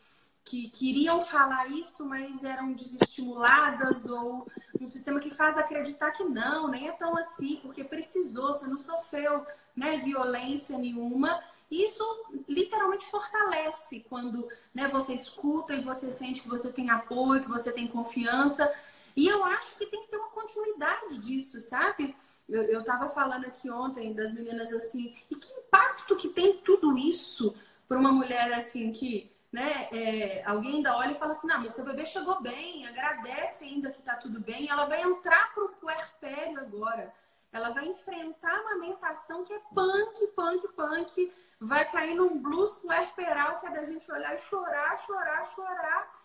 que 0.44 0.70
queriam 0.70 1.22
falar 1.22 1.68
isso, 1.68 2.06
mas 2.06 2.44
eram 2.44 2.72
desestimuladas, 2.72 4.06
ou 4.06 4.48
um 4.82 4.88
sistema 4.88 5.20
que 5.20 5.30
faz 5.30 5.58
acreditar 5.58 6.12
que 6.12 6.24
não, 6.24 6.68
nem 6.68 6.88
é 6.88 6.92
tão 6.92 7.18
assim, 7.18 7.60
porque 7.62 7.84
precisou, 7.84 8.52
você 8.52 8.68
não 8.68 8.78
sofreu 8.78 9.46
né, 9.76 9.98
violência 9.98 10.78
nenhuma. 10.78 11.42
Isso 11.70 12.04
literalmente 12.48 13.06
fortalece 13.08 14.06
quando 14.08 14.48
né, 14.74 14.88
você 14.88 15.14
escuta 15.14 15.74
e 15.74 15.82
você 15.82 16.12
sente 16.12 16.42
que 16.42 16.48
você 16.48 16.72
tem 16.72 16.90
apoio, 16.90 17.42
que 17.42 17.50
você 17.50 17.72
tem 17.72 17.88
confiança. 17.88 18.72
E 19.16 19.28
eu 19.28 19.44
acho 19.46 19.76
que 19.78 19.86
tem 19.86 20.02
que 20.02 20.10
ter 20.10 20.18
uma 20.18 20.30
continuidade 20.30 21.18
disso, 21.20 21.62
sabe? 21.62 22.16
Eu, 22.48 22.64
eu 22.64 22.84
tava 22.84 23.08
falando 23.08 23.46
aqui 23.46 23.70
ontem 23.70 24.14
das 24.14 24.34
meninas 24.34 24.72
assim, 24.74 25.16
e 25.32 25.36
que 25.36 25.52
impacto 25.54 26.16
que 26.16 26.30
tem 26.30 26.58
tudo 26.58 26.98
isso 26.98 27.56
para 27.88 27.98
uma 27.98 28.12
mulher 28.12 28.54
assim 28.54 28.92
que, 28.92 29.32
né, 29.52 29.88
é, 29.92 30.44
alguém 30.46 30.76
ainda 30.76 30.98
olha 30.98 31.14
e 31.14 31.16
fala 31.16 31.32
assim, 31.32 31.48
não, 31.48 31.60
mas 31.62 31.74
seu 31.74 31.86
bebê 31.86 32.06
chegou 32.06 32.42
bem, 32.42 32.86
agradece 32.88 33.64
ainda 33.64 33.92
que 33.92 34.02
tá 34.02 34.16
tudo 34.16 34.40
bem, 34.40 34.70
ela 34.70 34.86
vai 34.86 35.02
entrar 35.02 35.54
pro 35.54 35.70
puerpério 35.70 36.60
agora. 36.60 37.14
Ela 37.52 37.70
vai 37.70 37.88
enfrentar 37.88 38.52
a 38.52 38.60
amamentação 38.60 39.46
que 39.46 39.54
é 39.54 39.60
punk, 39.74 40.28
punk, 40.36 40.68
punk, 40.74 41.34
vai 41.60 41.90
cair 41.90 42.14
num 42.16 42.38
blues 42.38 42.74
puerperal 42.80 43.60
que 43.60 43.68
é 43.68 43.72
da 43.72 43.86
gente 43.86 44.12
olhar 44.12 44.36
e 44.36 44.40
chorar, 44.40 45.00
chorar, 45.00 45.46
chorar. 45.46 46.22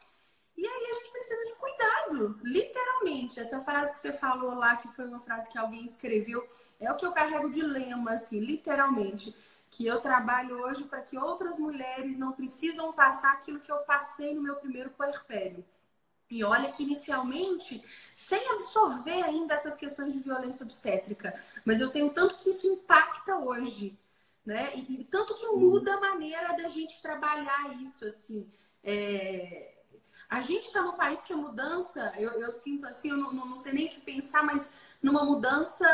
E 0.61 0.67
aí 0.67 0.91
a 0.91 0.95
gente 0.95 1.11
precisa 1.11 1.43
de 1.47 1.55
cuidado, 1.55 2.39
literalmente. 2.43 3.41
Essa 3.41 3.63
frase 3.63 3.93
que 3.95 3.99
você 3.99 4.13
falou 4.13 4.55
lá, 4.55 4.77
que 4.77 4.89
foi 4.89 5.07
uma 5.07 5.21
frase 5.21 5.49
que 5.49 5.57
alguém 5.57 5.87
escreveu, 5.87 6.47
é 6.79 6.93
o 6.93 6.97
que 6.97 7.07
eu 7.07 7.13
carrego 7.13 7.49
de 7.49 7.63
lema, 7.63 8.13
assim, 8.13 8.41
literalmente. 8.41 9.35
Que 9.71 9.87
eu 9.87 10.03
trabalho 10.03 10.61
hoje 10.63 10.85
para 10.85 11.01
que 11.01 11.17
outras 11.17 11.59
mulheres 11.59 12.19
não 12.19 12.33
precisam 12.33 12.93
passar 12.93 13.33
aquilo 13.33 13.61
que 13.61 13.73
eu 13.73 13.79
passei 13.79 14.35
no 14.35 14.43
meu 14.43 14.57
primeiro 14.57 14.91
puerpério. 14.91 15.65
E 16.29 16.45
olha 16.45 16.71
que 16.71 16.83
inicialmente, 16.83 17.83
sem 18.13 18.47
absorver 18.51 19.23
ainda 19.23 19.55
essas 19.55 19.79
questões 19.79 20.13
de 20.13 20.21
violência 20.21 20.63
obstétrica, 20.63 21.43
mas 21.65 21.81
eu 21.81 21.89
sei 21.89 22.03
o 22.03 22.11
tanto 22.11 22.37
que 22.37 22.51
isso 22.51 22.67
impacta 22.67 23.39
hoje, 23.39 23.99
né? 24.45 24.73
E, 24.75 25.01
e 25.01 25.05
tanto 25.05 25.35
que 25.37 25.47
muda 25.47 25.95
a 25.95 26.01
maneira 26.01 26.53
da 26.53 26.69
gente 26.69 27.01
trabalhar 27.01 27.81
isso, 27.83 28.05
assim. 28.05 28.47
É 28.85 29.80
a 30.31 30.41
gente 30.43 30.68
está 30.68 30.81
num 30.81 30.93
país 30.93 31.22
que 31.24 31.33
a 31.33 31.37
mudança, 31.37 32.12
eu, 32.16 32.31
eu 32.41 32.53
sinto 32.53 32.87
assim, 32.87 33.11
eu 33.11 33.16
não, 33.16 33.33
não, 33.33 33.57
sei 33.57 33.72
nem 33.72 33.87
o 33.87 33.91
que 33.91 34.01
pensar, 34.01 34.45
mas 34.45 34.70
numa 35.03 35.24
mudança, 35.24 35.85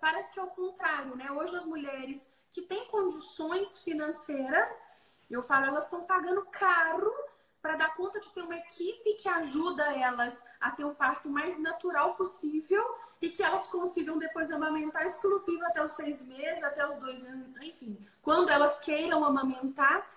parece 0.00 0.32
que 0.32 0.38
é 0.38 0.42
o 0.44 0.46
contrário, 0.46 1.16
né? 1.16 1.30
Hoje 1.32 1.56
as 1.56 1.64
mulheres 1.64 2.24
que 2.52 2.62
têm 2.62 2.86
condições 2.86 3.82
financeiras, 3.82 4.68
eu 5.28 5.42
falo, 5.42 5.66
elas 5.66 5.84
estão 5.84 6.04
pagando 6.04 6.46
caro 6.52 7.12
para 7.60 7.74
dar 7.74 7.96
conta 7.96 8.20
de 8.20 8.32
ter 8.32 8.42
uma 8.42 8.56
equipe 8.56 9.14
que 9.14 9.28
ajuda 9.28 9.82
elas 9.96 10.40
a 10.60 10.70
ter 10.70 10.84
o 10.84 10.94
parto 10.94 11.28
mais 11.28 11.58
natural 11.58 12.14
possível 12.14 12.84
e 13.20 13.30
que 13.30 13.42
elas 13.42 13.66
consigam 13.66 14.18
depois 14.18 14.52
amamentar 14.52 15.04
exclusivo 15.04 15.64
até 15.64 15.82
os 15.82 15.92
seis 15.92 16.22
meses, 16.24 16.62
até 16.62 16.86
os 16.88 16.96
dois 16.98 17.24
anos, 17.24 17.56
enfim, 17.56 17.98
quando 18.22 18.50
elas 18.50 18.78
queiram 18.78 19.24
amamentar. 19.24 20.08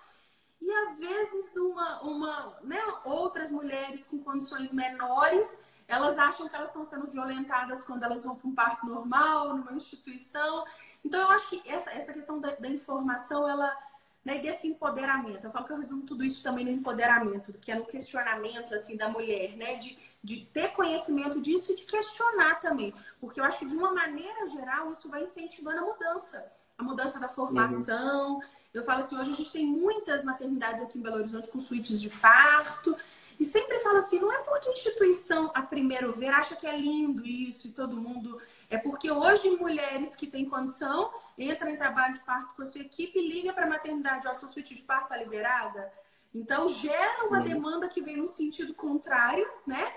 e 0.60 0.70
às 0.70 0.98
vezes 0.98 1.27
uma, 1.58 2.00
uma 2.02 2.58
né, 2.62 2.80
outras 3.04 3.50
mulheres 3.50 4.04
com 4.04 4.18
condições 4.18 4.72
menores 4.72 5.58
elas 5.88 6.18
acham 6.18 6.46
que 6.46 6.54
elas 6.54 6.68
estão 6.68 6.84
sendo 6.84 7.06
violentadas 7.06 7.82
quando 7.82 8.02
elas 8.02 8.22
vão 8.22 8.36
para 8.36 8.46
um 8.46 8.54
parto 8.54 8.86
normal, 8.86 9.56
numa 9.56 9.72
instituição. 9.72 10.66
Então, 11.02 11.18
eu 11.18 11.28
acho 11.30 11.48
que 11.48 11.62
essa, 11.64 11.90
essa 11.90 12.12
questão 12.12 12.38
da, 12.38 12.54
da 12.56 12.68
informação, 12.68 13.48
ela, 13.48 13.74
né, 14.22 14.38
desse 14.38 14.68
empoderamento. 14.68 15.44
Eu 15.44 15.50
falo 15.50 15.64
que 15.64 15.72
eu 15.72 15.78
resumo 15.78 16.02
tudo 16.02 16.22
isso 16.22 16.42
também 16.42 16.66
no 16.66 16.70
empoderamento, 16.70 17.54
que 17.54 17.72
é 17.72 17.74
no 17.74 17.86
questionamento 17.86 18.74
assim 18.74 18.98
da 18.98 19.08
mulher, 19.08 19.56
né, 19.56 19.76
de, 19.76 19.98
de 20.22 20.44
ter 20.52 20.72
conhecimento 20.72 21.40
disso 21.40 21.72
e 21.72 21.76
de 21.76 21.84
questionar 21.84 22.60
também, 22.60 22.92
porque 23.18 23.40
eu 23.40 23.44
acho 23.44 23.60
que 23.60 23.66
de 23.66 23.76
uma 23.76 23.92
maneira 23.92 24.46
geral 24.48 24.92
isso 24.92 25.08
vai 25.08 25.22
incentivando 25.22 25.78
a 25.78 25.86
mudança, 25.86 26.52
a 26.76 26.82
mudança 26.82 27.18
da 27.18 27.30
formação. 27.30 28.34
Uhum. 28.34 28.42
Eu 28.78 28.84
falo 28.84 29.00
assim, 29.00 29.16
hoje 29.18 29.32
a 29.32 29.34
gente 29.34 29.52
tem 29.52 29.66
muitas 29.66 30.24
maternidades 30.24 30.82
aqui 30.82 30.98
em 30.98 31.02
Belo 31.02 31.16
Horizonte 31.16 31.48
com 31.48 31.60
suítes 31.60 32.00
de 32.00 32.10
parto. 32.10 32.96
E 33.38 33.44
sempre 33.44 33.78
falo 33.80 33.98
assim, 33.98 34.18
não 34.18 34.32
é 34.32 34.38
porque 34.38 34.68
a 34.68 34.72
instituição, 34.72 35.50
a 35.54 35.62
primeiro 35.62 36.12
ver, 36.12 36.28
acha 36.28 36.56
que 36.56 36.66
é 36.66 36.76
lindo 36.76 37.24
isso 37.24 37.68
e 37.68 37.70
todo 37.70 38.00
mundo. 38.00 38.40
É 38.68 38.76
porque 38.76 39.10
hoje 39.10 39.50
mulheres 39.50 40.16
que 40.16 40.26
têm 40.26 40.48
condição 40.48 41.12
entram 41.36 41.70
em 41.70 41.76
trabalho 41.76 42.14
de 42.14 42.20
parto 42.20 42.54
com 42.56 42.62
a 42.62 42.66
sua 42.66 42.80
equipe 42.80 43.18
e 43.18 43.28
liga 43.28 43.52
para 43.52 43.64
a 43.64 43.68
maternidade, 43.68 44.26
ó, 44.26 44.34
sua 44.34 44.48
suíte 44.48 44.74
de 44.74 44.82
parto 44.82 45.04
está 45.04 45.16
liberada. 45.16 45.92
Então 46.34 46.68
gera 46.68 47.26
uma 47.26 47.38
uhum. 47.38 47.44
demanda 47.44 47.88
que 47.88 48.02
vem 48.02 48.16
no 48.16 48.28
sentido 48.28 48.74
contrário, 48.74 49.48
né? 49.66 49.94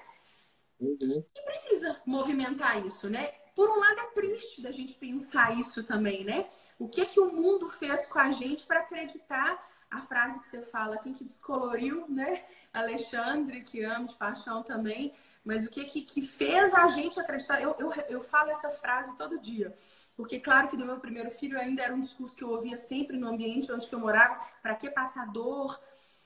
Uhum. 0.79 1.25
E 1.35 1.41
precisa 1.43 1.99
movimentar 2.05 2.85
isso, 2.85 3.09
né? 3.09 3.33
Por 3.55 3.69
um 3.69 3.79
lado 3.79 3.99
é 3.99 4.07
triste 4.07 4.61
da 4.61 4.71
gente 4.71 4.93
pensar 4.93 5.57
isso 5.59 5.83
também, 5.83 6.23
né? 6.23 6.47
O 6.79 6.87
que 6.87 7.05
que 7.05 7.19
o 7.19 7.31
mundo 7.31 7.69
fez 7.69 8.05
com 8.05 8.19
a 8.19 8.31
gente 8.31 8.65
para 8.65 8.79
acreditar 8.79 9.71
a 9.91 9.99
frase 9.99 10.39
que 10.39 10.47
você 10.47 10.61
fala, 10.61 10.97
quem 10.97 11.13
que 11.13 11.25
descoloriu, 11.25 12.05
né? 12.07 12.45
Alexandre, 12.73 13.61
que 13.61 13.83
amo 13.83 14.07
de 14.07 14.15
paixão 14.15 14.63
também, 14.63 15.13
mas 15.43 15.65
o 15.65 15.69
que, 15.69 15.83
que, 15.83 16.01
que 16.01 16.21
fez 16.21 16.73
a 16.73 16.87
gente 16.87 17.19
acreditar? 17.19 17.61
Eu, 17.61 17.75
eu, 17.77 17.91
eu 18.07 18.23
falo 18.23 18.49
essa 18.49 18.69
frase 18.69 19.13
todo 19.17 19.37
dia, 19.37 19.77
porque, 20.15 20.39
claro, 20.39 20.69
que 20.69 20.77
do 20.77 20.85
meu 20.85 20.97
primeiro 20.97 21.29
filho 21.29 21.59
ainda 21.59 21.83
era 21.83 21.93
um 21.93 21.99
discurso 21.99 22.35
que 22.35 22.43
eu 22.43 22.49
ouvia 22.49 22.77
sempre 22.77 23.17
no 23.17 23.27
ambiente 23.27 23.69
onde 23.69 23.91
eu 23.91 23.99
morava: 23.99 24.39
para 24.61 24.75
que 24.75 24.89
passar 24.89 25.27
dor? 25.27 25.77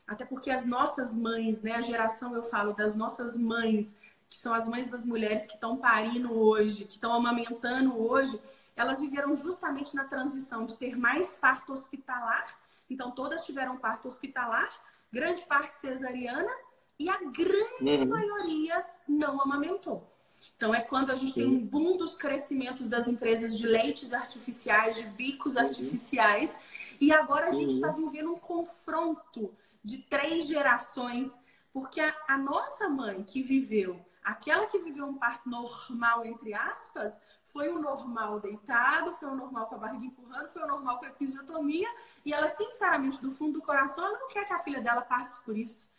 Até 0.08 0.24
porque 0.24 0.52
as 0.52 0.68
nossas 0.68 1.16
mães, 1.16 1.64
né, 1.64 1.72
a 1.72 1.82
geração, 1.82 2.36
eu 2.36 2.44
falo, 2.44 2.74
das 2.74 2.96
nossas 2.96 3.36
mães, 3.36 3.96
que 4.30 4.38
são 4.38 4.54
as 4.54 4.68
mães 4.68 4.90
das 4.90 5.06
mulheres 5.06 5.46
que 5.46 5.54
estão 5.54 5.78
parindo 5.78 6.34
hoje, 6.34 6.86
que 6.86 6.96
estão 6.96 7.14
amamentando 7.14 7.98
hoje, 7.98 8.40
elas 8.76 9.00
viveram 9.00 9.36
justamente 9.36 9.96
na 9.96 10.06
transição 10.06 10.66
de 10.66 10.76
ter 10.76 10.98
mais 10.98 11.38
parto 11.38 11.74
hospitalar 11.74 12.46
então, 12.90 13.12
todas 13.12 13.46
tiveram 13.46 13.78
parto 13.78 14.08
hospitalar, 14.08 14.70
grande 15.12 15.42
parte 15.44 15.80
cesariana, 15.80 16.52
e 16.98 17.10
a 17.10 17.18
grande 17.18 18.04
uhum. 18.04 18.06
maioria 18.06 18.86
não 19.08 19.42
amamentou. 19.42 20.10
Então, 20.56 20.74
é 20.74 20.82
quando 20.82 21.12
a 21.12 21.16
gente 21.16 21.34
Sim. 21.34 21.42
tem 21.42 21.50
um 21.50 21.66
boom 21.66 21.98
dos 21.98 22.16
crescimentos 22.16 22.88
das 22.88 23.08
empresas 23.08 23.58
de 23.58 23.68
leites 23.68 24.14
artificiais, 24.14 24.96
de 24.96 25.08
bicos 25.08 25.56
uhum. 25.56 25.64
artificiais, 25.64 26.58
e 27.02 27.12
agora 27.12 27.50
a 27.50 27.52
gente 27.52 27.74
está 27.74 27.92
uhum. 27.92 28.10
vivendo 28.10 28.34
um 28.34 28.40
confronto 28.40 29.54
de 29.84 29.98
três 29.98 30.48
gerações, 30.48 31.32
porque 31.74 32.00
a, 32.00 32.16
a 32.28 32.38
nossa 32.38 32.88
mãe 32.88 33.24
que 33.24 33.42
viveu, 33.42 34.00
aquela 34.26 34.66
que 34.66 34.80
viveu 34.80 35.06
um 35.06 35.18
parto 35.18 35.48
normal, 35.48 36.26
entre 36.26 36.54
aspas, 36.54 37.14
foi 37.48 37.70
o 37.70 37.80
normal 37.80 38.40
deitado, 38.40 39.14
foi 39.14 39.30
o 39.30 39.36
normal 39.36 39.68
com 39.68 39.76
a 39.76 39.78
barriga 39.78 40.06
empurrando, 40.06 40.50
foi 40.50 40.64
o 40.64 40.68
normal 40.68 41.00
com 41.00 41.06
a 41.06 41.10
episiotomia. 41.10 41.88
E 42.26 42.34
ela, 42.34 42.50
sinceramente, 42.50 43.22
do 43.22 43.32
fundo 43.32 43.54
do 43.54 43.62
coração, 43.62 44.06
ela 44.06 44.20
não 44.20 44.28
quer 44.28 44.46
que 44.46 44.54
a 44.54 44.60
filha 44.60 44.82
dela 44.82 45.02
passe 45.02 45.44
por 45.46 45.56
isso. 45.56 45.94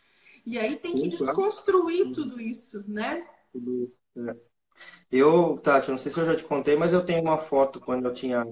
E 0.45 0.59
aí 0.59 0.75
tem 0.75 0.93
que 0.93 1.07
desconstruir 1.07 2.13
tudo 2.13 2.39
isso, 2.39 2.83
né? 2.87 3.25
Tudo 3.51 3.85
isso, 3.85 4.01
é. 4.29 4.35
Eu, 5.11 5.57
Tati, 5.57 5.89
não 5.89 5.97
sei 5.97 6.11
se 6.11 6.19
eu 6.19 6.25
já 6.25 6.35
te 6.35 6.43
contei, 6.43 6.75
mas 6.75 6.93
eu 6.93 7.03
tenho 7.03 7.21
uma 7.21 7.37
foto 7.37 7.79
quando 7.79 8.05
eu 8.05 8.13
tinha 8.13 8.45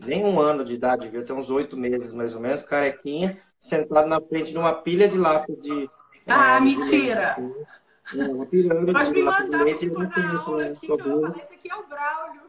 nem 0.00 0.24
um 0.24 0.40
ano 0.40 0.64
de 0.64 0.72
idade, 0.72 1.02
devia 1.02 1.24
ter 1.24 1.32
uns 1.32 1.50
oito 1.50 1.76
meses 1.76 2.14
mais 2.14 2.34
ou 2.34 2.40
menos, 2.40 2.62
carequinha, 2.62 3.38
sentado 3.60 4.08
na 4.08 4.20
frente 4.20 4.52
de 4.52 4.58
uma 4.58 4.72
pilha 4.72 5.08
de 5.08 5.18
latas 5.18 5.60
de. 5.60 5.90
Ah, 6.26 6.56
é, 6.56 6.60
mentira! 6.60 7.36
De... 7.38 7.66
É, 8.14 8.44
pirâmide. 8.46 8.92
Pode 8.92 9.10
me 9.10 9.22
mandar 9.22 9.48
para 9.48 9.48
na 9.48 10.40
aula 10.40 10.66
aqui, 10.66 10.80
que 10.80 10.92
eu 10.92 10.98
falar, 10.98 11.36
esse 11.36 11.54
aqui 11.54 11.70
é 11.70 11.74
o 11.74 11.86
Braulio 11.86 12.46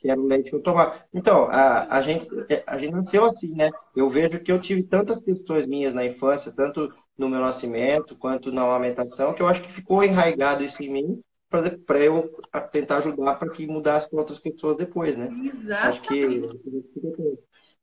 que 0.00 0.10
era 0.10 0.18
o 0.18 0.26
leite 0.26 0.48
que 0.48 0.56
eu 0.56 0.62
tomava. 0.62 1.04
Então, 1.12 1.44
a, 1.50 1.98
a, 1.98 2.00
gente, 2.00 2.26
a 2.66 2.78
gente 2.78 2.92
nasceu 2.92 3.26
assim, 3.26 3.54
né? 3.54 3.70
Eu 3.94 4.08
vejo 4.08 4.40
que 4.40 4.50
eu 4.50 4.58
tive 4.58 4.82
tantas 4.82 5.20
questões 5.20 5.66
minhas 5.66 5.92
na 5.92 6.04
infância, 6.04 6.50
tanto 6.50 6.88
no 7.18 7.28
meu 7.28 7.38
nascimento 7.38 8.16
quanto 8.16 8.50
na 8.50 8.62
amamentação, 8.62 9.34
que 9.34 9.42
eu 9.42 9.46
acho 9.46 9.62
que 9.62 9.70
ficou 9.70 10.02
enraizado 10.02 10.64
isso 10.64 10.82
em 10.82 10.90
mim 10.90 11.22
para 11.50 11.98
eu 11.98 12.32
tentar 12.72 12.98
ajudar 12.98 13.34
para 13.34 13.50
que 13.50 13.66
mudasse 13.66 14.08
com 14.08 14.16
outras 14.16 14.38
pessoas 14.38 14.76
depois, 14.76 15.18
né? 15.18 15.28
Exato. 15.28 15.86
Acho 15.88 16.00
que 16.02 16.48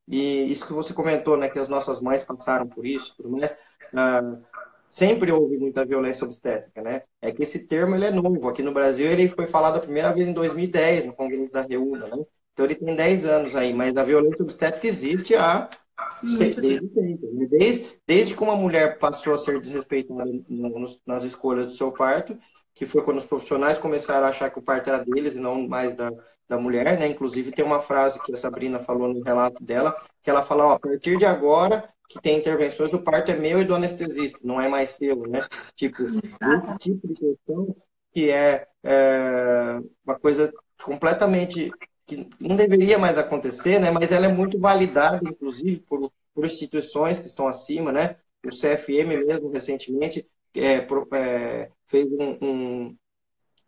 e 0.08 0.52
isso 0.52 0.66
que 0.66 0.74
você 0.74 0.94
comentou, 0.94 1.36
né, 1.36 1.50
que 1.50 1.60
as 1.60 1.68
nossas 1.68 2.00
mães 2.00 2.24
passaram 2.24 2.66
por 2.66 2.86
isso, 2.86 3.14
tudo 3.18 3.30
mais. 3.30 3.56
Ah, 3.94 4.22
sempre 4.98 5.32
houve 5.32 5.58
muita 5.58 5.86
violência 5.86 6.26
obstétrica, 6.26 6.82
né? 6.82 7.04
É 7.22 7.32
que 7.32 7.44
esse 7.44 7.68
termo 7.68 7.96
ele 7.96 8.06
é 8.06 8.12
novo. 8.12 8.50
Aqui 8.50 8.64
no 8.64 8.74
Brasil 8.74 9.06
ele 9.06 9.30
foi 9.30 9.46
falado 9.46 9.78
a 9.78 9.80
primeira 9.80 10.12
vez 10.12 10.28
em 10.28 10.34
2010, 10.34 11.06
no 11.06 11.14
Congresso 11.14 11.52
da 11.52 11.62
Reúna, 11.62 12.08
né? 12.08 12.26
Então 12.52 12.66
ele 12.66 12.74
tem 12.74 12.96
10 12.96 13.26
anos 13.28 13.56
aí, 13.56 13.72
mas 13.72 13.96
a 13.96 14.04
violência 14.04 14.42
obstétrica 14.42 14.88
existe 14.88 15.36
há 15.36 15.70
desde 16.24 16.90
sempre. 16.96 17.28
Né? 17.32 17.48
Desde, 17.48 17.88
desde 18.08 18.36
que 18.36 18.42
uma 18.42 18.56
mulher 18.56 18.98
passou 18.98 19.36
a 19.36 19.38
ser 19.38 19.62
desrespeitada 19.62 20.26
nas 21.06 21.24
escolhas 21.24 21.68
do 21.68 21.74
seu 21.74 21.92
parto, 21.92 22.36
que 22.74 22.88
foi 22.88 23.04
quando 23.04 23.18
os 23.18 23.26
profissionais 23.26 23.78
começaram 23.78 24.26
a 24.26 24.30
achar 24.30 24.50
que 24.50 24.58
o 24.58 24.64
parto 24.64 24.90
era 24.90 25.06
deles 25.06 25.36
e 25.36 25.40
não 25.40 25.68
mais 25.68 25.94
da, 25.94 26.12
da 26.50 26.58
mulher, 26.58 26.98
né? 26.98 27.06
Inclusive 27.06 27.52
tem 27.52 27.64
uma 27.64 27.82
frase 27.82 28.20
que 28.24 28.34
a 28.34 28.38
Sabrina 28.38 28.80
falou 28.80 29.14
no 29.14 29.22
relato 29.22 29.64
dela, 29.64 29.96
que 30.24 30.30
ela 30.32 30.42
fala, 30.42 30.66
ó, 30.66 30.72
a 30.72 30.80
partir 30.80 31.20
de 31.20 31.26
agora 31.26 31.88
que 32.08 32.22
tem 32.22 32.38
intervenções, 32.38 32.94
o 32.94 33.02
parto 33.02 33.32
é 33.32 33.38
meu 33.38 33.60
e 33.60 33.66
do 33.66 33.76
anestesista, 33.76 34.40
não 34.44 34.62
é 34.62 34.70
mais 34.70 34.92
seu, 34.92 35.28
né? 35.28 35.40
Tipo, 35.76 36.04
esse 36.24 36.78
tipo 36.80 37.08
de 37.08 37.14
questão 37.14 37.76
que 38.14 38.30
é, 38.30 38.68
é, 38.84 39.80
uma 40.06 40.18
coisa 40.18 40.52
completamente 40.82 41.72
que 42.06 42.30
não 42.40 42.56
deveria 42.56 42.98
mais 42.98 43.18
acontecer, 43.18 43.80
né? 43.80 43.92
Mas 43.92 44.12
ela 44.12 44.28
é 44.28 44.34
muito 44.34 44.58
validada, 44.58 45.28
inclusive, 45.28 45.82
por, 45.82 46.12
por 46.34 46.46
instituições 46.46 47.20
que 47.20 47.28
estão 47.28 47.48
acima, 47.48 47.92
né? 47.92 48.16
O 48.46 48.50
CFM 48.50 49.26
mesmo, 49.26 49.52
recentemente, 49.52 50.26
é, 50.56 50.88
é, 51.16 51.72
fez 51.88 52.08
um, 52.12 52.38
um 52.42 52.98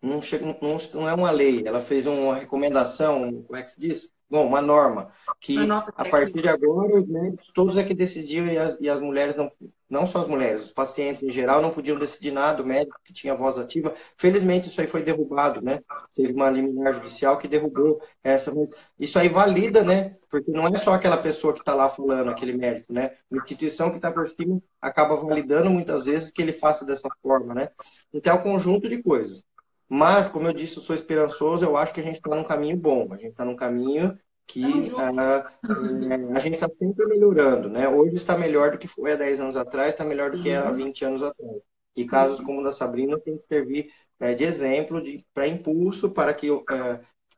não, 0.01 0.21
não, 0.61 0.77
não, 0.93 1.09
é 1.09 1.13
uma 1.13 1.29
lei, 1.29 1.67
ela 1.67 1.81
fez 1.81 2.07
uma 2.07 2.35
recomendação, 2.35 3.43
como 3.43 3.57
é 3.57 3.63
que 3.63 3.73
se 3.73 3.79
diz? 3.79 4.09
Bom, 4.29 4.45
uma 4.45 4.61
norma, 4.61 5.11
que 5.39 5.57
a 5.95 6.05
partir 6.05 6.41
de 6.41 6.47
agora 6.47 6.99
os 6.99 7.07
médicos 7.07 7.51
todos 7.53 7.77
é 7.77 7.83
que 7.83 7.93
decidiam 7.93 8.45
e 8.45 8.57
as, 8.57 8.77
e 8.79 8.87
as 8.87 8.99
mulheres 9.01 9.35
não, 9.35 9.51
não 9.89 10.05
só 10.05 10.19
as 10.19 10.27
mulheres, 10.27 10.65
os 10.65 10.71
pacientes 10.71 11.23
em 11.23 11.31
geral 11.31 11.61
não 11.61 11.71
podiam 11.71 11.97
decidir 11.97 12.31
nada, 12.31 12.61
o 12.61 12.65
médico 12.65 12.99
que 13.03 13.11
tinha 13.11 13.35
voz 13.35 13.57
ativa. 13.57 13.93
Felizmente 14.15 14.67
isso 14.67 14.79
aí 14.79 14.85
foi 14.87 15.01
derrubado, 15.01 15.61
né? 15.61 15.81
Teve 16.13 16.31
uma 16.33 16.49
liminar 16.49 16.93
judicial 16.93 17.37
que 17.37 17.47
derrubou 17.47 17.99
essa. 18.23 18.53
Isso 18.99 19.17
aí 19.17 19.27
valida, 19.27 19.83
né? 19.83 20.15
Porque 20.29 20.51
não 20.51 20.67
é 20.67 20.77
só 20.77 20.93
aquela 20.93 21.17
pessoa 21.17 21.53
que 21.53 21.59
está 21.59 21.73
lá 21.73 21.89
falando, 21.89 22.29
aquele 22.29 22.53
médico, 22.53 22.93
né? 22.93 23.15
A 23.31 23.35
instituição 23.35 23.89
que 23.89 23.95
está 23.95 24.11
por 24.11 24.29
cima 24.29 24.61
acaba 24.79 25.15
validando 25.15 25.71
muitas 25.71 26.05
vezes 26.05 26.29
que 26.29 26.41
ele 26.41 26.53
faça 26.53 26.85
dessa 26.85 27.09
forma, 27.23 27.55
né? 27.55 27.69
Então 28.13 28.35
é 28.35 28.39
um 28.39 28.43
conjunto 28.43 28.87
de 28.87 29.01
coisas. 29.01 29.43
Mas, 29.89 30.29
como 30.29 30.47
eu 30.47 30.53
disse, 30.53 30.77
eu 30.77 30.83
sou 30.83 30.95
esperançoso, 30.95 31.65
eu 31.65 31.75
acho 31.75 31.91
que 31.91 31.99
a 31.99 32.03
gente 32.03 32.17
está 32.17 32.35
num 32.35 32.43
caminho 32.43 32.77
bom, 32.77 33.11
a 33.11 33.17
gente 33.17 33.31
está 33.31 33.43
num 33.43 33.55
caminho 33.55 34.15
que 34.45 34.63
uh, 34.63 36.35
a 36.35 36.39
gente 36.39 36.55
está 36.55 36.67
sempre 36.67 37.07
melhorando, 37.07 37.69
né? 37.69 37.89
Hoje 37.89 38.15
está 38.15 38.37
melhor 38.37 38.71
do 38.71 38.77
que 38.77 38.87
foi 38.87 39.13
há 39.13 39.15
10 39.15 39.39
anos 39.39 39.57
atrás, 39.57 39.89
está 39.89 40.05
melhor 40.05 40.31
do 40.31 40.41
que 40.41 40.49
era 40.49 40.69
há 40.69 40.71
20 40.71 41.01
uhum. 41.01 41.09
anos 41.09 41.23
atrás. 41.23 41.57
E 41.95 42.05
casos 42.05 42.39
como 42.39 42.61
o 42.61 42.63
da 42.63 42.71
Sabrina 42.71 43.19
tem 43.19 43.37
que 43.37 43.47
servir 43.47 43.91
é, 44.19 44.33
de 44.33 44.43
exemplo, 44.43 45.01
para 45.33 45.47
impulso, 45.47 46.09
para 46.09 46.33
que, 46.33 46.51
uh, 46.51 46.65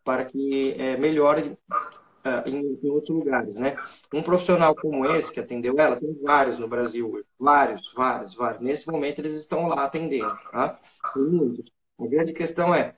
para 0.03 0.25
que 0.25 0.75
melhore 0.99 1.57
em, 2.45 2.79
em, 2.83 2.89
outros 2.89 3.15
lugares, 3.15 3.53
né? 3.55 3.77
Um 4.13 4.21
profissional 4.21 4.75
como 4.75 5.05
esse, 5.05 5.31
que 5.31 5.39
atendeu 5.39 5.77
ela, 5.77 5.95
tem 5.95 6.13
vários 6.21 6.59
no 6.59 6.67
Brasil, 6.67 7.23
vários, 7.39 7.93
vários, 7.93 8.35
vários. 8.35 8.61
Nesse 8.61 8.89
momento 8.89 9.19
eles 9.19 9.33
estão 9.33 9.67
lá 9.67 9.85
atendendo, 9.85 10.33
tá? 10.51 10.79
Tem 11.13 11.23
muitos. 11.23 11.80
A 12.01 12.07
grande 12.07 12.33
questão 12.33 12.73
é, 12.73 12.95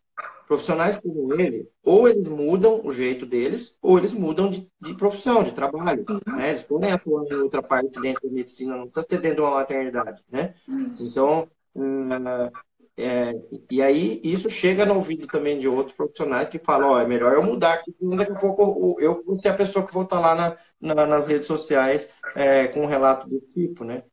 profissionais 0.48 0.98
como 0.98 1.34
ele, 1.34 1.70
ou 1.84 2.08
eles 2.08 2.28
mudam 2.28 2.82
o 2.84 2.94
jeito 2.94 3.26
deles, 3.26 3.78
ou 3.82 3.98
eles 3.98 4.14
mudam 4.14 4.50
de, 4.50 4.70
de 4.82 4.94
profissão, 4.96 5.44
de 5.44 5.52
trabalho. 5.52 6.06
Né? 6.28 6.50
Eles 6.50 6.64
podem 6.64 6.92
atuar 6.92 7.26
em 7.26 7.36
outra 7.36 7.62
parte 7.62 8.00
dentro 8.00 8.28
da 8.28 8.34
medicina, 8.34 8.78
não 8.78 8.88
precisa 8.88 9.08
ter 9.08 9.20
dentro 9.20 9.38
de 9.38 9.42
uma 9.42 9.56
maternidade. 9.56 10.24
Né? 10.30 10.54
Então, 11.00 11.48
uh, 11.76 12.52
é, 12.96 13.34
e 13.72 13.82
aí 13.82 14.22
isso 14.24 14.50
chega 14.50 14.86
no 14.86 14.96
ouvido 14.96 15.26
também 15.26 15.60
de 15.60 15.68
outros 15.68 15.96
profissionais 15.96 16.48
que 16.48 16.60
falam, 16.60 16.92
ó, 16.92 16.96
oh, 16.96 17.00
é 17.00 17.08
melhor 17.08 17.34
eu 17.34 17.44
mudar, 17.44 17.84
porque 17.84 18.16
daqui 18.16 18.32
a 18.32 18.40
pouco 18.40 18.98
eu 19.00 19.24
vou 19.26 19.40
ser 19.40 19.48
a 19.48 19.56
pessoa 19.56 19.86
que 19.86 19.94
vou 19.94 20.04
estar 20.04 20.20
lá 20.20 20.36
na, 20.36 20.94
na, 20.94 21.08
nas 21.08 21.26
redes 21.26 21.48
sociais 21.48 22.08
é, 22.36 22.68
com 22.68 22.82
um 22.82 22.88
relato 22.88 23.28
do 23.28 23.40
tipo, 23.54 23.84
né? 23.84 24.04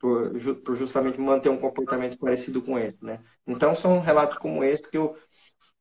Por, 0.00 0.32
por, 0.64 0.74
justamente 0.76 1.20
manter 1.20 1.50
um 1.50 1.58
comportamento 1.58 2.18
parecido 2.18 2.62
com 2.62 2.78
esse, 2.78 2.96
né? 3.04 3.20
Então 3.46 3.74
são 3.74 4.00
relatos 4.00 4.38
como 4.38 4.64
esse 4.64 4.90
que 4.90 4.96
eu 4.96 5.14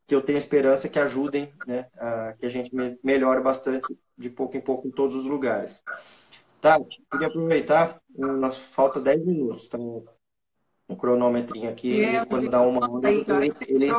que 0.06 0.16
eu 0.16 0.24
tenho 0.24 0.40
esperança 0.40 0.90
que 0.90 0.98
ajudem, 0.98 1.54
né, 1.68 1.86
a, 1.96 2.34
que 2.34 2.44
a 2.44 2.50
gente 2.50 2.76
me, 2.76 2.98
melhore 3.04 3.44
bastante 3.44 3.96
de 4.18 4.28
pouco 4.28 4.58
em 4.58 4.60
pouco 4.60 4.88
em 4.88 4.92
todos 4.92 5.16
os 5.16 5.26
lugares. 5.26 5.80
Tá, 6.60 6.80
queria 7.12 7.28
aproveitar, 7.28 8.02
nós 8.18 8.58
falta 8.58 9.00
10 9.00 9.24
minutos, 9.24 9.68
tá 9.68 9.78
um 9.78 10.96
cronômetrinho 10.96 11.70
aqui, 11.70 12.04
é, 12.04 12.26
quando 12.26 12.50
dá 12.50 12.60
uma 12.62 12.92
hora, 12.92 13.08
aí, 13.08 13.24
ele, 13.28 13.54
ele, 13.68 13.92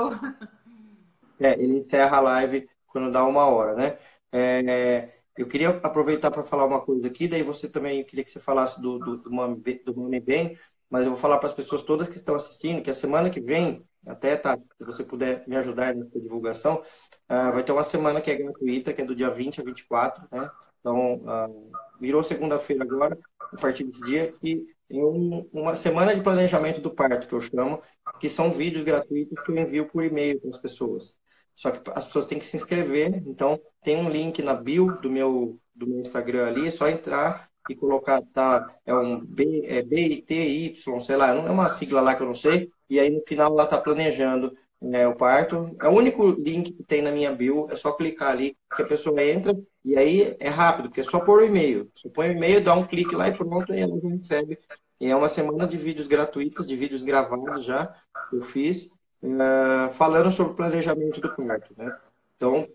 é, 1.39 1.53
ele 1.53 1.79
encerra 1.79 2.17
a 2.17 2.21
live 2.21 2.69
quando 2.89 3.13
dá 3.13 3.25
uma 3.25 3.47
hora, 3.47 3.75
né? 3.75 3.97
É, 4.33 5.20
eu 5.41 5.47
queria 5.47 5.71
aproveitar 5.71 6.31
para 6.31 6.45
falar 6.45 6.67
uma 6.67 6.81
coisa 6.81 7.07
aqui, 7.07 7.27
daí 7.27 7.43
você 7.43 7.69
também 7.69 8.05
queria 8.05 8.25
que 8.25 8.31
você 8.31 8.41
falasse 8.41 8.81
do, 8.81 8.99
do, 8.99 9.17
do, 9.17 9.33
Mami, 9.33 9.81
do 9.85 9.97
Mami 9.97 10.21
Bem, 10.21 10.59
mas 10.89 11.07
eu 11.07 11.13
vou 11.13 11.21
falar 11.21 11.39
para 11.39 11.49
as 11.49 11.55
pessoas 11.55 11.83
todas 11.83 12.09
que 12.09 12.17
estão 12.17 12.35
assistindo 12.35 12.83
que 12.83 12.91
a 12.91 12.95
semana 12.95 13.31
que 13.31 13.41
vem, 13.41 13.85
até 14.07 14.37
tá, 14.37 14.59
se 14.77 14.85
você 14.85 15.05
puder 15.05 15.47
me 15.47 15.57
ajudar 15.57 15.95
nessa 15.95 16.21
divulgação, 16.21 16.83
uh, 17.31 17.53
vai 17.53 17.63
ter 17.63 17.73
uma 17.73 17.85
semana 17.85 18.21
que 18.21 18.31
é 18.31 18.37
gratuita, 18.37 18.93
que 18.93 19.03
é 19.03 19.05
do 19.05 19.15
dia 19.15 19.31
20 19.31 19.61
a 19.61 19.65
24, 19.65 20.27
né? 20.31 20.51
Então, 20.81 21.17
uh, 21.17 21.71
virou 22.01 22.23
segunda-feira 22.23 22.83
agora, 22.83 23.19
a 23.53 23.57
partir 23.57 23.85
desse 23.85 24.03
dia, 24.05 24.31
e 24.43 24.67
um, 24.91 25.49
uma 25.53 25.77
semana 25.77 26.15
de 26.15 26.23
planejamento 26.23 26.81
do 26.81 26.91
parto, 26.91 27.29
que 27.29 27.35
eu 27.35 27.41
chamo, 27.41 27.81
que 28.19 28.29
são 28.29 28.51
vídeos 28.53 28.85
gratuitos 28.85 29.41
que 29.43 29.53
eu 29.53 29.59
envio 29.59 29.87
por 29.87 30.05
e-mail 30.05 30.41
para 30.41 30.51
as 30.51 30.59
pessoas. 30.59 31.20
Só 31.61 31.71
que 31.71 31.91
as 31.95 32.07
pessoas 32.07 32.25
têm 32.25 32.39
que 32.39 32.47
se 32.47 32.57
inscrever, 32.57 33.23
então 33.27 33.61
tem 33.83 33.95
um 33.95 34.09
link 34.09 34.43
na 34.43 34.55
bio 34.55 34.99
do 35.03 35.11
meu, 35.11 35.61
do 35.75 35.87
meu 35.87 36.01
Instagram 36.01 36.47
ali, 36.47 36.69
é 36.69 36.71
só 36.71 36.89
entrar 36.89 37.51
e 37.69 37.75
colocar, 37.75 38.23
tá, 38.33 38.75
é 38.87 38.95
um 38.95 39.21
B, 39.23 39.67
é 39.67 39.83
BITY, 39.83 40.75
sei 41.03 41.17
lá, 41.17 41.35
é 41.35 41.51
uma 41.51 41.69
sigla 41.69 42.01
lá 42.01 42.15
que 42.15 42.23
eu 42.23 42.29
não 42.29 42.35
sei, 42.35 42.71
e 42.89 42.99
aí 42.99 43.11
no 43.11 43.23
final 43.29 43.53
ela 43.53 43.65
está 43.65 43.77
planejando 43.77 44.57
né, 44.81 45.07
o 45.07 45.15
parto. 45.15 45.77
É 45.83 45.87
o 45.87 45.91
único 45.91 46.31
link 46.31 46.73
que 46.73 46.83
tem 46.83 47.03
na 47.03 47.13
minha 47.13 47.31
bio, 47.31 47.69
é 47.71 47.77
só 47.77 47.93
clicar 47.93 48.31
ali 48.31 48.57
que 48.75 48.81
a 48.81 48.87
pessoa 48.87 49.23
entra 49.23 49.55
e 49.85 49.99
aí 49.99 50.35
é 50.41 50.49
rápido, 50.49 50.89
porque 50.89 51.03
é 51.03 51.05
só 51.05 51.21
pôr 51.21 51.43
o 51.43 51.45
e-mail. 51.45 51.91
Você 51.95 52.09
põe 52.09 52.31
o 52.31 52.33
e-mail, 52.33 52.65
dá 52.65 52.75
um 52.75 52.87
clique 52.87 53.15
lá 53.15 53.29
e 53.29 53.37
pronto, 53.37 53.75
e 53.75 53.81
ela 53.81 54.01
recebe. 54.03 54.59
E 54.99 55.09
é 55.09 55.15
uma 55.15 55.29
semana 55.29 55.67
de 55.67 55.77
vídeos 55.77 56.07
gratuitos, 56.07 56.67
de 56.67 56.75
vídeos 56.75 57.05
gravados 57.05 57.67
já, 57.67 57.95
que 58.31 58.37
eu 58.37 58.43
fiz, 58.43 58.89
uh, 59.23 59.93
falando 59.95 60.31
sobre 60.31 60.53
o 60.53 60.57
planejamento 60.57 61.21
do 61.21 61.35
parto, 61.35 61.75
né? 61.77 61.97
Então, 62.37 62.67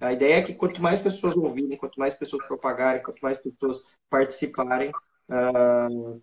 a 0.00 0.12
ideia 0.12 0.34
é 0.34 0.42
que 0.42 0.54
quanto 0.54 0.82
mais 0.82 1.00
pessoas 1.00 1.34
ouvirem, 1.34 1.78
quanto 1.78 1.98
mais 1.98 2.12
pessoas 2.14 2.46
propagarem, 2.46 3.02
quanto 3.02 3.20
mais 3.20 3.38
pessoas 3.38 3.82
participarem, 4.10 4.90
uh, 4.90 6.20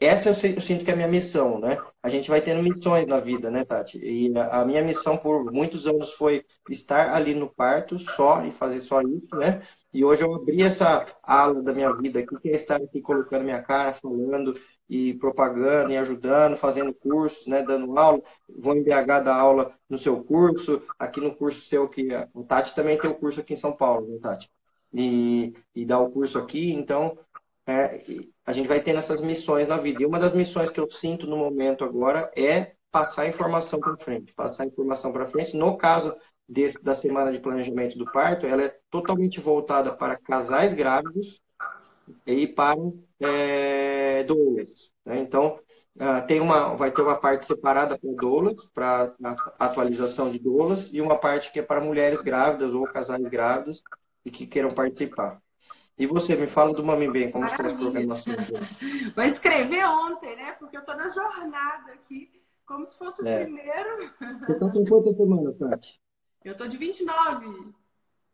essa 0.00 0.30
eu, 0.30 0.34
sinto 0.34 0.84
que 0.84 0.90
é 0.90 0.94
a 0.94 0.96
minha 0.96 1.08
missão, 1.08 1.58
né? 1.58 1.78
A 2.02 2.08
gente 2.08 2.28
vai 2.28 2.40
tendo 2.40 2.62
missões 2.62 3.06
na 3.06 3.20
vida, 3.20 3.50
né, 3.50 3.64
Tati? 3.64 3.98
E 3.98 4.32
a, 4.38 4.64
minha 4.64 4.82
missão 4.82 5.16
por 5.16 5.50
muitos 5.50 5.86
anos 5.86 6.12
foi 6.12 6.44
estar 6.68 7.14
ali 7.14 7.34
no 7.34 7.48
parto 7.48 7.98
só 7.98 8.44
e 8.44 8.52
fazer 8.52 8.80
só 8.80 9.00
isso, 9.00 9.34
né? 9.36 9.62
E 9.92 10.04
hoje 10.04 10.22
eu 10.22 10.34
abri 10.34 10.62
essa 10.62 11.06
ala 11.22 11.62
da 11.62 11.72
minha 11.72 11.92
vida 11.92 12.20
aqui, 12.20 12.36
que 12.40 12.48
é 12.50 12.56
estar 12.56 12.76
aqui 12.76 13.00
colocando 13.00 13.44
minha 13.44 13.62
cara, 13.62 13.94
falando 13.94 14.58
e 14.88 15.14
propagando 15.14 15.92
e 15.92 15.96
ajudando, 15.96 16.56
fazendo 16.56 16.92
cursos, 16.92 17.46
né, 17.46 17.62
dando 17.62 17.98
aula. 17.98 18.22
Vou 18.48 18.76
em 18.76 18.82
BH 18.82 19.20
dar 19.24 19.36
aula 19.36 19.74
no 19.88 19.98
seu 19.98 20.22
curso, 20.22 20.82
aqui 20.98 21.20
no 21.20 21.34
curso 21.34 21.60
seu 21.60 21.88
que 21.88 22.08
o 22.32 22.44
Tati 22.44 22.74
também 22.74 22.98
tem 22.98 23.10
o 23.10 23.14
curso 23.14 23.40
aqui 23.40 23.54
em 23.54 23.56
São 23.56 23.72
Paulo, 23.72 24.06
né, 24.06 24.18
Tati? 24.20 24.50
E, 24.92 25.54
e 25.74 25.84
dá 25.84 25.98
o 25.98 26.10
curso 26.10 26.38
aqui, 26.38 26.72
então 26.72 27.18
é, 27.66 28.04
a 28.44 28.52
gente 28.52 28.68
vai 28.68 28.80
tendo 28.80 28.98
essas 28.98 29.20
missões 29.20 29.66
na 29.66 29.76
vida. 29.76 30.02
E 30.02 30.06
uma 30.06 30.18
das 30.18 30.34
missões 30.34 30.70
que 30.70 30.78
eu 30.78 30.90
sinto 30.90 31.26
no 31.26 31.36
momento 31.36 31.84
agora 31.84 32.30
é 32.36 32.74
passar 32.90 33.26
informação 33.26 33.80
para 33.80 33.96
frente, 33.96 34.32
passar 34.34 34.66
informação 34.66 35.12
para 35.12 35.26
frente. 35.26 35.56
No 35.56 35.76
caso 35.76 36.14
desse, 36.48 36.80
da 36.82 36.94
semana 36.94 37.32
de 37.32 37.40
planejamento 37.40 37.98
do 37.98 38.10
parto, 38.10 38.46
ela 38.46 38.62
é 38.62 38.78
totalmente 38.90 39.40
voltada 39.40 39.96
para 39.96 40.16
casais 40.16 40.72
grávidos 40.72 41.40
e 42.26 42.46
para 42.46 42.78
é, 43.26 44.24
doulas. 44.24 44.90
Né? 45.04 45.18
Então, 45.18 45.58
uh, 45.96 46.26
tem 46.26 46.40
uma, 46.40 46.74
vai 46.74 46.90
ter 46.90 47.02
uma 47.02 47.16
parte 47.16 47.46
separada 47.46 47.98
para 47.98 48.12
doulas, 48.12 48.66
para 48.66 49.14
atualização 49.58 50.30
de 50.30 50.38
doulas, 50.38 50.92
e 50.92 51.00
uma 51.00 51.18
parte 51.18 51.52
que 51.52 51.58
é 51.58 51.62
para 51.62 51.80
mulheres 51.80 52.20
grávidas 52.20 52.74
ou 52.74 52.84
casais 52.84 53.28
grávidos 53.28 53.82
e 54.24 54.30
que 54.30 54.46
queiram 54.46 54.72
participar. 54.72 55.40
E 55.96 56.06
você, 56.06 56.34
me 56.34 56.48
fala 56.48 56.74
do 56.74 56.84
Mami 56.84 57.08
Bem, 57.08 57.30
como 57.30 57.44
está 57.44 57.62
essa 57.62 57.76
programação? 57.76 58.34
Vou 59.14 59.24
escrever 59.24 59.84
ontem, 59.86 60.34
né? 60.34 60.52
Porque 60.58 60.76
eu 60.76 60.80
estou 60.80 60.96
na 60.96 61.08
jornada 61.08 61.92
aqui, 61.92 62.42
como 62.66 62.84
se 62.84 62.98
fosse 62.98 63.22
o 63.22 63.28
é. 63.28 63.44
primeiro. 63.44 64.12
Você 64.40 64.52
está 64.52 64.70
com 64.70 64.84
quantas 64.84 65.16
semanas, 65.16 65.56
Tati? 65.56 66.00
Eu 66.44 66.52
estou 66.52 66.68
de 66.68 66.76
29. 66.76 67.72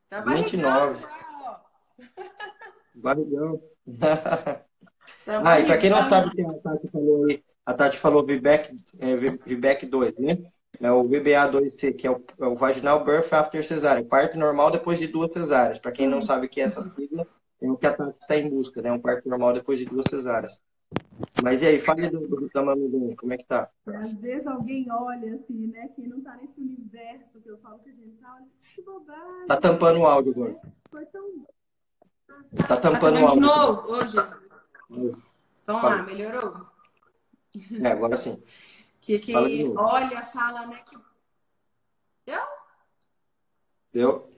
Tá 0.09 0.21
29. 0.23 1.01
Já, 1.01 1.61
barrigão. 2.97 3.63
Tá 5.25 5.43
ah, 5.45 5.61
e 5.61 5.67
para 5.67 5.79
quem 5.79 5.91
não 5.91 6.09
sabe 6.09 6.31
que 6.31 6.43
a 6.43 6.53
Tati 6.55 6.89
falou 6.89 7.27
aí, 7.27 7.43
a 7.67 7.75
Tati 7.75 7.99
falou 7.99 8.27
VBAC, 8.27 8.79
é, 8.99 9.17
VBAC 9.17 9.87
2, 9.87 10.19
né? 10.19 10.39
É 10.81 10.91
o 10.91 11.03
VBA2C, 11.03 11.95
que 11.95 12.07
é 12.07 12.11
o, 12.11 12.25
é 12.41 12.47
o 12.47 12.57
Vaginal 12.57 13.05
Birth 13.05 13.33
After 13.33 13.65
Cesárea, 13.65 14.05
parto 14.05 14.39
normal 14.39 14.71
depois 14.71 14.99
de 14.99 15.07
duas 15.07 15.33
cesáreas. 15.33 15.79
Para 15.79 15.93
quem 15.93 16.09
não 16.09 16.23
sabe 16.23 16.47
o 16.47 16.49
que 16.49 16.61
é 16.61 16.65
essa 16.65 16.83
sigla, 16.83 17.27
é 17.61 17.71
o 17.71 17.77
que 17.77 17.87
a 17.87 17.93
Tati 17.93 18.19
está 18.21 18.37
em 18.37 18.49
busca, 18.49 18.81
né? 18.81 18.91
Um 18.91 19.01
parto 19.01 19.29
normal 19.29 19.53
depois 19.53 19.79
de 19.79 19.85
duas 19.85 20.07
cesáreas. 20.09 20.63
Mas 21.43 21.63
e 21.63 21.67
aí, 21.67 21.81
fale 21.81 22.09
do, 22.09 22.21
do 22.21 22.49
tamanho 22.49 23.15
como 23.17 23.33
é 23.33 23.37
que 23.37 23.45
tá? 23.45 23.71
Às 23.87 24.13
vezes 24.15 24.47
alguém 24.47 24.91
olha 24.91 25.35
assim, 25.35 25.69
né? 25.69 25.89
Quem 25.95 26.09
não 26.09 26.21
tá 26.21 26.37
nesse 26.37 26.61
universo 26.61 27.41
que 27.41 27.49
eu 27.49 27.59
falo 27.59 27.79
que 27.81 27.91
a 27.91 27.93
gente 27.93 28.17
tá, 28.21 28.35
olha, 28.35 28.47
que 28.75 28.83
bobagem. 28.83 29.47
Tá 29.47 29.57
tampando 29.57 30.01
o 30.01 30.07
áudio 30.07 30.33
agora. 30.33 30.57
Foi 30.91 31.07
tão... 31.07 31.47
Tá 32.67 32.77
tampando 32.77 33.15
tá 33.15 33.23
o 33.23 33.27
áudio. 33.27 33.41
de 33.41 33.47
novo? 33.47 33.93
Ô, 33.93 34.50
Vamos 34.91 35.83
lá, 35.83 36.03
melhorou? 36.03 36.67
É, 37.83 37.89
agora 37.89 38.17
sim. 38.17 38.43
Que, 39.01 39.19
que 39.19 39.35
olha, 39.35 40.27
fala, 40.27 40.67
né? 40.67 40.83
Que... 40.85 40.95
Deu? 42.27 42.43
Deu. 43.91 44.31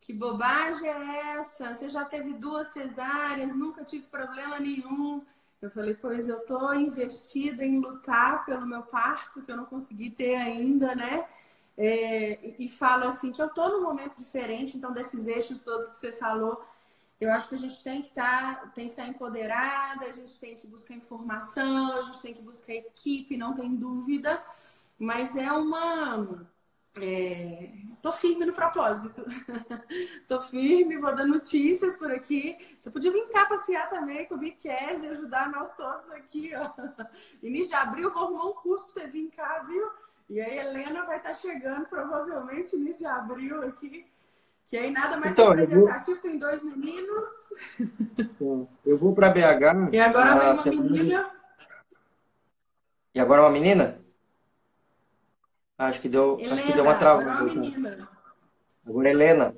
Que 0.00 0.12
bobagem 0.12 0.88
é 0.88 1.36
essa? 1.36 1.72
Você 1.72 1.88
já 1.88 2.04
teve 2.04 2.34
duas 2.34 2.66
cesáreas, 2.68 3.54
nunca 3.54 3.84
tive 3.84 4.04
problema 4.06 4.58
nenhum. 4.58 5.24
Eu 5.62 5.70
falei, 5.70 5.94
pois 5.94 6.28
eu 6.28 6.44
tô 6.44 6.72
investida 6.72 7.64
em 7.64 7.78
lutar 7.78 8.44
pelo 8.44 8.66
meu 8.66 8.82
parto, 8.82 9.42
que 9.42 9.52
eu 9.52 9.56
não 9.56 9.64
consegui 9.64 10.10
ter 10.10 10.34
ainda, 10.34 10.94
né? 10.96 11.24
É, 11.76 12.40
e 12.60 12.68
falo 12.68 13.04
assim 13.04 13.30
que 13.30 13.40
eu 13.40 13.48
tô 13.48 13.68
num 13.68 13.82
momento 13.82 14.16
diferente, 14.16 14.76
então 14.76 14.92
desses 14.92 15.28
eixos 15.28 15.62
todos 15.62 15.88
que 15.90 15.98
você 15.98 16.10
falou, 16.10 16.64
eu 17.20 17.30
acho 17.32 17.48
que 17.48 17.54
a 17.54 17.58
gente 17.58 17.82
tem 17.82 18.02
que 18.02 18.10
tá, 18.10 18.70
estar 18.76 19.02
tá 19.02 19.08
empoderada, 19.08 20.06
a 20.06 20.12
gente 20.12 20.38
tem 20.38 20.56
que 20.56 20.66
buscar 20.66 20.94
informação, 20.94 21.98
a 21.98 22.02
gente 22.02 22.22
tem 22.22 22.34
que 22.34 22.42
buscar 22.42 22.74
equipe, 22.74 23.36
não 23.36 23.54
tem 23.54 23.74
dúvida, 23.74 24.42
mas 24.98 25.34
é 25.36 25.50
uma 25.52 26.46
é, 27.00 27.70
tô 28.02 28.12
firme 28.12 28.44
no 28.44 28.52
propósito. 28.52 29.24
tô 30.26 30.40
firme, 30.42 30.98
vou 30.98 31.14
dar 31.14 31.26
notícias 31.26 31.96
por 31.96 32.10
aqui. 32.10 32.56
Você 32.78 32.90
podia 32.90 33.12
vir 33.12 33.28
cá 33.28 33.46
passear 33.46 33.88
também 33.88 34.26
com 34.26 34.34
o 34.34 34.38
Biquez 34.38 35.02
e 35.02 35.08
ajudar 35.08 35.50
nós 35.50 35.74
todos 35.76 36.10
aqui, 36.10 36.52
ó. 36.54 36.72
Início 37.42 37.68
de 37.68 37.74
abril, 37.74 38.12
vou 38.12 38.24
arrumar 38.24 38.46
um 38.46 38.54
curso 38.54 38.86
pra 38.86 38.94
você 38.94 39.06
vir 39.06 39.30
cá, 39.30 39.62
viu? 39.62 39.90
E 40.28 40.40
a 40.40 40.54
Helena 40.54 41.04
vai 41.04 41.18
estar 41.18 41.30
tá 41.30 41.34
chegando, 41.34 41.86
provavelmente, 41.86 42.76
início 42.76 42.98
de 42.98 43.06
abril 43.06 43.62
aqui. 43.62 44.06
Que 44.68 44.76
aí 44.76 44.90
nada 44.90 45.16
mais 45.16 45.32
então, 45.32 45.48
representativo, 45.48 46.20
vou... 46.20 46.22
tem 46.22 46.38
dois 46.38 46.62
meninos. 46.62 47.30
Eu 48.84 48.98
vou 48.98 49.14
para 49.14 49.30
BH. 49.30 49.94
E 49.94 49.98
agora 49.98 50.38
vem 50.38 50.52
uma 50.52 50.82
menina. 50.82 51.30
E 53.14 53.20
agora 53.20 53.42
uma 53.42 53.50
menina? 53.50 53.98
Acho 55.78 56.00
que 56.02 56.08
deu, 56.08 56.38
Helena, 56.38 56.54
acho 56.54 56.66
que 56.66 56.72
deu 56.74 56.84
uma 56.84 56.98
travada. 56.98 57.30
Agora, 57.30 57.96
é 57.96 58.90
agora 58.90 59.10
Helena. 59.10 59.56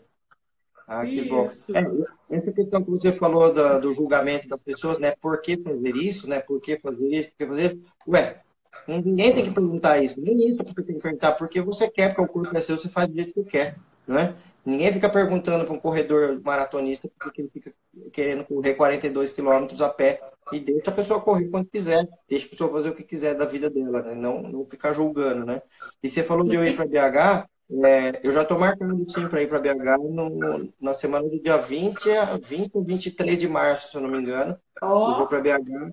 Ah, 0.86 1.04
que 1.04 1.28
bom. 1.28 1.44
É, 1.44 2.36
essa 2.36 2.52
questão 2.52 2.84
que 2.84 2.90
você 2.90 3.12
falou 3.12 3.52
do, 3.52 3.80
do, 3.80 3.92
julgamento 3.92 4.46
das 4.48 4.60
pessoas, 4.60 4.98
né? 4.98 5.14
Por 5.20 5.40
que 5.40 5.56
fazer 5.56 5.96
isso, 5.96 6.28
né? 6.28 6.38
Por 6.38 6.60
que 6.60 6.78
fazer 6.78 7.08
isso? 7.08 7.28
Por 7.30 7.36
que 7.36 7.46
fazer 7.46 7.80
Ué, 8.06 8.40
ninguém 8.86 9.34
tem 9.34 9.44
que 9.44 9.54
perguntar 9.54 10.02
isso. 10.02 10.20
Nem 10.20 10.48
isso 10.48 10.58
você 10.58 10.82
tem 10.84 10.96
que 10.96 11.02
perguntar. 11.02 11.32
Porque 11.32 11.60
você 11.60 11.90
quer, 11.90 12.14
porque 12.14 12.22
o 12.22 12.32
corpo 12.32 12.56
é 12.56 12.60
seu, 12.60 12.76
você 12.76 12.88
faz 12.88 13.08
do 13.08 13.14
jeito 13.16 13.34
que 13.34 13.42
você 13.42 13.48
quer, 13.50 13.76
não 14.06 14.16
é? 14.16 14.36
Ninguém 14.64 14.92
fica 14.92 15.08
perguntando 15.08 15.64
para 15.64 15.74
um 15.74 15.80
corredor 15.80 16.40
maratonista 16.44 17.10
porque 17.18 17.42
ele 17.42 17.50
fica 17.50 17.72
querendo 18.12 18.44
correr 18.44 18.74
42 18.74 19.32
quilômetros 19.32 19.80
a 19.80 19.88
pé 19.88 20.20
e 20.52 20.60
deixa 20.60 20.90
a 20.90 20.94
pessoa 20.94 21.20
correr 21.20 21.48
quando 21.48 21.66
quiser, 21.66 22.06
deixa 22.28 22.46
a 22.46 22.50
pessoa 22.50 22.70
fazer 22.70 22.90
o 22.90 22.94
que 22.94 23.02
quiser 23.02 23.34
da 23.34 23.44
vida 23.44 23.70
dela, 23.70 24.02
né? 24.02 24.14
não, 24.14 24.42
não 24.42 24.66
ficar 24.66 24.92
julgando, 24.92 25.46
né? 25.46 25.62
E 26.02 26.08
você 26.08 26.22
falou 26.22 26.46
de 26.46 26.54
eu 26.54 26.64
ir 26.64 26.76
para 26.76 26.86
BH, 26.86 27.48
É, 27.84 28.20
eu 28.24 28.32
já 28.32 28.42
estou 28.42 28.58
marcando 28.58 29.08
sim 29.08 29.28
para 29.28 29.42
ir 29.42 29.48
para 29.48 29.60
BH 29.60 29.96
no, 29.98 30.28
no, 30.28 30.72
na 30.80 30.92
semana 30.92 31.28
do 31.28 31.40
dia 31.40 31.56
20 31.56 32.10
a 32.10 32.36
20 32.36 32.70
ou 32.74 32.82
23 32.82 33.38
de 33.38 33.48
março, 33.48 33.90
se 33.90 33.96
eu 33.96 34.00
não 34.00 34.10
me 34.10 34.18
engano. 34.18 34.58
Oh. 34.82 35.12
Eu 35.12 35.18
vou 35.18 35.28
para 35.28 35.40
BH 35.40 35.90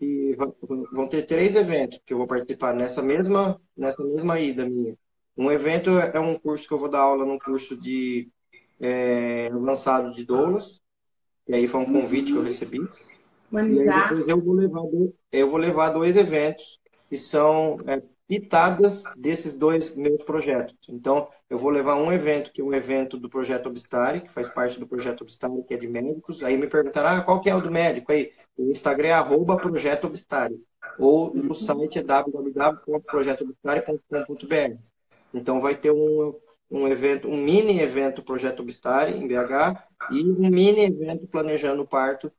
e 0.00 0.36
vão 0.92 1.08
ter 1.08 1.26
três 1.26 1.56
eventos 1.56 2.00
que 2.04 2.14
eu 2.14 2.18
vou 2.18 2.26
participar 2.26 2.74
nessa 2.74 3.02
mesma, 3.02 3.60
nessa 3.76 4.02
mesma 4.02 4.38
ida 4.40 4.64
minha. 4.64 4.96
Um 5.38 5.52
evento 5.52 5.90
é 5.90 6.18
um 6.18 6.36
curso 6.36 6.66
que 6.66 6.74
eu 6.74 6.78
vou 6.78 6.88
dar 6.88 6.98
aula 6.98 7.24
num 7.24 7.38
curso 7.38 7.76
de 7.76 8.28
é, 8.80 9.48
lançado 9.52 10.12
de 10.12 10.24
Doulas, 10.24 10.80
e 11.46 11.54
aí 11.54 11.68
foi 11.68 11.80
um 11.80 11.92
convite 11.92 12.32
que 12.32 12.36
eu 12.36 12.42
recebi. 12.42 12.80
Humanizar. 13.50 14.12
eu 14.26 14.38
vou 14.40 14.54
levar 14.54 14.82
dois, 14.82 15.10
eu 15.30 15.48
vou 15.48 15.58
levar 15.58 15.90
dois 15.90 16.16
eventos 16.16 16.80
que 17.08 17.16
são 17.16 17.78
é, 17.86 18.02
pitadas 18.26 19.04
desses 19.16 19.54
dois 19.54 19.94
meus 19.94 20.24
projetos. 20.24 20.74
Então, 20.88 21.28
eu 21.48 21.56
vou 21.56 21.70
levar 21.70 21.94
um 21.94 22.12
evento, 22.12 22.52
que 22.52 22.60
é 22.60 22.64
um 22.64 22.74
evento 22.74 23.16
do 23.16 23.30
Projeto 23.30 23.68
Obstare, 23.68 24.22
que 24.22 24.32
faz 24.32 24.48
parte 24.48 24.80
do 24.80 24.88
Projeto 24.88 25.22
Obstare, 25.22 25.62
que 25.62 25.72
é 25.72 25.76
de 25.76 25.86
médicos. 25.86 26.42
Aí 26.42 26.56
me 26.56 26.66
perguntaram, 26.66 27.20
ah, 27.20 27.22
qual 27.22 27.40
que 27.40 27.48
é 27.48 27.54
o 27.54 27.62
do 27.62 27.70
médico? 27.70 28.10
Aí, 28.10 28.32
o 28.56 28.72
Instagram 28.72 29.08
é 29.08 29.12
arroba 29.12 29.56
Projeto 29.56 30.08
Obstare. 30.08 30.60
Ou 30.98 31.30
o 31.30 31.54
site 31.54 32.00
é 32.00 32.02
www.projetoobstare.com.br. 32.02 34.87
Então, 35.32 35.60
vai 35.60 35.74
ter 35.74 35.90
um, 35.90 36.34
um 36.70 36.88
evento, 36.88 37.28
um 37.28 37.36
mini 37.36 37.80
evento 37.80 38.22
Projeto 38.22 38.60
Obstare, 38.60 39.12
em 39.12 39.26
BH, 39.26 39.82
e 40.10 40.24
um 40.24 40.50
mini 40.50 40.84
evento 40.84 41.26
Planejando 41.26 41.82
o 41.82 41.86
Parto, 41.86 42.32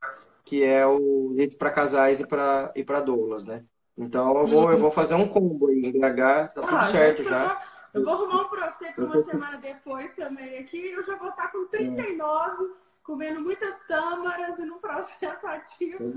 que 0.44 0.64
é 0.64 0.86
o 0.86 1.34
para 1.58 1.70
casais 1.70 2.20
e 2.20 2.26
para 2.26 2.72
e 2.74 2.82
para 2.82 3.00
doulas, 3.00 3.44
né? 3.44 3.64
Então 3.96 4.36
eu 4.38 4.46
vou, 4.46 4.72
eu 4.72 4.78
vou 4.78 4.90
fazer 4.90 5.14
um 5.14 5.28
combo 5.28 5.68
aí 5.68 5.84
em 5.84 5.92
BH, 5.92 6.48
tá 6.54 6.62
tudo 6.62 6.76
ah, 6.76 6.88
certo 6.88 7.22
já. 7.22 7.62
Eu 7.92 8.04
vou 8.04 8.14
arrumar 8.14 8.42
um 8.42 8.48
você 8.80 8.92
para 8.92 9.04
uma 9.04 9.22
semana 9.22 9.58
depois 9.58 10.14
também 10.14 10.58
aqui. 10.58 10.90
Eu 10.90 11.04
já 11.04 11.16
vou 11.16 11.28
estar 11.28 11.48
com 11.48 11.66
39, 11.66 12.62
hum. 12.62 12.72
Comendo 13.02 13.40
muitas 13.40 13.78
tâmaras 13.86 14.58
e 14.58 14.64
num 14.64 14.78
processo 14.78 15.46
ativo. 15.46 16.12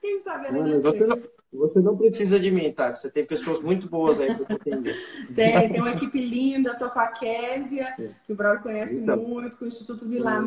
Quem 0.00 0.20
sabe 0.20 0.52
Mano, 0.52 0.80
você, 0.80 1.06
não, 1.06 1.22
você 1.52 1.80
não 1.80 1.96
precisa 1.96 2.38
de 2.38 2.50
mim, 2.50 2.72
tá? 2.72 2.94
Você 2.94 3.10
tem 3.10 3.24
pessoas 3.24 3.60
muito 3.60 3.88
boas 3.88 4.20
aí 4.20 4.34
para 4.34 4.54
entender. 4.54 4.94
Tem, 5.34 5.70
tem 5.70 5.80
uma 5.80 5.92
equipe 5.92 6.20
linda, 6.20 6.76
tô 6.76 6.90
com 6.90 7.00
a 7.00 7.08
Késia, 7.08 7.94
que 8.24 8.32
o 8.32 8.36
Braulio 8.36 8.62
conhece 8.62 9.00
então, 9.00 9.16
muito, 9.16 9.56
com 9.56 9.64
o 9.64 9.68
Instituto 9.68 10.06
Vila 10.06 10.42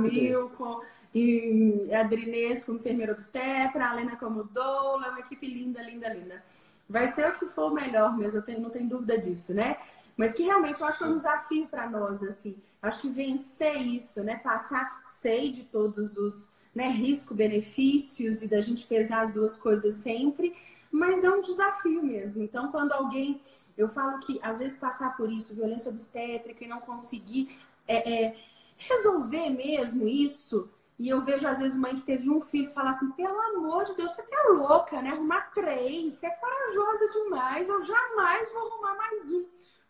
com 0.57 0.81
e 1.15 1.87
a 1.93 2.01
Adrinês 2.01 2.65
como 2.65 2.77
enfermeira 2.77 3.13
obstetra, 3.13 3.89
a 3.89 3.93
Lena 3.93 4.17
como 4.17 4.43
doula, 4.43 5.09
uma 5.09 5.19
equipe 5.21 5.47
linda, 5.47 5.81
linda, 5.81 6.09
linda. 6.09 6.43
Vai 6.89 7.07
ser 7.07 7.29
o 7.29 7.35
que 7.39 7.47
for 7.47 7.73
melhor 7.73 8.17
mesmo, 8.17 8.39
eu 8.39 8.43
tenho, 8.43 8.59
não 8.59 8.69
tenho 8.69 8.89
dúvida 8.89 9.17
disso, 9.17 9.53
né? 9.53 9.77
Mas 10.16 10.34
que 10.34 10.43
realmente 10.43 10.80
eu 10.80 10.88
acho 10.88 10.97
que 10.97 11.03
é 11.03 11.07
um 11.07 11.16
desafio 11.16 11.68
para 11.68 11.89
nós, 11.89 12.24
assim. 12.24 12.57
Acho 12.82 13.01
que 13.01 13.09
vencer 13.09 13.76
isso, 13.82 14.24
né? 14.24 14.38
Passar, 14.38 15.01
sei 15.05 15.51
de 15.51 15.63
todos 15.63 16.18
os 16.18 16.49
né, 16.74 16.89
risco-benefícios 16.89 18.41
e 18.41 18.47
da 18.47 18.61
gente 18.61 18.86
pesar 18.86 19.22
as 19.22 19.34
duas 19.34 19.57
coisas 19.57 19.95
sempre, 19.95 20.55
mas 20.91 21.24
é 21.24 21.30
um 21.30 21.41
desafio 21.41 22.03
mesmo. 22.03 22.43
Então, 22.43 22.72
quando 22.72 22.91
alguém. 22.91 23.41
Eu 23.78 23.89
falo 23.89 24.20
que 24.20 24.39
às 24.41 24.59
vezes 24.59 24.80
passar 24.80 25.18
por 25.18 25.30
isso, 25.30 25.53
violência 25.53 25.91
obstétrica 25.91 26.63
e 26.63 26.68
não 26.68 26.80
conseguir 26.80 27.59
é, 27.86 28.28
é, 28.28 28.38
resolver 28.78 29.49
mesmo 29.49 30.07
isso, 30.07 30.70
e 30.97 31.09
eu 31.09 31.22
vejo, 31.22 31.45
às 31.45 31.59
vezes, 31.59 31.78
mãe 31.78 31.93
que 31.95 32.03
teve 32.03 32.30
um 32.30 32.39
filho 32.39 32.72
falar 32.72 32.91
assim: 32.91 33.11
pelo 33.11 33.38
amor 33.38 33.84
de 33.84 33.95
Deus, 33.95 34.11
você 34.13 34.24
tá 34.24 34.49
louca, 34.49 35.01
né? 35.01 35.09
Arrumar 35.09 35.51
três, 35.53 36.13
você 36.13 36.28
é 36.28 36.30
corajosa 36.30 37.09
demais, 37.09 37.68
eu 37.68 37.82
jamais 37.82 38.51
vou 38.53 38.68
arrumar 38.68 38.95
mais 38.95 39.30
um. 39.32 39.45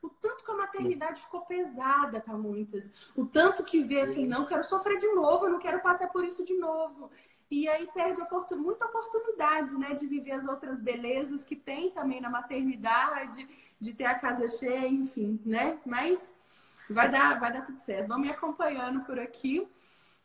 O 0.05 0.09
tanto 0.09 0.43
que 0.43 0.51
a 0.51 0.55
maternidade 0.55 1.21
ficou 1.21 1.41
pesada 1.41 2.21
para 2.21 2.37
muitas. 2.37 2.93
O 3.15 3.25
tanto 3.25 3.63
que 3.63 3.83
vê, 3.83 4.01
assim, 4.01 4.27
não 4.27 4.45
quero 4.45 4.63
sofrer 4.63 4.97
de 4.97 5.07
novo, 5.13 5.45
eu 5.45 5.51
não 5.51 5.59
quero 5.59 5.79
passar 5.81 6.07
por 6.09 6.23
isso 6.23 6.45
de 6.45 6.53
novo. 6.55 7.09
E 7.49 7.67
aí 7.67 7.87
perde 7.91 8.21
oportun... 8.21 8.57
muita 8.57 8.85
oportunidade, 8.85 9.75
né? 9.77 9.93
De 9.93 10.05
viver 10.05 10.33
as 10.33 10.47
outras 10.47 10.79
belezas 10.79 11.43
que 11.43 11.55
tem 11.55 11.89
também 11.91 12.21
na 12.21 12.29
maternidade, 12.29 13.47
de 13.79 13.93
ter 13.93 14.05
a 14.05 14.19
casa 14.19 14.47
cheia, 14.47 14.87
enfim, 14.87 15.39
né? 15.45 15.79
Mas 15.85 16.33
vai 16.89 17.09
dar, 17.09 17.39
vai 17.39 17.51
dar 17.51 17.63
tudo 17.63 17.77
certo. 17.77 18.07
Vão 18.07 18.19
me 18.19 18.29
acompanhando 18.29 19.01
por 19.01 19.19
aqui. 19.19 19.67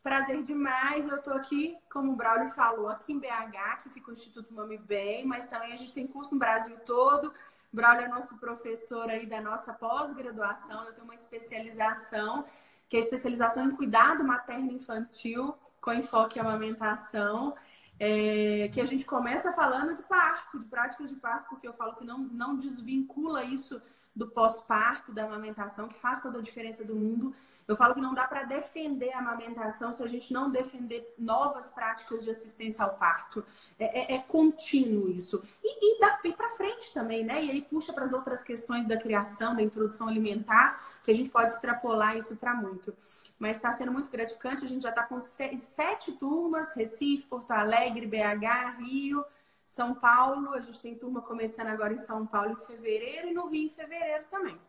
Prazer 0.03 0.43
demais. 0.43 1.07
Eu 1.07 1.17
estou 1.17 1.35
aqui, 1.35 1.77
como 1.91 2.13
o 2.13 2.17
Braulio 2.17 2.51
falou, 2.51 2.89
aqui 2.89 3.13
em 3.13 3.19
BH, 3.19 3.83
que 3.83 3.91
fica 3.91 4.11
o 4.11 4.13
Instituto 4.13 4.53
Mami 4.53 4.79
Bem, 4.79 5.27
mas 5.27 5.47
também 5.47 5.73
a 5.73 5.77
gente 5.77 5.93
tem 5.93 6.07
curso 6.07 6.33
no 6.33 6.39
Brasil 6.39 6.77
todo. 6.87 7.33
Braulio 7.73 8.07
é 8.07 8.09
nosso 8.09 8.37
professor 8.39 9.09
aí 9.09 9.27
da 9.27 9.41
nossa 9.41 9.73
pós-graduação. 9.73 10.85
Eu 10.85 10.93
tenho 10.93 11.05
uma 11.05 11.15
especialização, 11.15 12.45
que 12.89 12.97
é 12.97 13.01
especialização 13.01 13.67
em 13.67 13.71
cuidado 13.77 14.25
materno 14.25 14.73
infantil, 14.73 15.55
com 15.81 15.93
enfoque 15.93 16.39
em 16.39 16.43
amamentação. 16.43 17.55
É, 18.03 18.69
que 18.73 18.81
a 18.81 18.87
gente 18.87 19.05
começa 19.05 19.53
falando 19.53 19.95
de 19.95 20.03
parto, 20.03 20.59
de 20.59 20.65
práticas 20.65 21.11
de 21.11 21.17
parto, 21.17 21.51
porque 21.51 21.69
eu 21.69 21.75
falo 21.75 21.95
que 21.97 22.05
não, 22.05 22.19
não 22.19 22.57
desvincula 22.57 23.45
isso 23.45 23.81
do 24.17 24.27
pós-parto, 24.27 25.13
da 25.13 25.25
amamentação, 25.25 25.87
que 25.87 25.99
faz 25.99 26.21
toda 26.21 26.39
a 26.39 26.43
diferença 26.43 26.85
do 26.85 26.97
mundo. 26.97 27.35
Eu 27.71 27.77
falo 27.77 27.95
que 27.95 28.01
não 28.01 28.13
dá 28.13 28.27
para 28.27 28.43
defender 28.43 29.13
a 29.13 29.21
amamentação 29.21 29.93
se 29.93 30.03
a 30.03 30.07
gente 30.09 30.33
não 30.33 30.51
defender 30.51 31.15
novas 31.17 31.71
práticas 31.71 32.25
de 32.25 32.31
assistência 32.31 32.85
ao 32.85 32.95
parto. 32.95 33.47
É, 33.79 34.13
é, 34.13 34.17
é 34.17 34.19
contínuo 34.19 35.09
isso. 35.09 35.41
E, 35.63 35.69
e, 35.81 36.05
e 36.25 36.33
para 36.33 36.49
frente 36.49 36.93
também, 36.93 37.23
né? 37.23 37.41
E 37.45 37.49
aí 37.49 37.63
puxa 37.63 37.93
para 37.93 38.05
as 38.05 38.13
outras 38.13 38.43
questões 38.43 38.89
da 38.89 38.97
criação, 38.97 39.55
da 39.55 39.63
introdução 39.63 40.09
alimentar, 40.09 40.85
que 41.05 41.13
a 41.13 41.15
gente 41.15 41.31
pode 41.31 41.53
extrapolar 41.53 42.17
isso 42.17 42.35
para 42.35 42.57
muito. 42.57 42.93
Mas 43.39 43.59
está 43.59 43.71
sendo 43.71 43.93
muito 43.93 44.11
gratificante. 44.11 44.65
A 44.65 44.69
gente 44.69 44.83
já 44.83 44.91
está 44.91 45.05
com 45.05 45.21
sete 45.21 46.11
turmas: 46.11 46.73
Recife, 46.75 47.29
Porto 47.29 47.53
Alegre, 47.53 48.05
BH, 48.05 48.81
Rio. 48.81 49.25
São 49.65 49.95
Paulo, 49.95 50.55
a 50.55 50.61
gente 50.61 50.81
tem 50.81 50.97
turma 50.97 51.23
começando 51.23 51.69
agora 51.69 51.93
em 51.93 51.99
São 51.99 52.27
Paulo 52.27 52.51
em 52.51 52.67
fevereiro 52.67 53.29
e 53.29 53.33
no 53.33 53.47
Rio 53.47 53.67
em 53.67 53.71
fevereiro 53.71 54.25
também. 54.29 54.61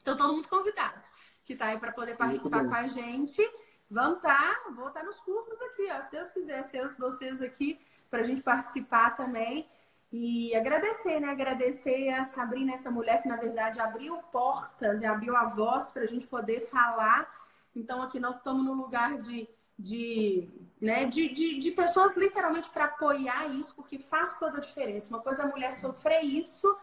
Então, 0.00 0.16
todo 0.16 0.32
mundo 0.32 0.46
convidado 0.46 1.00
que 1.46 1.52
está 1.52 1.66
aí 1.66 1.78
para 1.78 1.92
poder 1.92 2.16
participar 2.16 2.66
com 2.66 2.74
a 2.74 2.88
gente. 2.88 3.40
Vamos 3.88 4.16
estar, 4.16 4.36
tá, 4.36 4.70
vou 4.70 4.88
estar 4.88 5.00
tá 5.00 5.06
nos 5.06 5.18
cursos 5.20 5.58
aqui, 5.62 5.88
ó, 5.96 6.02
se 6.02 6.10
Deus 6.10 6.30
quiser, 6.32 6.64
ser 6.64 6.86
vocês 6.98 7.40
aqui 7.40 7.78
para 8.10 8.20
a 8.20 8.24
gente 8.24 8.42
participar 8.42 9.16
também. 9.16 9.68
E 10.12 10.54
agradecer, 10.56 11.20
né? 11.20 11.28
Agradecer 11.28 12.10
a 12.10 12.24
Sabrina, 12.24 12.72
essa 12.72 12.90
mulher 12.90 13.22
que 13.22 13.28
na 13.28 13.36
verdade 13.36 13.80
abriu 13.80 14.16
portas 14.32 15.02
e 15.02 15.06
abriu 15.06 15.36
a 15.36 15.44
voz 15.46 15.90
para 15.90 16.02
a 16.02 16.06
gente 16.06 16.26
poder 16.26 16.60
falar. 16.62 17.28
Então 17.74 18.02
aqui 18.02 18.18
nós 18.18 18.36
estamos 18.36 18.64
no 18.64 18.74
lugar 18.74 19.18
de, 19.18 19.48
de, 19.78 20.48
né, 20.80 21.04
de, 21.06 21.28
de, 21.28 21.58
de 21.58 21.70
pessoas 21.72 22.16
literalmente 22.16 22.70
para 22.70 22.86
apoiar 22.86 23.46
isso, 23.54 23.74
porque 23.74 23.98
faz 23.98 24.38
toda 24.38 24.58
a 24.58 24.60
diferença. 24.60 25.10
Uma 25.10 25.22
coisa 25.22 25.42
é 25.42 25.44
a 25.44 25.48
mulher 25.48 25.72
sofrer 25.72 26.24
isso 26.24 26.76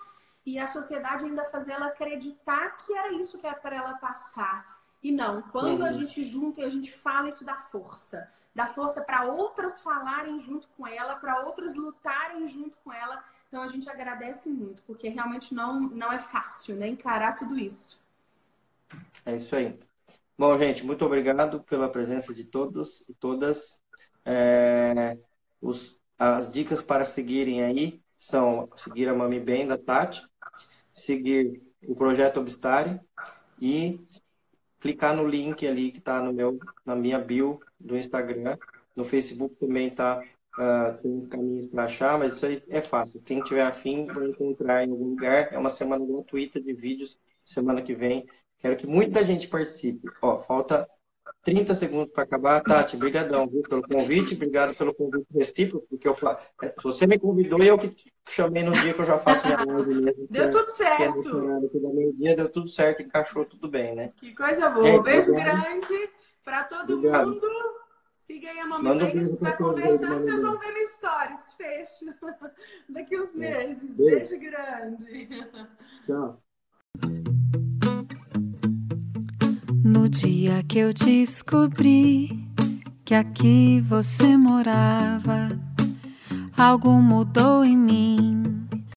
e 0.46 0.60
a 0.60 0.68
sociedade 0.68 1.26
ainda 1.26 1.46
fazer 1.46 1.74
ela 1.74 1.88
acreditar 1.88 2.78
que 2.78 2.94
era 2.94 3.14
isso 3.14 3.38
que 3.38 3.48
era 3.48 3.56
para 3.56 3.76
ela 3.76 3.94
passar. 3.96 4.82
E 5.02 5.12
não, 5.12 5.42
quando 5.42 5.82
uhum. 5.82 5.86
a 5.86 5.92
gente 5.92 6.22
junta 6.22 6.62
e 6.62 6.64
a 6.64 6.70
gente 6.70 6.92
fala, 6.92 7.30
isso 7.30 7.44
dá 7.44 7.56
força. 7.56 8.30
Dá 8.56 8.68
força 8.68 9.02
para 9.02 9.26
outras 9.26 9.80
falarem 9.80 10.40
junto 10.40 10.68
com 10.78 10.86
ela, 10.86 11.16
para 11.16 11.42
outras 11.46 11.76
lutarem 11.76 12.48
junto 12.48 12.78
com 12.84 12.94
ela. 12.94 13.24
Então 13.48 13.62
a 13.62 13.68
gente 13.68 13.90
agradece 13.90 14.48
muito, 14.50 14.84
porque 14.84 15.10
realmente 15.10 15.54
não, 15.54 15.80
não 15.80 16.12
é 16.12 16.20
fácil, 16.20 16.76
né? 16.76 16.88
Encarar 16.88 17.36
tudo 17.36 17.58
isso. 17.58 18.00
É 19.26 19.36
isso 19.36 19.56
aí. 19.56 19.80
Bom, 20.38 20.58
gente, 20.58 20.86
muito 20.86 21.06
obrigado 21.06 21.62
pela 21.64 21.90
presença 21.90 22.34
de 22.34 22.46
todos 22.46 23.02
e 23.08 23.14
todas. 23.14 23.80
É, 24.26 25.18
os, 25.62 25.98
as 26.18 26.52
dicas 26.52 26.82
para 26.82 27.06
seguirem 27.06 27.64
aí 27.64 28.02
são 28.18 28.70
seguir 28.78 29.10
a 29.10 29.14
Mami 29.14 29.40
Bem 29.40 29.68
da 29.68 29.78
Tati, 29.78 30.26
seguir 30.94 31.62
o 31.88 31.96
projeto 31.96 32.40
Obstare 32.40 33.02
e 33.60 34.00
clicar 34.80 35.16
no 35.16 35.28
link 35.28 35.66
ali 35.68 35.92
que 35.92 36.00
está 36.00 36.22
no 36.22 36.32
meu, 36.32 36.60
na 36.86 36.96
minha 36.96 37.20
bio 37.20 37.60
do 37.80 37.98
Instagram. 37.98 38.58
No 38.96 39.04
Facebook 39.04 39.56
também 39.56 39.88
está 39.88 40.22
uh, 40.58 41.02
tem 41.02 41.12
um 41.12 41.28
caminho 41.28 41.68
para 41.70 41.86
achar, 41.86 42.20
mas 42.20 42.36
isso 42.36 42.46
aí 42.46 42.64
é 42.70 42.82
fácil. 42.82 43.22
Quem 43.22 43.42
tiver 43.42 43.64
afim 43.64 44.06
vai 44.06 44.28
encontrar 44.28 44.86
em 44.86 44.92
algum 44.92 45.10
lugar. 45.10 45.52
É 45.52 45.58
uma 45.58 45.70
semana 45.70 46.06
gratuita 46.06 46.62
de 46.62 46.74
vídeos. 46.74 47.18
Semana 47.44 47.82
que 47.82 47.94
vem 47.94 48.26
quero 48.60 48.78
que 48.78 48.88
muita 48.88 49.24
gente 49.26 49.48
participe. 49.48 50.10
Ó, 50.22 50.42
falta 50.44 50.88
30 51.44 51.76
segundos 51.76 52.14
para 52.14 52.24
acabar. 52.24 52.62
Tati, 52.62 52.96
brigadão 52.98 53.48
viu, 53.48 53.62
pelo 53.64 53.84
convite, 53.84 54.36
obrigado 54.36 54.76
pelo 54.76 54.94
convite 54.94 55.28
recíproco, 55.34 55.86
porque 55.90 56.08
eu 56.08 56.16
é, 56.62 56.74
você 56.82 57.06
me 57.06 57.20
convidou 57.20 57.62
e 57.62 57.68
eu 57.68 57.78
que 57.78 57.96
chamei 58.30 58.64
no 58.64 58.72
dia 58.72 58.94
que 58.94 59.02
eu 59.02 59.06
já 59.06 59.20
faço 59.20 59.46
minha 59.46 59.64
live 59.64 59.96
mesmo. 59.96 60.28
Deu 60.32 60.46
é, 60.46 60.48
tudo 60.48 60.68
certo. 60.70 61.70
Que 61.70 61.78
é 61.78 61.94
meio-dia, 61.94 62.36
deu 62.36 62.50
tudo 62.50 62.68
certo, 62.70 63.02
encaixou 63.02 63.46
tudo 63.46 63.70
bem, 63.70 63.96
né? 63.96 64.14
Que 64.16 64.34
coisa 64.34 64.70
boa. 64.70 64.88
É, 64.88 65.00
beijo 65.00 65.34
grande 65.34 66.10
para 66.44 66.64
todo 66.64 66.94
obrigado. 66.94 67.32
mundo. 67.32 67.48
Siga 68.20 68.50
aí 68.50 68.60
a 68.60 68.66
Mamãe 68.66 68.98
Bem, 69.00 69.12
que 69.12 69.18
a 69.18 69.24
gente 69.26 69.42
vai 69.42 69.58
conversando, 69.58 70.14
vocês 70.14 70.42
vão 70.42 70.58
ver 70.58 70.72
no 70.72 70.78
história, 70.78 71.36
desfecho. 71.36 72.06
Daqui 72.88 73.20
uns 73.20 73.34
meses. 73.34 73.98
Beijo, 73.98 74.30
beijo 74.30 74.40
grande. 74.40 75.28
Tchau. 76.06 76.42
No 79.84 80.08
dia 80.08 80.64
que 80.64 80.80
eu 80.80 80.94
descobri 80.94 82.48
que 83.04 83.14
aqui 83.14 83.82
você 83.82 84.38
morava, 84.38 85.50
algo 86.56 86.90
mudou 87.02 87.66
em 87.66 87.76
mim 87.76 88.53